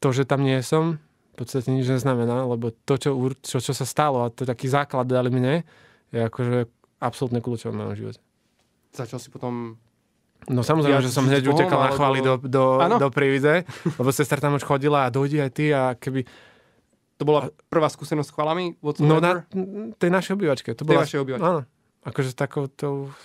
to, 0.00 0.08
že 0.12 0.28
tam 0.28 0.44
nie 0.44 0.60
som, 0.64 0.96
v 1.32 1.34
podstate 1.36 1.68
nič 1.72 1.88
neznamená, 1.88 2.44
lebo 2.44 2.72
to, 2.84 3.00
čo, 3.00 3.16
čo, 3.40 3.60
čo 3.60 3.72
sa 3.72 3.86
stalo 3.88 4.24
a 4.24 4.32
to 4.32 4.44
taký 4.48 4.68
základ 4.68 5.08
dali 5.08 5.28
mne, 5.28 5.64
je 6.12 6.20
akože 6.20 6.68
absolútne 7.00 7.40
kľúčové 7.40 7.72
v 7.72 7.78
mojom 7.80 7.94
živote. 7.96 8.20
Začal 8.92 9.18
si 9.22 9.28
potom... 9.32 9.76
No 10.48 10.64
samozrejme, 10.64 11.00
Viac 11.00 11.06
že 11.08 11.12
som 11.12 11.28
hneď 11.28 11.52
utekal 11.52 11.80
na 11.84 11.92
chváli 11.92 12.24
do, 12.24 12.40
do, 12.40 12.80
Áno. 12.80 12.96
do 12.96 13.08
Privize, 13.12 13.68
lebo 14.00 14.08
sestra 14.08 14.40
tam 14.40 14.56
už 14.56 14.64
chodila 14.64 15.04
a 15.04 15.12
dojdi 15.12 15.38
aj 15.40 15.50
ty 15.52 15.64
a 15.70 15.92
keby... 15.94 16.24
To 17.20 17.28
bola 17.28 17.52
prvá 17.68 17.92
skúsenosť 17.92 18.28
s 18.28 18.34
chvalami? 18.34 18.80
No 19.04 19.20
na 19.20 19.44
tej 20.00 20.08
našej 20.08 20.40
obývačke. 20.40 20.72
To 20.72 20.88
Tej 20.88 20.88
bola, 20.88 21.04
vašej 21.04 21.20
obývačke. 21.20 21.44
Áno. 21.44 21.60
Akože 22.00 22.32
s, 22.32 22.36
takou, 22.40 22.64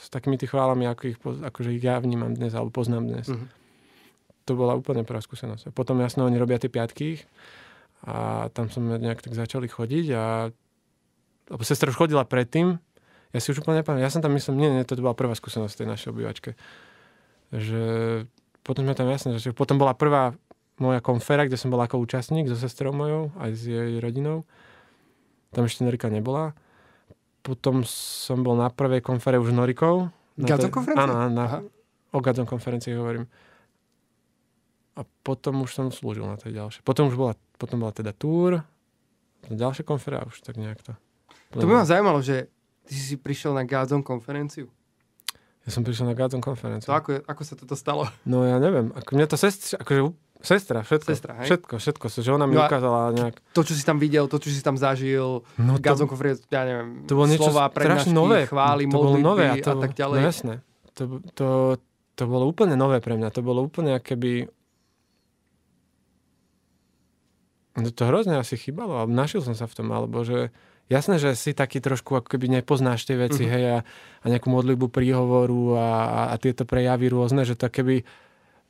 s 0.04 0.12
takými 0.12 0.36
tých 0.36 0.52
chválami, 0.52 0.84
ako 0.84 1.04
ich, 1.08 1.18
akože 1.24 1.72
ich 1.72 1.80
ja 1.80 1.96
vnímam 2.04 2.36
dnes, 2.36 2.52
alebo 2.52 2.76
poznám 2.76 3.08
dnes. 3.08 3.32
Mhm. 3.32 3.48
To 4.46 4.52
bola 4.54 4.76
úplne 4.76 5.08
prvá 5.08 5.24
skúsenosť. 5.24 5.72
A 5.72 5.76
potom 5.76 5.96
jasne 6.04 6.28
oni 6.28 6.36
robia 6.36 6.60
tie 6.60 6.68
piatky 6.68 7.24
a 8.04 8.52
tam 8.52 8.68
sme 8.68 9.00
nejak 9.00 9.24
tak 9.24 9.34
začali 9.34 9.66
chodiť 9.72 10.06
a 10.14 10.52
lebo 11.46 11.62
sestra 11.62 11.94
už 11.94 11.98
chodila 11.98 12.26
predtým, 12.26 12.82
ja 13.32 13.40
si 13.44 13.54
už 13.54 13.62
úplne 13.62 13.82
nepamätám, 13.82 14.02
ja 14.02 14.10
som 14.10 14.24
tam 14.24 14.34
myslím, 14.34 14.58
nie, 14.58 14.70
nie, 14.74 14.88
to 14.88 14.98
bola 14.98 15.14
prvá 15.14 15.38
skúsenosť 15.38 15.74
v 15.76 15.80
tej 15.84 15.88
našej 15.94 16.10
obývačke. 16.10 16.52
Že 17.54 17.84
potom 18.66 18.88
sme 18.88 18.98
tam 18.98 19.12
jasne, 19.14 19.38
že 19.38 19.54
potom 19.54 19.78
bola 19.78 19.94
prvá 19.94 20.34
moja 20.78 21.00
konfera, 21.00 21.48
kde 21.48 21.56
som 21.56 21.72
bol 21.72 21.80
ako 21.80 22.04
účastník 22.04 22.52
so 22.52 22.58
sestrou 22.60 22.92
mojou, 22.92 23.32
aj 23.40 23.52
s 23.56 23.62
jej 23.68 23.94
rodinou. 24.04 24.44
Tam 25.56 25.64
ešte 25.64 25.88
Norika 25.88 26.12
nebola. 26.12 26.52
Potom 27.46 27.88
som 27.88 28.44
bol 28.44 28.60
na 28.60 28.68
prvej 28.68 29.00
konfere 29.00 29.40
už 29.40 29.56
Norikou. 29.56 30.12
Gadzon 30.36 30.74
konferencii? 30.74 31.04
Áno, 31.06 31.14
na, 31.32 31.44
Aha. 31.48 31.60
o 32.12 32.20
Gadzon 32.20 32.50
konferencii 32.50 32.92
hovorím. 32.98 33.30
A 35.00 35.04
potom 35.24 35.64
už 35.64 35.72
som 35.72 35.88
slúžil 35.92 36.28
na 36.28 36.36
tej 36.36 36.56
ďalšej. 36.60 36.84
Potom 36.84 37.08
už 37.08 37.16
bola, 37.16 37.34
potom 37.56 37.80
bola 37.84 37.96
teda 37.96 38.12
túr, 38.12 38.64
ďalšia 39.48 39.88
konfera 39.88 40.28
už 40.28 40.44
tak 40.44 40.60
nejak 40.60 40.84
to. 40.84 40.94
To 41.56 41.64
by 41.64 41.84
ma 41.84 41.88
zaujímalo, 41.88 42.20
že 42.20 42.52
ty 42.84 42.96
si 42.96 43.16
prišiel 43.16 43.56
na 43.56 43.64
Godzone 43.64 44.04
konferenciu. 44.04 44.68
Ja 45.66 45.74
som 45.74 45.82
prišiel 45.82 46.06
na 46.06 46.14
Gadzon 46.14 46.40
konferenciu. 46.40 46.86
To 46.86 46.94
ako, 46.94 47.26
ako 47.26 47.42
sa 47.42 47.54
toto 47.54 47.74
stalo? 47.74 48.06
No 48.22 48.46
ja 48.46 48.58
neviem, 48.58 48.94
ako 48.94 49.10
mňa 49.12 49.26
to 49.26 49.34
sestra, 49.34 49.82
akože 49.82 50.14
sestra, 50.38 50.86
všetko. 50.86 51.10
Sestra, 51.10 51.32
hej? 51.42 51.48
Všetko, 51.50 51.74
všetko, 51.76 52.06
že 52.16 52.30
ona 52.30 52.46
mi 52.46 52.54
No 52.54 52.62
a- 52.62 52.70
ukázala 52.70 53.10
nejak. 53.12 53.42
To, 53.50 53.62
čo 53.62 53.74
si 53.74 53.82
tam 53.82 53.98
videl, 53.98 54.30
to, 54.30 54.38
čo 54.38 54.54
si 54.54 54.62
tam 54.62 54.78
zažil, 54.78 55.42
No 55.58 55.82
Godzone 55.82 56.06
konferenciu, 56.06 56.46
ja 56.48 56.62
neviem, 56.64 57.02
to 57.04 57.18
bolo 57.18 57.26
niečo 57.26 57.50
slova, 57.50 57.66
prednášky, 57.68 58.14
nové. 58.14 58.46
chvály, 58.46 58.86
to 58.86 58.94
bolo 58.94 59.18
nové 59.18 59.50
a, 59.50 59.58
to, 59.58 59.74
tak 59.82 59.98
ďalej. 59.98 60.18
No 60.18 60.24
jasné. 60.24 60.54
to, 60.94 61.02
to, 61.34 61.48
to 62.14 62.24
bolo 62.26 62.46
úplne 62.46 62.78
nové 62.78 63.02
pre 63.02 63.18
mňa. 63.18 63.34
To 63.34 63.42
bolo 63.42 63.66
úplne 63.66 63.98
keby... 63.98 64.46
No 67.76 67.90
to 67.90 68.06
hrozne 68.06 68.38
asi 68.38 68.56
chýbalo, 68.56 69.04
našiel 69.04 69.42
som 69.42 69.52
sa 69.52 69.68
v 69.68 69.76
tom, 69.76 69.92
alebo 69.92 70.24
že 70.24 70.54
jasné, 70.92 71.18
že 71.18 71.34
si 71.34 71.52
taký 71.52 71.82
trošku 71.82 72.18
ako 72.18 72.28
keby 72.36 72.62
nepoznáš 72.62 73.06
tie 73.06 73.18
veci, 73.18 73.46
uh-huh. 73.46 73.54
hej, 73.54 73.66
a, 73.70 73.78
a 74.22 74.26
nejakú 74.26 74.48
modlibu 74.50 74.90
príhovoru 74.90 75.78
a, 75.78 75.90
a, 76.06 76.22
a 76.34 76.36
tieto 76.38 76.64
prejavy 76.64 77.10
rôzne, 77.10 77.44
že 77.44 77.58
to 77.58 77.70
keby 77.70 78.06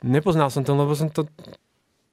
nepoznal 0.04 0.52
som 0.52 0.64
to, 0.64 0.76
lebo 0.76 0.94
som 0.96 1.12
to 1.12 1.28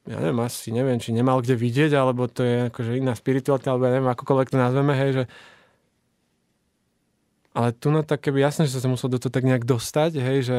ja 0.02 0.18
neviem, 0.18 0.42
asi 0.42 0.74
neviem, 0.74 0.98
či 0.98 1.14
nemal 1.14 1.38
kde 1.38 1.54
vidieť, 1.54 1.94
alebo 1.94 2.26
to 2.26 2.42
je 2.42 2.56
akože 2.74 2.98
iná 2.98 3.14
spiritualita, 3.14 3.70
alebo 3.70 3.86
ja 3.86 3.94
neviem, 3.94 4.10
akokoľvek 4.10 4.50
to 4.50 4.58
nazveme, 4.58 4.94
hej, 4.98 5.10
že 5.14 5.24
ale 7.52 7.70
tu 7.76 7.92
na 7.92 8.02
tak 8.02 8.24
keby 8.24 8.42
jasné, 8.42 8.66
že 8.66 8.80
som 8.80 8.82
sa 8.82 8.92
musel 8.98 9.12
do 9.12 9.20
toho 9.22 9.30
tak 9.30 9.46
nejak 9.46 9.62
dostať, 9.62 10.18
hej, 10.18 10.38
že 10.42 10.58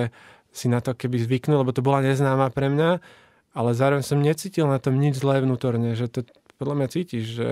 si 0.54 0.72
na 0.72 0.80
to 0.80 0.96
keby 0.96 1.20
zvyknul, 1.20 1.66
lebo 1.66 1.76
to 1.76 1.84
bola 1.84 2.06
neznáma 2.06 2.54
pre 2.54 2.72
mňa 2.72 3.04
ale 3.54 3.70
zároveň 3.78 4.04
som 4.04 4.20
necítil 4.20 4.66
na 4.66 4.82
tom 4.82 4.98
nič 4.98 5.22
zlé 5.22 5.46
vnútorne, 5.46 5.94
že 5.94 6.10
to 6.10 6.26
podľa 6.58 6.76
mňa 6.82 6.88
cítiš, 6.90 7.26
že 7.38 7.48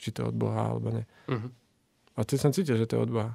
či 0.00 0.08
to 0.16 0.24
je 0.24 0.26
od 0.32 0.36
Boha 0.36 0.72
alebo 0.72 0.88
nie. 0.88 1.04
Uh-huh. 1.28 1.52
A 2.16 2.24
ty 2.24 2.40
som 2.40 2.56
cítil, 2.56 2.80
že 2.80 2.88
to 2.88 2.96
je 2.96 3.04
od 3.04 3.12
Boha. 3.12 3.32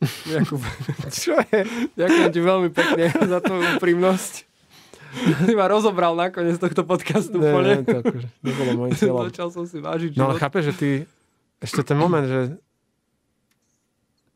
Jakub, 0.32 0.64
čo 1.12 1.36
je? 1.52 1.60
Ďakujem 1.94 2.30
ti 2.32 2.40
veľmi 2.40 2.70
pekne 2.72 3.12
za 3.12 3.38
tú 3.44 3.60
úprimnosť. 3.76 4.48
Ty 5.46 5.52
ma 5.54 5.70
rozobral 5.70 6.18
nakoniec 6.18 6.58
tohto 6.58 6.82
podcastu. 6.82 7.38
Ne, 7.38 7.54
ne, 7.54 7.86
to 7.86 8.02
akože 8.02 8.28
nebolo 8.42 8.70
môjim 8.74 8.94
cieľom. 9.00 9.30
Začal 9.30 9.48
som 9.54 9.64
si 9.68 9.78
vážiť 9.78 10.18
No 10.18 10.32
ale 10.32 10.42
chápeš, 10.42 10.72
že 10.72 10.74
ty 10.74 10.88
ešte 11.62 11.86
ten 11.86 11.98
moment, 12.00 12.24
že 12.24 12.58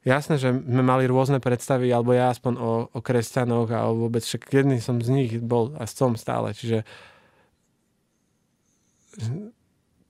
Jasné, 0.07 0.41
že 0.41 0.55
sme 0.55 0.81
mali 0.81 1.05
rôzne 1.05 1.37
predstavy, 1.37 1.93
alebo 1.93 2.16
ja 2.16 2.33
aspoň 2.33 2.55
o, 2.57 2.89
o 2.89 2.99
kresťanoch 3.03 3.68
a 3.68 3.93
o 3.93 3.99
vôbec, 4.09 4.24
však 4.24 4.49
jedný 4.49 4.81
som 4.81 4.97
z 5.05 5.11
nich 5.12 5.33
bol 5.37 5.76
a 5.76 5.85
som 5.85 6.16
stále, 6.16 6.57
čiže 6.57 6.87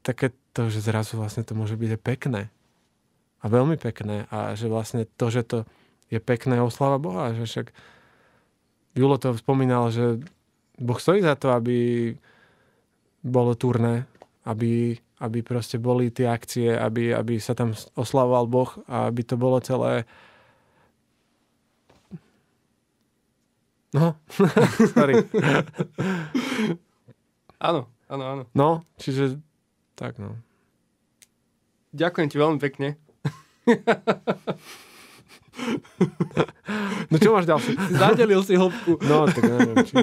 také 0.09 0.33
to, 0.57 0.73
že 0.73 0.81
zrazu 0.89 1.21
vlastne 1.21 1.45
to 1.45 1.53
môže 1.53 1.77
byť 1.77 1.91
aj 1.95 2.01
pekné. 2.01 2.41
A 3.45 3.53
veľmi 3.53 3.77
pekné. 3.77 4.25
A 4.33 4.57
že 4.57 4.73
vlastne 4.73 5.05
to, 5.05 5.29
že 5.29 5.45
to 5.45 5.59
je 6.09 6.17
pekné, 6.17 6.57
oslava 6.65 6.97
Boha. 6.97 7.37
Že 7.37 7.45
však 7.45 7.67
Julo 8.97 9.21
to 9.21 9.37
spomínal, 9.37 9.93
že 9.93 10.25
Boh 10.81 10.97
stojí 10.97 11.21
za 11.21 11.37
to, 11.37 11.53
aby 11.53 12.17
bolo 13.21 13.53
turné, 13.53 14.09
aby 14.49 14.97
aby 15.19 15.43
proste 15.43 15.83
boli 15.83 16.15
tie 16.15 16.31
akcie, 16.31 16.71
aby, 16.79 17.11
aby 17.11 17.43
sa 17.43 17.51
tam 17.55 17.75
oslavoval 17.99 18.47
Boh 18.47 18.71
a 18.87 19.11
aby 19.11 19.27
to 19.27 19.35
bolo 19.35 19.59
celé 19.59 20.07
No, 23.89 24.21
sorry. 24.93 25.17
áno, 27.57 27.89
áno, 28.05 28.25
áno. 28.29 28.43
No, 28.53 28.85
čiže 29.01 29.41
tak 29.99 30.23
no. 30.23 30.39
Ďakujem 31.91 32.29
ti 32.31 32.37
veľmi 32.39 32.59
pekne. 32.63 32.95
No 37.11 37.17
čo 37.19 37.35
máš 37.35 37.51
ďalšie? 37.51 37.75
Zadelil 37.99 38.47
si 38.47 38.55
hĺbku. 38.55 39.03
No, 39.03 39.27
tak 39.27 39.43
neviem. 39.43 39.77
Či... 39.83 39.95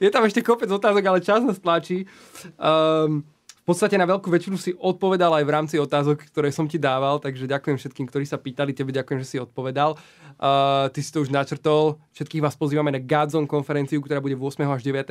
Je 0.00 0.08
tam 0.08 0.24
ešte 0.24 0.40
kopec 0.40 0.70
otázok, 0.70 1.04
ale 1.04 1.18
čas 1.20 1.44
nás 1.44 1.60
tlačí. 1.60 2.08
Um, 2.56 3.26
v 3.64 3.72
podstate 3.72 3.96
na 3.96 4.04
veľkú 4.04 4.28
väčšinu 4.28 4.60
si 4.60 4.76
odpovedal 4.76 5.40
aj 5.40 5.44
v 5.48 5.54
rámci 5.56 5.76
otázok, 5.80 6.28
ktoré 6.28 6.52
som 6.52 6.68
ti 6.68 6.76
dával, 6.76 7.16
takže 7.16 7.48
ďakujem 7.48 7.80
všetkým, 7.80 8.04
ktorí 8.12 8.28
sa 8.28 8.36
pýtali, 8.36 8.76
tebe 8.76 8.92
ďakujem, 8.92 9.24
že 9.24 9.28
si 9.32 9.36
odpovedal. 9.40 9.96
Uh, 10.36 10.92
ty 10.92 11.00
si 11.00 11.08
to 11.08 11.24
už 11.24 11.32
načrtol, 11.32 11.96
všetkých 12.12 12.44
vás 12.44 12.60
pozývame 12.60 12.92
na 12.92 13.00
Godzone 13.00 13.48
konferenciu, 13.48 14.04
ktorá 14.04 14.20
bude 14.20 14.36
8. 14.36 14.68
až 14.68 14.84
9. 14.84 15.08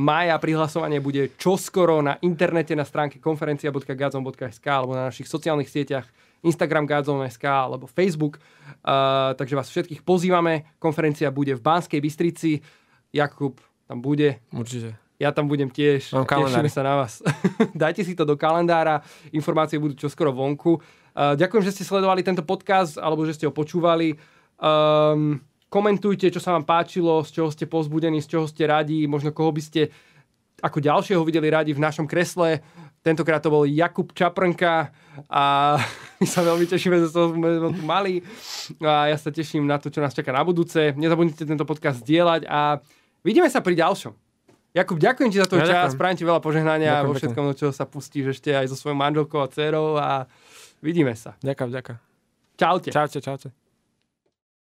maja. 0.00 0.40
Prihlasovanie 0.40 0.96
bude 0.96 1.28
čoskoro 1.36 2.00
na 2.00 2.16
internete 2.24 2.72
na 2.72 2.88
stránke 2.88 3.20
konferencia.gadzone.sk 3.20 4.64
alebo 4.64 4.96
na 4.96 5.12
našich 5.12 5.28
sociálnych 5.28 5.68
sieťach 5.68 6.08
Instagram 6.40 6.88
Gadzone.sk 6.88 7.44
alebo 7.44 7.84
Facebook. 7.84 8.40
Uh, 8.80 9.36
takže 9.36 9.60
vás 9.60 9.68
všetkých 9.68 10.00
pozývame. 10.08 10.72
Konferencia 10.80 11.28
bude 11.28 11.52
v 11.52 11.60
Banskej 11.60 12.00
Bystrici. 12.00 12.64
Jakub 13.12 13.60
tam 13.84 14.00
bude. 14.00 14.40
Určite. 14.56 15.09
Ja 15.20 15.36
tam 15.36 15.52
budem 15.52 15.68
tiež. 15.68 16.16
Mám 16.16 16.24
Tešíme 16.24 16.72
sa 16.72 16.80
na 16.80 17.04
vás. 17.04 17.20
Dajte 17.76 18.00
si 18.00 18.16
to 18.16 18.24
do 18.24 18.40
kalendára. 18.40 19.04
Informácie 19.36 19.76
budú 19.76 19.92
čoskoro 19.92 20.32
vonku. 20.32 20.80
Uh, 21.12 21.36
ďakujem, 21.36 21.60
že 21.60 21.76
ste 21.76 21.84
sledovali 21.84 22.24
tento 22.24 22.40
podcast 22.40 22.96
alebo 22.96 23.28
že 23.28 23.36
ste 23.36 23.44
ho 23.44 23.52
počúvali. 23.52 24.16
Um, 24.56 25.44
komentujte, 25.68 26.32
čo 26.32 26.40
sa 26.40 26.56
vám 26.56 26.64
páčilo, 26.64 27.20
z 27.20 27.36
čoho 27.36 27.52
ste 27.52 27.68
pozbudení, 27.68 28.24
z 28.24 28.32
čoho 28.32 28.48
ste 28.48 28.64
radi, 28.64 29.04
možno 29.04 29.28
koho 29.36 29.52
by 29.52 29.60
ste 29.60 29.92
ako 30.64 30.80
ďalšieho 30.80 31.20
videli 31.20 31.52
radi 31.52 31.76
v 31.76 31.84
našom 31.84 32.08
kresle. 32.08 32.64
Tentokrát 33.04 33.44
to 33.44 33.52
bol 33.52 33.68
Jakub 33.68 34.16
Čaprnka 34.16 34.88
a 35.28 35.44
my 36.20 36.26
sa 36.28 36.40
veľmi 36.40 36.64
tešíme, 36.64 36.96
že 36.96 37.12
sme 37.12 37.76
tu 37.76 37.84
mali 37.84 38.24
a 38.80 39.12
ja 39.12 39.20
sa 39.20 39.28
teším 39.28 39.68
na 39.68 39.76
to, 39.76 39.92
čo 39.92 40.00
nás 40.00 40.16
čaká 40.16 40.32
na 40.32 40.40
budúce. 40.48 40.96
Nezabudnite 40.96 41.44
tento 41.44 41.68
podcast 41.68 42.00
zdieľať 42.04 42.48
a 42.48 42.80
vidíme 43.20 43.52
sa 43.52 43.60
pri 43.60 43.76
ďalšom. 43.76 44.29
Jakub, 44.70 45.02
ďakujem 45.02 45.30
ti 45.34 45.38
za 45.42 45.50
to 45.50 45.58
ja 45.58 45.66
čas, 45.66 45.98
prajem 45.98 46.22
ti 46.22 46.24
veľa 46.26 46.38
požehnania 46.38 47.02
ďakujem, 47.02 47.08
vo 47.10 47.12
všetkom, 47.18 47.44
do 47.50 47.54
čoho 47.58 47.72
sa 47.74 47.90
pustíš 47.90 48.38
ešte 48.38 48.54
aj 48.54 48.70
so 48.70 48.78
svojou 48.78 48.94
manželkou 48.94 49.42
a 49.42 49.50
dcerou 49.50 49.98
a 49.98 50.30
vidíme 50.78 51.10
sa. 51.18 51.34
Ďakujem, 51.42 51.70
ďakujem. 51.74 51.98
Čaute. 52.54 52.90
Čaute, 52.94 53.18
čaute. 53.18 53.48